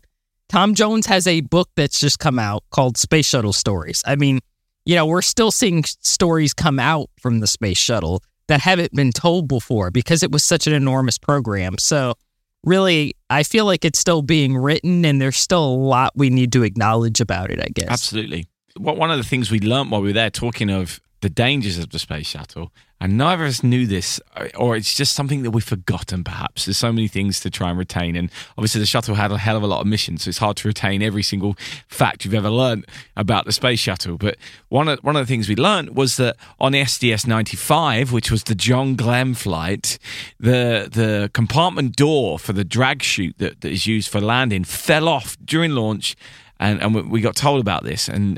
Tom 0.50 0.76
Jones 0.76 1.06
has 1.06 1.26
a 1.26 1.42
book 1.42 1.70
that's 1.76 2.00
just 2.00 2.20
come 2.20 2.38
out 2.38 2.64
called 2.72 2.98
Space 2.98 3.26
Shuttle 3.26 3.54
Stories. 3.54 4.04
I 4.06 4.16
mean, 4.16 4.40
you 4.86 4.96
know, 4.96 5.06
we're 5.06 5.22
still 5.22 5.52
seeing 5.52 5.84
stories 5.86 6.54
come 6.54 6.80
out 6.80 7.10
from 7.22 7.40
the 7.40 7.48
space 7.48 7.78
shuttle 7.78 8.24
that 8.48 8.60
haven't 8.60 8.94
been 8.94 9.12
told 9.12 9.48
before 9.48 9.92
because 9.92 10.24
it 10.24 10.32
was 10.32 10.44
such 10.44 10.68
an 10.68 10.74
enormous 10.74 11.18
program. 11.18 11.78
So, 11.78 12.16
really, 12.64 13.16
I 13.30 13.44
feel 13.44 13.66
like 13.66 13.86
it's 13.86 14.00
still 14.00 14.22
being 14.22 14.58
written 14.58 15.06
and 15.06 15.22
there's 15.22 15.38
still 15.38 15.64
a 15.64 15.76
lot 15.76 16.14
we 16.16 16.30
need 16.30 16.52
to 16.54 16.64
acknowledge 16.64 17.22
about 17.22 17.52
it, 17.52 17.60
I 17.62 17.70
guess. 17.70 17.90
Absolutely. 17.90 18.48
What 18.78 18.98
one 18.98 19.12
of 19.12 19.18
the 19.18 19.24
things 19.24 19.52
we 19.52 19.60
learned 19.60 19.92
while 19.92 20.02
we 20.02 20.10
were 20.10 20.14
there 20.14 20.30
talking 20.30 20.70
of 20.70 21.00
the 21.22 21.30
dangers 21.30 21.78
of 21.78 21.90
the 21.90 22.00
space 22.00 22.28
shuttle. 22.28 22.72
And 23.02 23.18
neither 23.18 23.44
of 23.44 23.50
us 23.50 23.64
knew 23.64 23.88
this, 23.88 24.20
uh, 24.36 24.50
or 24.58 24.76
it's 24.76 24.94
just 24.94 25.14
something 25.14 25.44
that 25.44 25.52
we've 25.52 25.64
forgotten, 25.64 26.24
perhaps. 26.24 26.66
There's 26.66 26.78
so 26.78 26.92
many 26.92 27.08
things 27.08 27.40
to 27.42 27.50
try 27.50 27.70
and 27.70 27.80
retain. 27.80 28.18
And 28.18 28.30
obviously, 28.58 28.80
the 28.80 28.86
shuttle 28.86 29.16
had 29.16 29.32
a 29.32 29.38
hell 29.38 29.56
of 29.56 29.64
a 29.64 29.68
lot 29.68 29.80
of 29.80 29.88
missions, 29.88 30.24
so 30.24 30.30
it's 30.30 30.40
hard 30.40 30.58
to 30.58 30.68
retain 30.68 31.02
every 31.02 31.24
single 31.24 31.56
fact 31.88 32.26
you've 32.26 32.34
ever 32.34 32.50
learned 32.50 32.86
about 33.16 33.46
the 33.46 33.54
space 33.54 33.80
shuttle. 33.80 34.18
But 34.18 34.36
one 34.68 34.90
of, 34.90 35.00
one 35.00 35.16
of 35.16 35.26
the 35.26 35.32
things 35.32 35.48
we 35.48 35.56
learned 35.56 35.96
was 35.96 36.18
that 36.18 36.36
on 36.60 36.74
STS 36.74 37.26
95, 37.26 38.12
which 38.12 38.32
was 38.32 38.44
the 38.44 38.56
John 38.56 38.96
Glenn 38.96 39.34
flight, 39.34 39.98
the, 40.38 40.90
the 40.92 41.30
compartment 41.34 41.96
door 41.96 42.38
for 42.38 42.52
the 42.52 42.66
drag 42.66 43.02
chute 43.02 43.38
that, 43.38 43.62
that 43.62 43.72
is 43.72 43.88
used 43.88 44.10
for 44.10 44.20
landing 44.20 44.66
fell 44.66 45.08
off 45.08 45.38
during 45.46 45.72
launch. 45.72 46.18
And, 46.60 46.82
and 46.82 47.10
we 47.10 47.22
got 47.22 47.38
told 47.38 47.62
about 47.62 47.84
this. 47.84 48.10
And 48.10 48.38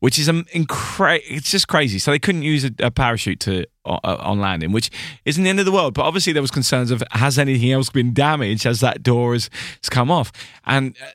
which 0.00 0.18
is 0.18 0.28
um, 0.28 0.44
incre- 0.54 1.20
it's 1.24 1.50
just 1.50 1.68
crazy. 1.68 1.98
So 1.98 2.10
they 2.10 2.18
couldn't 2.18 2.42
use 2.42 2.64
a, 2.64 2.72
a 2.80 2.90
parachute 2.90 3.40
to 3.40 3.66
uh, 3.84 3.98
on 4.02 4.40
landing, 4.40 4.72
which 4.72 4.90
isn't 5.24 5.42
the 5.42 5.50
end 5.50 5.60
of 5.60 5.66
the 5.66 5.72
world. 5.72 5.94
But 5.94 6.02
obviously 6.02 6.32
there 6.32 6.42
was 6.42 6.50
concerns 6.50 6.90
of 6.90 7.02
has 7.12 7.38
anything 7.38 7.70
else 7.70 7.90
been 7.90 8.12
damaged 8.12 8.66
as 8.66 8.80
that 8.80 9.02
door 9.02 9.34
has, 9.34 9.48
has 9.82 9.88
come 9.88 10.10
off, 10.10 10.32
and. 10.66 10.96
Uh, 11.00 11.10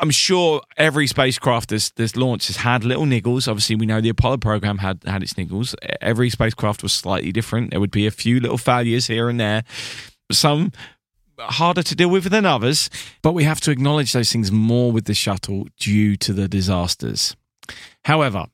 I'm 0.00 0.10
sure 0.10 0.62
every 0.78 1.06
spacecraft 1.06 1.68
this 1.68 1.90
this 1.90 2.16
launch 2.16 2.48
has 2.48 2.56
had 2.56 2.82
little 2.82 3.04
niggles. 3.04 3.46
Obviously, 3.46 3.76
we 3.76 3.86
know 3.86 4.00
the 4.00 4.08
Apollo 4.08 4.38
program 4.38 4.78
had 4.78 5.00
had 5.04 5.22
its 5.22 5.34
niggles. 5.34 5.74
Every 6.00 6.30
spacecraft 6.30 6.82
was 6.82 6.92
slightly 6.92 7.30
different. 7.30 7.70
There 7.70 7.78
would 7.78 7.90
be 7.90 8.06
a 8.06 8.10
few 8.10 8.40
little 8.40 8.58
failures 8.58 9.06
here 9.06 9.28
and 9.28 9.38
there. 9.38 9.64
Some 10.32 10.72
harder 11.38 11.82
to 11.82 11.94
deal 11.94 12.08
with 12.08 12.24
than 12.24 12.46
others, 12.46 12.90
but 13.22 13.32
we 13.32 13.44
have 13.44 13.60
to 13.60 13.70
acknowledge 13.70 14.12
those 14.12 14.32
things 14.32 14.50
more 14.50 14.90
with 14.90 15.04
the 15.04 15.14
shuttle 15.14 15.66
due 15.78 16.16
to 16.16 16.32
the 16.32 16.48
disasters. 16.48 17.36
However, 18.04 18.46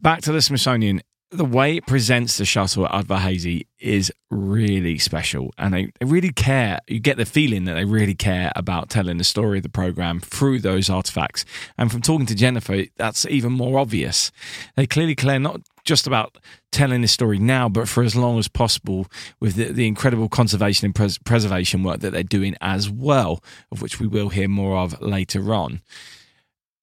back 0.00 0.22
to 0.22 0.32
the 0.32 0.42
Smithsonian, 0.42 1.02
the 1.32 1.44
way 1.44 1.76
it 1.76 1.86
presents 1.86 2.38
the 2.38 2.44
shuttle 2.44 2.86
at 2.86 2.92
Udvar-Hazy 2.92 3.66
is 3.80 4.12
really 4.30 4.96
special. 4.96 5.52
And 5.58 5.74
they, 5.74 5.90
they 5.98 6.06
really 6.06 6.30
care. 6.30 6.78
You 6.86 7.00
get 7.00 7.16
the 7.16 7.26
feeling 7.26 7.64
that 7.64 7.74
they 7.74 7.84
really 7.84 8.14
care 8.14 8.52
about 8.54 8.90
telling 8.90 9.18
the 9.18 9.24
story 9.24 9.58
of 9.58 9.64
the 9.64 9.68
program 9.68 10.20
through 10.20 10.60
those 10.60 10.88
artifacts. 10.88 11.44
And 11.76 11.90
from 11.90 12.00
talking 12.00 12.26
to 12.26 12.34
Jennifer, 12.34 12.84
that's 12.96 13.26
even 13.26 13.52
more 13.52 13.78
obvious. 13.78 14.30
They 14.76 14.86
clearly 14.86 15.16
care 15.16 15.40
not 15.40 15.62
just 15.84 16.06
about 16.06 16.38
telling 16.70 17.02
this 17.02 17.12
story 17.12 17.38
now, 17.38 17.68
but 17.68 17.88
for 17.88 18.04
as 18.04 18.14
long 18.14 18.38
as 18.38 18.46
possible 18.46 19.06
with 19.40 19.56
the, 19.56 19.72
the 19.72 19.86
incredible 19.88 20.28
conservation 20.28 20.86
and 20.86 20.94
pres- 20.94 21.18
preservation 21.18 21.82
work 21.82 22.00
that 22.00 22.12
they're 22.12 22.22
doing 22.22 22.54
as 22.60 22.88
well, 22.88 23.42
of 23.72 23.82
which 23.82 23.98
we 23.98 24.06
will 24.06 24.28
hear 24.28 24.48
more 24.48 24.76
of 24.76 25.00
later 25.00 25.52
on. 25.52 25.80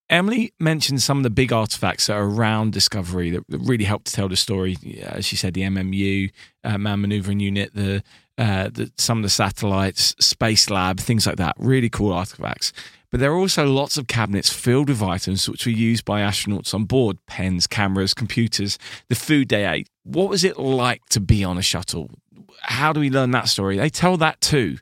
Emily 0.10 0.54
mentioned 0.60 1.02
some 1.02 1.18
of 1.18 1.24
the 1.24 1.30
big 1.30 1.54
artifacts 1.54 2.08
that 2.08 2.14
are 2.14 2.26
around 2.26 2.74
Discovery 2.74 3.30
that 3.32 3.44
really 3.48 3.86
helped 3.86 4.08
to 4.08 4.14
tell 4.14 4.28
the 4.28 4.36
story. 4.36 4.78
As 5.02 5.26
she 5.26 5.36
said, 5.36 5.54
the 5.54 5.62
MMU, 5.62 6.32
uh, 6.64 6.78
Man 6.78 7.02
Maneuvering 7.02 7.40
Unit, 7.40 7.74
the, 7.74 8.04
uh, 8.38 8.70
the, 8.70 8.92
some 8.98 9.20
of 9.20 9.24
the 9.24 9.30
satellites, 9.30 10.14
Spacelab, 10.16 11.00
things 11.00 11.26
like 11.26 11.38
that. 11.38 11.56
Really 11.58 11.90
cool 11.90 12.14
artifacts. 12.14 12.74
But 13.14 13.20
there 13.20 13.32
are 13.32 13.38
also 13.38 13.68
lots 13.68 13.96
of 13.98 14.08
cabinets 14.08 14.52
filled 14.52 14.90
with 14.90 15.02
items 15.02 15.48
which 15.48 15.68
were 15.68 15.72
used 15.72 16.04
by 16.04 16.22
astronauts 16.22 16.74
on 16.74 16.86
board 16.86 17.20
pens, 17.28 17.68
cameras, 17.68 18.14
computers, 18.14 18.80
the 19.08 19.16
food 19.16 19.50
they 19.50 19.68
ate. 19.68 19.88
What 20.04 20.30
was 20.30 20.44
it 20.44 20.58
like 20.58 21.06
to 21.10 21.20
be 21.20 21.44
on 21.44 21.60
a 21.60 21.62
shuttle? 21.62 22.10
How 22.62 22.92
do 22.92 23.00
we 23.00 23.12
learn 23.12 23.30
that 23.32 23.50
story? 23.50 23.78
They 23.78 23.90
tell 23.90 24.18
that 24.18 24.42
too. 24.42 24.80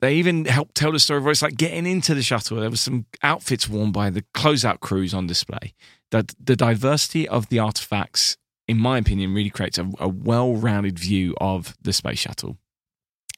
They 0.00 0.14
even 0.14 0.44
helped 0.44 0.74
tell 0.74 0.92
the 0.92 0.98
story 0.98 1.20
of 1.20 1.26
it's 1.26 1.42
like 1.42 1.56
getting 1.56 1.86
into 1.86 2.14
the 2.14 2.22
shuttle. 2.22 2.60
There 2.60 2.70
was 2.70 2.80
some 2.80 3.06
outfits 3.22 3.68
worn 3.68 3.90
by 3.90 4.10
the 4.10 4.22
closeout 4.34 4.80
crews 4.80 5.12
on 5.12 5.26
display. 5.26 5.74
That 6.10 6.34
the 6.42 6.56
diversity 6.56 7.28
of 7.28 7.48
the 7.48 7.58
artifacts, 7.58 8.36
in 8.66 8.78
my 8.78 8.98
opinion, 8.98 9.34
really 9.34 9.50
creates 9.50 9.76
a, 9.76 9.90
a 9.98 10.08
well-rounded 10.08 10.98
view 10.98 11.34
of 11.40 11.76
the 11.82 11.92
space 11.92 12.20
shuttle. 12.20 12.56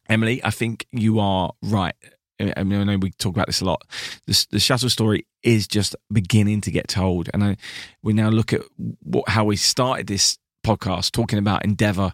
Emily, 0.09 0.45
I 0.45 0.51
think 0.51 0.87
you 0.93 1.19
are 1.19 1.53
right. 1.63 1.95
I 2.39 2.63
mean, 2.65 2.81
I 2.81 2.85
know 2.85 2.99
we 2.99 3.11
talk 3.11 3.35
about 3.35 3.47
this 3.47 3.61
a 3.61 3.65
lot. 3.65 3.83
The, 4.27 4.47
the 4.51 4.61
shuttle 4.61 4.89
story 4.89 5.27
is 5.43 5.67
just 5.67 5.95
beginning 6.13 6.63
to 6.63 6.71
get 6.71 6.89
told, 6.89 7.29
and 7.35 7.45
I, 7.45 7.57
we 8.03 8.13
now 8.13 8.29
look 8.29 8.53
at 8.53 8.63
what, 9.03 9.29
how 9.29 9.45
we 9.45 9.57
started 9.57 10.07
this 10.07 10.39
podcast 10.65 11.13
talking 11.13 11.39
about 11.39 11.65
Endeavour 11.65 12.13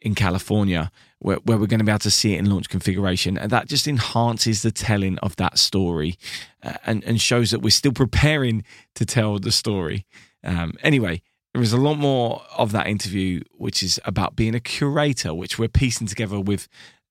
in 0.00 0.14
California 0.14 0.90
where, 1.20 1.36
where 1.44 1.58
we're 1.58 1.66
going 1.66 1.78
to 1.78 1.84
be 1.84 1.92
able 1.92 2.00
to 2.00 2.10
see 2.10 2.34
it 2.34 2.38
in 2.38 2.50
launch 2.50 2.68
configuration. 2.68 3.38
And 3.38 3.50
that 3.52 3.68
just 3.68 3.86
enhances 3.86 4.62
the 4.62 4.72
telling 4.72 5.18
of 5.18 5.36
that 5.36 5.58
story 5.58 6.16
uh, 6.62 6.74
and, 6.84 7.04
and 7.04 7.20
shows 7.20 7.50
that 7.50 7.60
we're 7.60 7.70
still 7.70 7.92
preparing 7.92 8.64
to 8.96 9.06
tell 9.06 9.38
the 9.38 9.52
story. 9.52 10.06
Um, 10.42 10.72
anyway, 10.82 11.22
there 11.52 11.62
is 11.62 11.72
a 11.72 11.78
lot 11.78 11.98
more 11.98 12.42
of 12.56 12.72
that 12.72 12.86
interview, 12.86 13.42
which 13.52 13.82
is 13.82 14.00
about 14.04 14.34
being 14.34 14.54
a 14.54 14.60
curator, 14.60 15.34
which 15.34 15.58
we're 15.58 15.68
piecing 15.68 16.06
together 16.06 16.40
with 16.40 16.68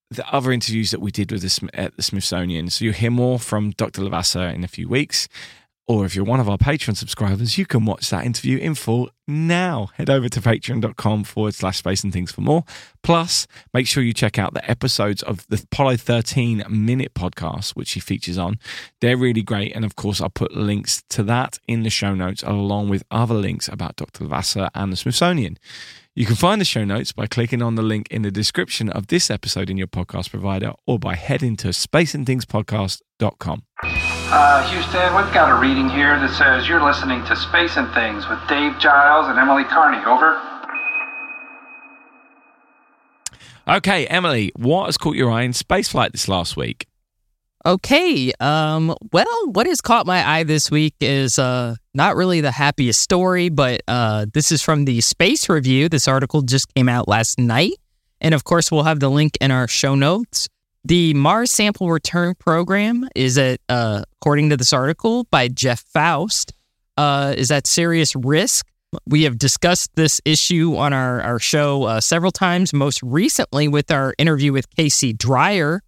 the 0.09 0.27
other 0.33 0.51
interviews 0.51 0.89
that 0.91 1.01
we 1.01 1.11
did 1.11 1.31
with 1.31 1.41
the, 1.41 1.69
at 1.73 1.95
the 1.95 2.01
Smithsonian. 2.01 2.69
So 2.69 2.85
you'll 2.85 2.95
hear 2.95 3.11
more 3.11 3.37
from 3.37 3.71
Dr. 3.71 4.01
Levasseur 4.01 4.47
in 4.47 4.63
a 4.63 4.67
few 4.67 4.89
weeks. 4.89 5.27
Or 5.89 6.05
if 6.05 6.15
you're 6.15 6.23
one 6.23 6.39
of 6.39 6.47
our 6.47 6.59
Patreon 6.59 6.95
subscribers, 6.95 7.57
you 7.57 7.65
can 7.65 7.83
watch 7.83 8.11
that 8.11 8.23
interview 8.23 8.59
in 8.59 8.75
full 8.75 9.09
now. 9.27 9.89
Head 9.95 10.07
over 10.07 10.29
to 10.29 10.39
patreon.com 10.39 11.23
forward 11.23 11.55
slash 11.55 11.79
space 11.79 12.03
and 12.03 12.13
things 12.13 12.31
for 12.31 12.41
more. 12.41 12.63
Plus, 13.01 13.47
make 13.73 13.87
sure 13.87 14.03
you 14.03 14.13
check 14.13 14.37
out 14.37 14.53
the 14.53 14.69
episodes 14.69 15.23
of 15.23 15.47
the 15.47 15.59
Apollo 15.63 15.97
13 15.97 16.63
minute 16.69 17.15
podcast, 17.15 17.71
which 17.71 17.93
he 17.93 17.99
features 17.99 18.37
on. 18.37 18.59
They're 19.01 19.17
really 19.17 19.41
great. 19.41 19.75
And 19.75 19.83
of 19.83 19.95
course, 19.95 20.21
I'll 20.21 20.29
put 20.29 20.55
links 20.55 21.01
to 21.09 21.23
that 21.23 21.57
in 21.67 21.81
the 21.81 21.89
show 21.89 22.13
notes 22.13 22.43
along 22.43 22.89
with 22.89 23.03
other 23.09 23.33
links 23.33 23.67
about 23.67 23.95
Dr. 23.95 24.25
Levasseur 24.25 24.69
and 24.75 24.93
the 24.93 24.97
Smithsonian. 24.97 25.57
You 26.13 26.27
can 26.27 26.35
find 26.35 26.61
the 26.61 26.65
show 26.65 26.85
notes 26.85 27.11
by 27.13 27.25
clicking 27.25 27.63
on 27.63 27.73
the 27.73 27.81
link 27.81 28.07
in 28.11 28.21
the 28.21 28.29
description 28.29 28.89
of 28.89 29.07
this 29.07 29.31
episode 29.31 29.71
in 29.71 29.77
your 29.77 29.87
podcast 29.87 30.29
provider 30.29 30.73
or 30.85 30.99
by 30.99 31.15
heading 31.15 31.55
to 31.57 31.69
spaceandthingspodcast.com. 31.69 33.63
Uh, 34.31 34.61
Houston, 34.69 35.15
we've 35.15 35.33
got 35.33 35.49
a 35.49 35.59
reading 35.59 35.89
here 35.89 36.19
that 36.19 36.29
says 36.37 36.69
you're 36.69 36.83
listening 36.83 37.25
to 37.25 37.35
Space 37.35 37.77
and 37.77 37.91
Things 37.95 38.29
with 38.29 38.37
Dave 38.47 38.77
Giles 38.77 39.27
and 39.27 39.39
Emily 39.39 39.63
Carney. 39.63 39.97
Over. 40.05 40.39
Okay, 43.67 44.05
Emily, 44.05 44.51
what 44.55 44.85
has 44.85 44.97
caught 44.97 45.15
your 45.15 45.31
eye 45.31 45.41
in 45.41 45.51
spaceflight 45.51 46.11
this 46.11 46.27
last 46.27 46.55
week? 46.55 46.85
Okay. 47.65 48.31
Um, 48.39 48.95
well, 49.11 49.51
what 49.51 49.65
has 49.65 49.81
caught 49.81 50.05
my 50.05 50.23
eye 50.23 50.43
this 50.43 50.69
week 50.69 50.93
is 51.01 51.39
uh, 51.39 51.75
not 51.95 52.15
really 52.15 52.39
the 52.39 52.51
happiest 52.51 53.01
story, 53.01 53.49
but 53.49 53.81
uh, 53.87 54.27
this 54.31 54.51
is 54.51 54.61
from 54.61 54.85
the 54.85 55.01
Space 55.01 55.49
Review. 55.49 55.89
This 55.89 56.07
article 56.07 56.43
just 56.43 56.71
came 56.75 56.87
out 56.87 57.07
last 57.07 57.39
night. 57.39 57.73
And 58.21 58.35
of 58.35 58.43
course, 58.43 58.71
we'll 58.71 58.83
have 58.83 58.99
the 58.99 59.09
link 59.09 59.39
in 59.41 59.49
our 59.49 59.67
show 59.67 59.95
notes. 59.95 60.47
The 60.85 61.13
Mars 61.13 61.51
Sample 61.51 61.89
Return 61.89 62.35
Program 62.35 63.07
is 63.13 63.37
at, 63.37 63.59
uh, 63.67 64.03
according 64.21 64.49
to 64.49 64.57
this 64.57 64.71
article 64.71 65.25
by 65.25 65.49
Jeff 65.49 65.81
Faust, 65.81 66.53
uh, 66.95 67.33
is 67.37 67.51
at 67.51 67.67
serious 67.67 68.15
risk. 68.15 68.65
We 69.05 69.23
have 69.23 69.37
discussed 69.37 69.91
this 69.95 70.21
issue 70.23 70.77
on 70.77 70.93
our, 70.93 71.21
our 71.21 71.39
show 71.39 71.83
uh, 71.83 71.99
several 71.99 72.31
times, 72.31 72.73
most 72.73 73.03
recently 73.03 73.67
with 73.67 73.91
our 73.91 74.15
interview 74.17 74.53
with 74.53 74.69
Casey 74.75 75.11
Dreyer 75.13 75.83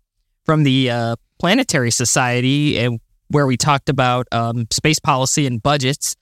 from 0.45 0.63
the 0.63 0.89
uh, 0.89 1.15
Planetary 1.39 1.91
Society, 1.91 2.77
and 2.77 2.99
where 3.29 3.47
we 3.47 3.57
talked 3.57 3.87
about 3.87 4.27
um, 4.31 4.67
space 4.71 4.99
policy 4.99 5.47
and 5.47 5.63
budgets. 5.63 6.15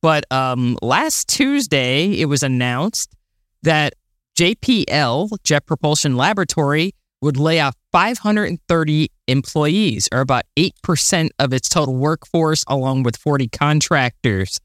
But 0.00 0.24
um, 0.32 0.78
last 0.80 1.28
Tuesday, 1.28 2.18
it 2.18 2.26
was 2.26 2.42
announced 2.42 3.12
that 3.62 3.92
JPL, 4.38 5.36
Jet 5.44 5.66
Propulsion 5.66 6.16
Laboratory, 6.16 6.94
would 7.20 7.36
lay 7.36 7.60
off 7.60 7.74
530 7.96 9.10
employees, 9.26 10.06
or 10.12 10.20
about 10.20 10.42
8% 10.58 11.30
of 11.38 11.54
its 11.54 11.66
total 11.66 11.96
workforce, 11.96 12.62
along 12.68 13.04
with 13.04 13.16
40 13.16 13.48
contractors. 13.48 14.60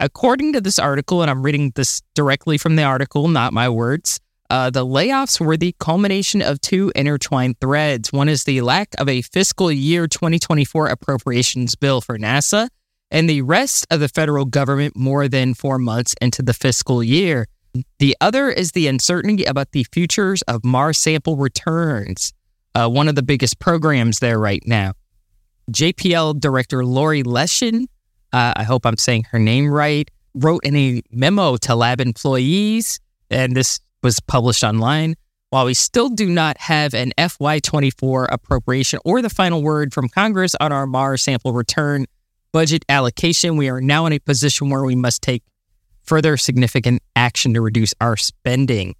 According 0.00 0.54
to 0.54 0.62
this 0.62 0.78
article, 0.78 1.20
and 1.20 1.30
I'm 1.30 1.42
reading 1.42 1.72
this 1.74 2.00
directly 2.14 2.56
from 2.56 2.76
the 2.76 2.82
article, 2.82 3.28
not 3.28 3.52
my 3.52 3.68
words, 3.68 4.18
uh, 4.48 4.70
the 4.70 4.86
layoffs 4.86 5.38
were 5.38 5.58
the 5.58 5.74
culmination 5.78 6.40
of 6.40 6.58
two 6.62 6.90
intertwined 6.96 7.60
threads. 7.60 8.14
One 8.14 8.30
is 8.30 8.44
the 8.44 8.62
lack 8.62 8.94
of 8.96 9.10
a 9.10 9.20
fiscal 9.20 9.70
year 9.70 10.06
2024 10.06 10.86
appropriations 10.86 11.74
bill 11.74 12.00
for 12.00 12.16
NASA, 12.16 12.68
and 13.10 13.28
the 13.28 13.42
rest 13.42 13.86
of 13.90 14.00
the 14.00 14.08
federal 14.08 14.46
government 14.46 14.96
more 14.96 15.28
than 15.28 15.52
four 15.52 15.78
months 15.78 16.14
into 16.18 16.42
the 16.42 16.54
fiscal 16.54 17.04
year. 17.04 17.46
The 17.98 18.16
other 18.22 18.48
is 18.48 18.72
the 18.72 18.86
uncertainty 18.86 19.44
about 19.44 19.72
the 19.72 19.84
futures 19.92 20.40
of 20.42 20.64
Mars 20.64 20.96
sample 20.96 21.36
returns, 21.36 22.32
uh, 22.74 22.88
one 22.88 23.08
of 23.08 23.14
the 23.14 23.22
biggest 23.22 23.58
programs 23.58 24.18
there 24.18 24.38
right 24.38 24.62
now. 24.66 24.92
JPL 25.70 26.40
director 26.40 26.84
Laurie 26.84 27.22
Leshin, 27.22 27.86
uh, 28.32 28.52
I 28.56 28.64
hope 28.64 28.84
I'm 28.84 28.96
saying 28.96 29.24
her 29.30 29.38
name 29.38 29.68
right, 29.68 30.10
wrote 30.34 30.64
in 30.64 30.76
a 30.76 31.02
memo 31.10 31.56
to 31.58 31.74
lab 31.74 32.00
employees, 32.00 33.00
and 33.30 33.56
this 33.56 33.80
was 34.02 34.20
published 34.20 34.64
online. 34.64 35.14
While 35.50 35.66
we 35.66 35.74
still 35.74 36.08
do 36.08 36.28
not 36.28 36.58
have 36.58 36.94
an 36.94 37.12
FY24 37.16 38.26
appropriation 38.30 38.98
or 39.04 39.22
the 39.22 39.30
final 39.30 39.62
word 39.62 39.94
from 39.94 40.08
Congress 40.08 40.54
on 40.60 40.72
our 40.72 40.86
Mars 40.86 41.22
sample 41.22 41.52
return 41.52 42.06
budget 42.52 42.84
allocation, 42.88 43.56
we 43.56 43.68
are 43.68 43.80
now 43.80 44.04
in 44.06 44.12
a 44.12 44.18
position 44.18 44.68
where 44.68 44.82
we 44.82 44.96
must 44.96 45.22
take 45.22 45.44
further 46.02 46.36
significant 46.36 47.02
action 47.14 47.54
to 47.54 47.60
reduce 47.60 47.94
our 48.00 48.16
spending. 48.16 48.96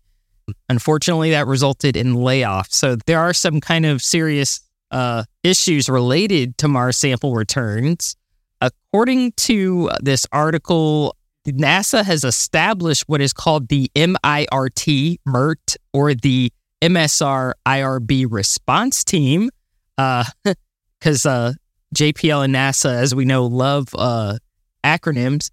Unfortunately, 0.69 1.31
that 1.31 1.47
resulted 1.47 1.97
in 1.97 2.15
layoffs. 2.15 2.73
So 2.73 2.97
there 3.07 3.21
are 3.21 3.33
some 3.33 3.61
kind 3.61 3.87
of 3.87 4.03
serious 4.03 4.61
uh, 4.91 5.25
issues 5.43 5.89
related 5.89 6.57
to 6.59 6.69
Mars 6.69 6.97
sample 6.97 7.35
returns. 7.35 8.17
According 8.61 9.33
to 9.33 9.91
this 10.01 10.27
article, 10.33 11.17
NASA 11.47 12.05
has 12.05 12.25
established 12.25 13.05
what 13.07 13.21
is 13.21 13.33
called 13.33 13.69
the 13.69 13.91
MIRT, 13.95 15.19
MERT, 15.27 15.77
or 15.93 16.15
the 16.15 16.51
MSR 16.81 17.53
IRB 17.67 18.27
response 18.31 19.05
team, 19.05 19.51
because 19.97 21.27
uh, 21.27 21.29
uh, 21.29 21.53
JPL 21.95 22.45
and 22.45 22.55
NASA, 22.55 22.95
as 22.95 23.15
we 23.15 23.25
know, 23.25 23.47
love 23.47 23.89
uh, 23.97 24.39
acronyms. 24.85 25.51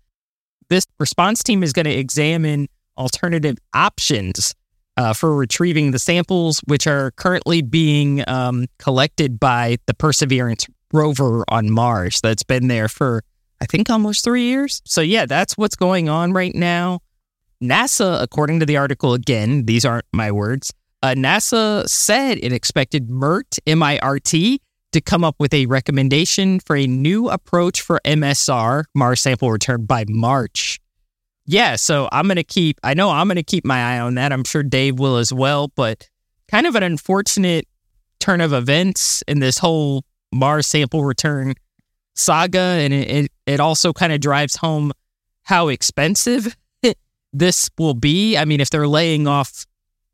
This 0.69 0.85
response 0.99 1.43
team 1.43 1.63
is 1.63 1.73
going 1.73 1.85
to 1.85 1.91
examine 1.91 2.67
alternative 2.97 3.57
options 3.73 4.53
uh, 4.97 5.13
for 5.13 5.35
retrieving 5.35 5.91
the 5.91 5.99
samples, 5.99 6.59
which 6.65 6.87
are 6.87 7.11
currently 7.11 7.61
being 7.61 8.23
um, 8.27 8.67
collected 8.77 9.39
by 9.39 9.77
the 9.85 9.93
Perseverance 9.93 10.67
rover 10.93 11.43
on 11.47 11.71
Mars 11.71 12.19
that's 12.21 12.43
been 12.43 12.67
there 12.67 12.87
for 12.87 13.23
I 13.61 13.65
think 13.65 13.89
almost 13.91 14.23
three 14.23 14.45
years. 14.45 14.81
So, 14.85 15.01
yeah, 15.01 15.27
that's 15.27 15.55
what's 15.55 15.75
going 15.75 16.09
on 16.09 16.33
right 16.33 16.53
now. 16.53 17.01
NASA, 17.63 18.19
according 18.21 18.59
to 18.59 18.65
the 18.65 18.77
article, 18.77 19.13
again, 19.13 19.65
these 19.65 19.85
aren't 19.85 20.05
my 20.11 20.31
words, 20.31 20.73
uh, 21.03 21.13
NASA 21.15 21.87
said 21.87 22.39
it 22.41 22.51
expected 22.51 23.09
MERT, 23.09 23.59
M 23.67 23.83
I 23.83 23.99
R 23.99 24.17
T, 24.19 24.59
to 24.91 25.01
come 25.01 25.23
up 25.23 25.35
with 25.39 25.53
a 25.53 25.67
recommendation 25.67 26.59
for 26.59 26.75
a 26.75 26.87
new 26.87 27.29
approach 27.29 27.81
for 27.81 28.01
MSR, 28.03 28.85
Mars 28.95 29.21
sample 29.21 29.51
return, 29.51 29.85
by 29.85 30.05
March. 30.07 30.79
Yeah, 31.45 31.75
so 31.75 32.07
I'm 32.11 32.27
going 32.27 32.35
to 32.37 32.43
keep, 32.43 32.79
I 32.83 32.93
know 32.93 33.09
I'm 33.09 33.27
going 33.27 33.35
to 33.35 33.43
keep 33.43 33.65
my 33.65 33.95
eye 33.95 33.99
on 33.99 34.15
that. 34.15 34.31
I'm 34.31 34.43
sure 34.43 34.63
Dave 34.63 34.99
will 34.99 35.17
as 35.17 35.33
well, 35.33 35.69
but 35.75 36.09
kind 36.49 36.67
of 36.67 36.75
an 36.75 36.83
unfortunate 36.83 37.67
turn 38.19 38.41
of 38.41 38.53
events 38.53 39.23
in 39.27 39.39
this 39.39 39.57
whole 39.57 40.03
Mars 40.31 40.67
sample 40.67 41.03
return 41.03 41.55
saga, 42.15 42.59
and 42.59 42.93
it, 42.93 43.31
it, 43.45 43.59
also 43.59 43.91
kind 43.91 44.13
of 44.13 44.19
drives 44.19 44.55
home 44.55 44.91
how 45.43 45.67
expensive 45.69 46.55
this 47.33 47.69
will 47.77 47.93
be. 47.95 48.37
I 48.37 48.45
mean, 48.45 48.61
if 48.61 48.69
they're 48.69 48.87
laying 48.87 49.27
off 49.27 49.65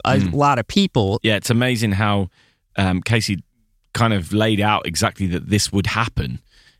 a 0.05 0.17
mm. 0.17 0.33
lot 0.33 0.59
of 0.59 0.67
people. 0.67 1.19
Yeah, 1.23 1.35
it's 1.35 1.49
amazing 1.49 1.91
how 1.93 2.29
um, 2.77 3.01
Casey 3.01 3.43
kind 3.93 4.13
of 4.13 4.33
laid 4.33 4.61
out 4.61 4.87
exactly 4.87 5.27
that 5.27 5.49
this 5.49 5.71
would 5.71 5.87
happen, 5.87 6.39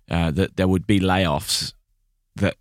uh, 0.10 0.32
that 0.32 0.56
there 0.56 0.68
would 0.68 0.88
be 0.88 1.00
layoffs, 1.00 1.74
that 2.36 2.56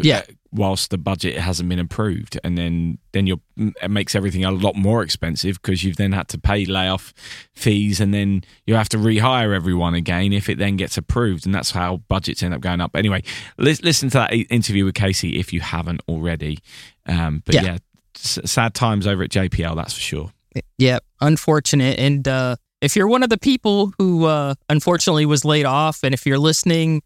yeah, 0.00 0.22
whilst 0.52 0.90
the 0.90 0.98
budget 0.98 1.38
hasn't 1.38 1.68
been 1.68 1.78
approved, 1.78 2.38
and 2.44 2.58
then 2.58 2.98
then 3.12 3.26
you're 3.26 3.40
it 3.56 3.90
makes 3.90 4.14
everything 4.14 4.44
a 4.44 4.50
lot 4.50 4.76
more 4.76 5.02
expensive 5.02 5.60
because 5.60 5.82
you've 5.82 5.96
then 5.96 6.12
had 6.12 6.28
to 6.28 6.38
pay 6.38 6.64
layoff 6.64 7.12
fees, 7.54 8.00
and 8.00 8.12
then 8.12 8.42
you 8.66 8.74
have 8.74 8.88
to 8.90 8.98
rehire 8.98 9.54
everyone 9.54 9.94
again 9.94 10.32
if 10.32 10.48
it 10.48 10.58
then 10.58 10.76
gets 10.76 10.96
approved, 10.96 11.46
and 11.46 11.54
that's 11.54 11.70
how 11.70 11.98
budgets 12.08 12.42
end 12.42 12.54
up 12.54 12.60
going 12.60 12.80
up. 12.80 12.94
Anyway, 12.94 13.22
listen 13.58 14.10
to 14.10 14.18
that 14.18 14.32
interview 14.32 14.84
with 14.84 14.94
Casey 14.94 15.38
if 15.38 15.52
you 15.52 15.60
haven't 15.60 16.00
already. 16.08 16.58
Um, 17.06 17.42
but 17.44 17.54
yeah, 17.54 17.62
yeah 17.64 17.78
sad 18.14 18.74
times 18.74 19.06
over 19.06 19.22
at 19.22 19.30
JPL, 19.30 19.74
that's 19.76 19.94
for 19.94 20.00
sure. 20.00 20.30
Yeah, 20.76 20.98
unfortunate, 21.20 21.98
and 21.98 22.28
uh, 22.28 22.56
if 22.82 22.94
you're 22.94 23.08
one 23.08 23.22
of 23.22 23.30
the 23.30 23.38
people 23.38 23.92
who 23.96 24.26
uh, 24.26 24.54
unfortunately 24.68 25.24
was 25.24 25.44
laid 25.44 25.64
off, 25.64 26.00
and 26.02 26.12
if 26.12 26.26
you're 26.26 26.38
listening, 26.38 27.02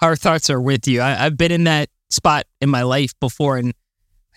our 0.00 0.16
thoughts 0.16 0.48
are 0.50 0.60
with 0.60 0.86
you. 0.86 1.00
I, 1.00 1.26
I've 1.26 1.36
been 1.36 1.52
in 1.52 1.64
that 1.64 1.90
spot 2.10 2.46
in 2.60 2.68
my 2.68 2.82
life 2.82 3.12
before, 3.20 3.56
and 3.56 3.74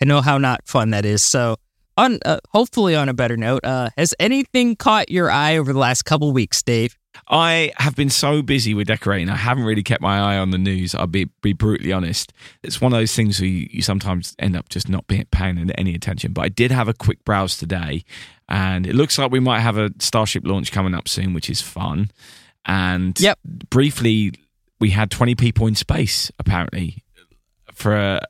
I 0.00 0.04
know 0.04 0.20
how 0.20 0.38
not 0.38 0.66
fun 0.66 0.90
that 0.90 1.04
is. 1.04 1.22
So, 1.22 1.56
on 1.96 2.18
uh, 2.24 2.38
hopefully 2.50 2.96
on 2.96 3.08
a 3.08 3.14
better 3.14 3.36
note, 3.36 3.64
uh, 3.64 3.90
has 3.96 4.14
anything 4.18 4.76
caught 4.76 5.10
your 5.10 5.30
eye 5.30 5.56
over 5.56 5.72
the 5.72 5.78
last 5.78 6.04
couple 6.04 6.32
weeks, 6.32 6.62
Dave? 6.62 6.96
I 7.28 7.72
have 7.76 7.96
been 7.96 8.10
so 8.10 8.40
busy 8.42 8.72
with 8.72 8.86
decorating, 8.86 9.28
I 9.28 9.36
haven't 9.36 9.64
really 9.64 9.82
kept 9.82 10.00
my 10.00 10.18
eye 10.18 10.38
on 10.38 10.50
the 10.50 10.58
news. 10.58 10.94
I'll 10.94 11.06
be 11.06 11.28
be 11.42 11.52
brutally 11.52 11.92
honest. 11.92 12.32
It's 12.62 12.80
one 12.80 12.92
of 12.92 12.98
those 12.98 13.14
things 13.14 13.40
where 13.40 13.48
you, 13.48 13.68
you 13.70 13.82
sometimes 13.82 14.34
end 14.38 14.56
up 14.56 14.68
just 14.68 14.88
not 14.88 15.06
being 15.06 15.26
paying 15.30 15.70
any 15.72 15.94
attention. 15.94 16.32
But 16.32 16.42
I 16.42 16.48
did 16.48 16.70
have 16.70 16.88
a 16.88 16.94
quick 16.94 17.24
browse 17.24 17.56
today, 17.56 18.04
and 18.48 18.86
it 18.86 18.94
looks 18.94 19.18
like 19.18 19.30
we 19.30 19.40
might 19.40 19.60
have 19.60 19.76
a 19.76 19.90
Starship 19.98 20.46
launch 20.46 20.72
coming 20.72 20.94
up 20.94 21.08
soon, 21.08 21.34
which 21.34 21.50
is 21.50 21.60
fun. 21.60 22.10
And 22.64 23.18
yep. 23.20 23.38
briefly, 23.44 24.32
we 24.80 24.90
had 24.90 25.10
20 25.10 25.34
people 25.34 25.66
in 25.66 25.74
space 25.74 26.30
apparently 26.38 27.02
for 27.80 27.96
a, 27.96 28.24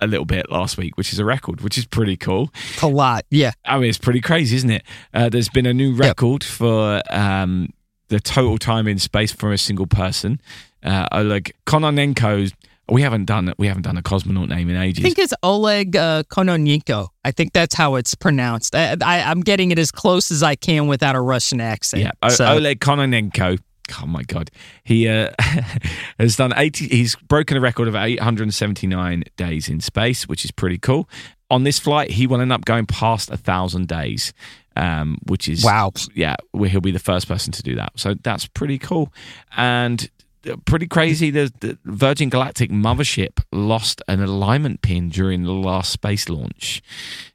a 0.00 0.06
little 0.06 0.24
bit 0.24 0.50
last 0.50 0.76
week, 0.76 0.96
which 0.96 1.12
is 1.12 1.18
a 1.18 1.24
record, 1.24 1.60
which 1.60 1.78
is 1.78 1.86
pretty 1.86 2.16
cool. 2.16 2.50
A 2.82 2.86
lot, 2.86 3.24
yeah. 3.30 3.52
I 3.64 3.78
mean, 3.78 3.88
it's 3.88 3.98
pretty 3.98 4.20
crazy, 4.20 4.56
isn't 4.56 4.70
it? 4.70 4.82
Uh, 5.14 5.28
there's 5.28 5.48
been 5.48 5.66
a 5.66 5.74
new 5.74 5.94
record 5.94 6.42
yep. 6.42 6.50
for 6.50 7.02
um, 7.10 7.72
the 8.08 8.20
total 8.20 8.58
time 8.58 8.86
in 8.86 8.98
space 8.98 9.32
for 9.32 9.52
a 9.52 9.58
single 9.58 9.86
person. 9.86 10.40
Uh, 10.82 11.06
Oleg 11.12 11.52
Kononenko. 11.66 12.52
We 12.88 13.02
haven't 13.02 13.26
done 13.26 13.54
we 13.56 13.68
haven't 13.68 13.82
done 13.82 13.96
a 13.96 14.02
cosmonaut 14.02 14.48
name 14.48 14.68
in 14.68 14.76
ages. 14.76 15.04
I 15.04 15.06
think 15.06 15.18
it's 15.20 15.34
Oleg 15.44 15.94
uh, 15.94 16.24
Kononenko. 16.24 17.08
I 17.24 17.30
think 17.30 17.52
that's 17.52 17.74
how 17.74 17.94
it's 17.94 18.16
pronounced. 18.16 18.74
I, 18.74 18.96
I, 19.00 19.18
am 19.30 19.42
getting 19.42 19.70
it 19.70 19.78
as 19.78 19.92
close 19.92 20.32
as 20.32 20.42
I 20.42 20.56
can 20.56 20.88
without 20.88 21.14
a 21.14 21.20
Russian 21.20 21.60
accent. 21.60 22.02
Yeah, 22.02 22.10
o- 22.20 22.30
So- 22.30 22.46
Oleg 22.46 22.80
Kononenko. 22.80 23.60
Oh 24.02 24.06
my 24.06 24.22
god, 24.22 24.50
he 24.84 25.08
uh, 25.08 25.30
has 26.18 26.36
done 26.36 26.52
eighty. 26.56 26.88
He's 26.88 27.16
broken 27.16 27.56
a 27.56 27.60
record 27.60 27.88
of 27.88 27.94
eight 27.94 28.20
hundred 28.20 28.44
and 28.44 28.54
seventy 28.54 28.86
nine 28.86 29.24
days 29.36 29.68
in 29.68 29.80
space, 29.80 30.28
which 30.28 30.44
is 30.44 30.50
pretty 30.50 30.78
cool. 30.78 31.08
On 31.50 31.64
this 31.64 31.78
flight, 31.78 32.10
he 32.12 32.26
will 32.26 32.40
end 32.40 32.52
up 32.52 32.64
going 32.64 32.86
past 32.86 33.30
a 33.30 33.36
thousand 33.36 33.88
days, 33.88 34.32
um, 34.76 35.18
which 35.26 35.48
is 35.48 35.64
Wow. 35.64 35.92
Yeah, 36.14 36.36
where 36.52 36.68
he'll 36.70 36.80
be 36.80 36.92
the 36.92 36.98
first 36.98 37.26
person 37.26 37.52
to 37.52 37.62
do 37.62 37.74
that. 37.76 37.92
So 37.96 38.14
that's 38.22 38.46
pretty 38.46 38.78
cool 38.78 39.12
and 39.56 40.08
uh, 40.48 40.56
pretty 40.64 40.86
crazy. 40.86 41.30
The, 41.30 41.52
the 41.60 41.78
Virgin 41.84 42.28
Galactic 42.28 42.70
mothership 42.70 43.42
lost 43.52 44.00
an 44.08 44.22
alignment 44.22 44.80
pin 44.80 45.08
during 45.08 45.42
the 45.42 45.52
last 45.52 45.90
space 45.90 46.28
launch. 46.28 46.82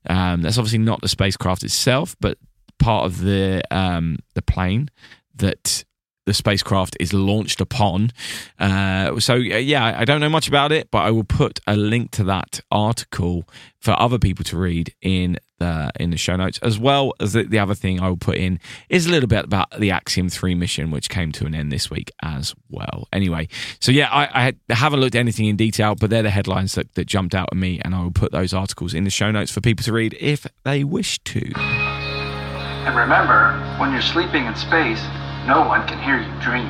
Um, 0.09 0.41
that's 0.41 0.57
obviously 0.57 0.79
not 0.79 1.01
the 1.01 1.07
spacecraft 1.07 1.63
itself, 1.63 2.15
but 2.19 2.37
part 2.79 3.05
of 3.05 3.21
the 3.21 3.61
um, 3.69 4.17
the 4.33 4.41
plane 4.41 4.89
that 5.35 5.83
the 6.25 6.33
spacecraft 6.33 6.97
is 6.99 7.13
launched 7.13 7.61
upon. 7.61 8.11
Uh, 8.59 9.19
so 9.19 9.35
uh, 9.35 9.37
yeah, 9.37 9.95
I 9.97 10.05
don't 10.05 10.19
know 10.19 10.29
much 10.29 10.47
about 10.47 10.71
it, 10.71 10.89
but 10.91 10.99
I 10.99 11.11
will 11.11 11.23
put 11.23 11.59
a 11.67 11.75
link 11.75 12.11
to 12.11 12.23
that 12.25 12.59
article 12.71 13.47
for 13.79 13.99
other 13.99 14.17
people 14.17 14.43
to 14.45 14.57
read 14.57 14.93
in 15.01 15.37
the 15.59 15.91
in 15.99 16.09
the 16.09 16.17
show 16.17 16.35
notes, 16.35 16.59
as 16.61 16.77
well 16.77 17.13
as 17.19 17.33
the, 17.33 17.43
the 17.43 17.59
other 17.59 17.75
thing 17.75 17.99
I 17.99 18.09
will 18.09 18.17
put 18.17 18.35
in 18.35 18.59
is 18.89 19.05
a 19.05 19.11
little 19.11 19.27
bit 19.27 19.45
about 19.45 19.69
the 19.79 19.91
Axiom 19.91 20.27
Three 20.29 20.55
mission, 20.55 20.91
which 20.91 21.09
came 21.09 21.31
to 21.33 21.45
an 21.45 21.55
end 21.55 21.71
this 21.71 21.89
week 21.89 22.11
as 22.21 22.53
well. 22.69 23.07
Anyway, 23.13 23.47
so 23.79 23.91
yeah, 23.91 24.09
I, 24.11 24.53
I 24.69 24.73
haven't 24.73 24.99
looked 24.99 25.15
at 25.15 25.19
anything 25.19 25.45
in 25.45 25.55
detail, 25.55 25.95
but 25.95 26.09
they're 26.09 26.23
the 26.23 26.29
headlines 26.29 26.75
that, 26.75 26.93
that 26.95 27.05
jumped 27.05 27.35
out 27.35 27.49
at 27.51 27.57
me, 27.57 27.79
and 27.85 27.95
I 27.95 28.03
will 28.03 28.11
put 28.11 28.31
those 28.31 28.53
articles 28.53 28.93
in 28.93 29.03
the 29.03 29.09
show 29.09 29.31
notes 29.31 29.51
for 29.51 29.61
people 29.61 29.83
to 29.83 29.93
read 29.93 30.17
if 30.19 30.45
they 30.63 30.83
wish 30.83 31.19
to. 31.19 31.53
And 31.55 32.95
remember, 32.95 33.53
when 33.79 33.91
you're 33.91 34.01
sleeping 34.01 34.45
in 34.45 34.55
space, 34.55 35.01
no 35.47 35.61
one 35.67 35.87
can 35.87 35.99
hear 36.01 36.19
you 36.19 36.41
dream. 36.41 36.69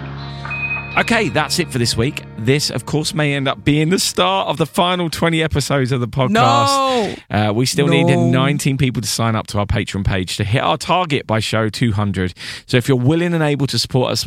Okay, 0.97 1.28
that's 1.28 1.59
it 1.59 1.69
for 1.71 1.78
this 1.78 1.97
week. 1.97 2.23
This, 2.38 2.69
of 2.69 2.86
course, 2.86 3.13
may 3.13 3.34
end 3.34 3.49
up 3.49 3.65
being 3.65 3.89
the 3.89 3.99
start 3.99 4.47
of 4.47 4.55
the 4.57 4.65
final 4.65 5.09
20 5.09 5.43
episodes 5.43 5.91
of 5.91 5.99
the 5.99 6.07
podcast. 6.07 6.30
No. 6.32 7.15
Uh, 7.30 7.51
we 7.53 7.65
still 7.65 7.88
No. 7.88 7.91
need 7.91 8.32
19 8.32 8.78
people 8.78 9.01
to 9.01 9.07
sign 9.07 9.36
up 9.36 9.45
to 9.47 9.59
our 9.59 9.65
Patreon 9.65 10.05
page 10.05 10.38
to 10.38 10.45
hit 10.45 10.61
our 10.61 10.78
target 10.78 11.28
by 11.28 11.39
show 11.39 11.67
200. 11.67 12.34
So 12.65 12.78
if 12.78 12.88
you're 12.88 12.95
willing 12.97 13.34
and 13.34 13.43
able 13.43 13.67
to 13.67 13.78
support 13.78 14.13
us 14.13 14.26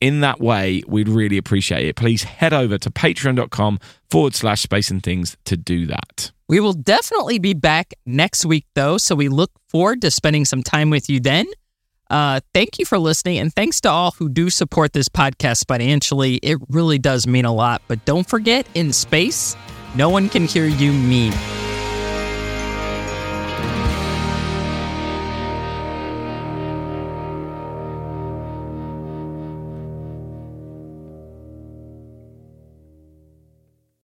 in 0.00 0.20
that 0.20 0.40
way, 0.40 0.82
we'd 0.86 1.08
really 1.08 1.38
appreciate 1.38 1.88
it. 1.88 1.96
Please 1.96 2.22
head 2.22 2.52
over 2.52 2.78
to 2.78 2.90
patreon.com 2.90 3.80
forward 4.10 4.34
slash 4.36 4.60
space 4.62 4.90
and 4.92 5.02
things 5.02 5.36
to 5.44 5.56
do 5.56 5.86
that. 5.86 6.30
We 6.48 6.60
will 6.60 6.74
definitely 6.74 7.40
be 7.40 7.52
back 7.54 7.94
next 8.06 8.44
week, 8.44 8.66
though. 8.74 8.96
So 8.98 9.16
we 9.16 9.28
look 9.28 9.50
forward 9.70 10.02
to 10.02 10.10
spending 10.12 10.44
some 10.44 10.62
time 10.62 10.90
with 10.90 11.10
you 11.10 11.18
then. 11.18 11.46
Uh, 12.10 12.40
thank 12.52 12.78
you 12.78 12.84
for 12.84 12.98
listening, 12.98 13.38
and 13.38 13.52
thanks 13.54 13.80
to 13.82 13.90
all 13.90 14.12
who 14.12 14.28
do 14.28 14.50
support 14.50 14.92
this 14.92 15.08
podcast 15.08 15.66
financially. 15.66 16.36
It 16.36 16.58
really 16.68 16.98
does 16.98 17.26
mean 17.26 17.44
a 17.44 17.52
lot. 17.52 17.82
But 17.88 18.04
don't 18.04 18.28
forget, 18.28 18.66
in 18.74 18.92
space, 18.92 19.56
no 19.96 20.08
one 20.08 20.28
can 20.28 20.44
hear 20.44 20.66
you 20.66 20.92
mean. 20.92 21.32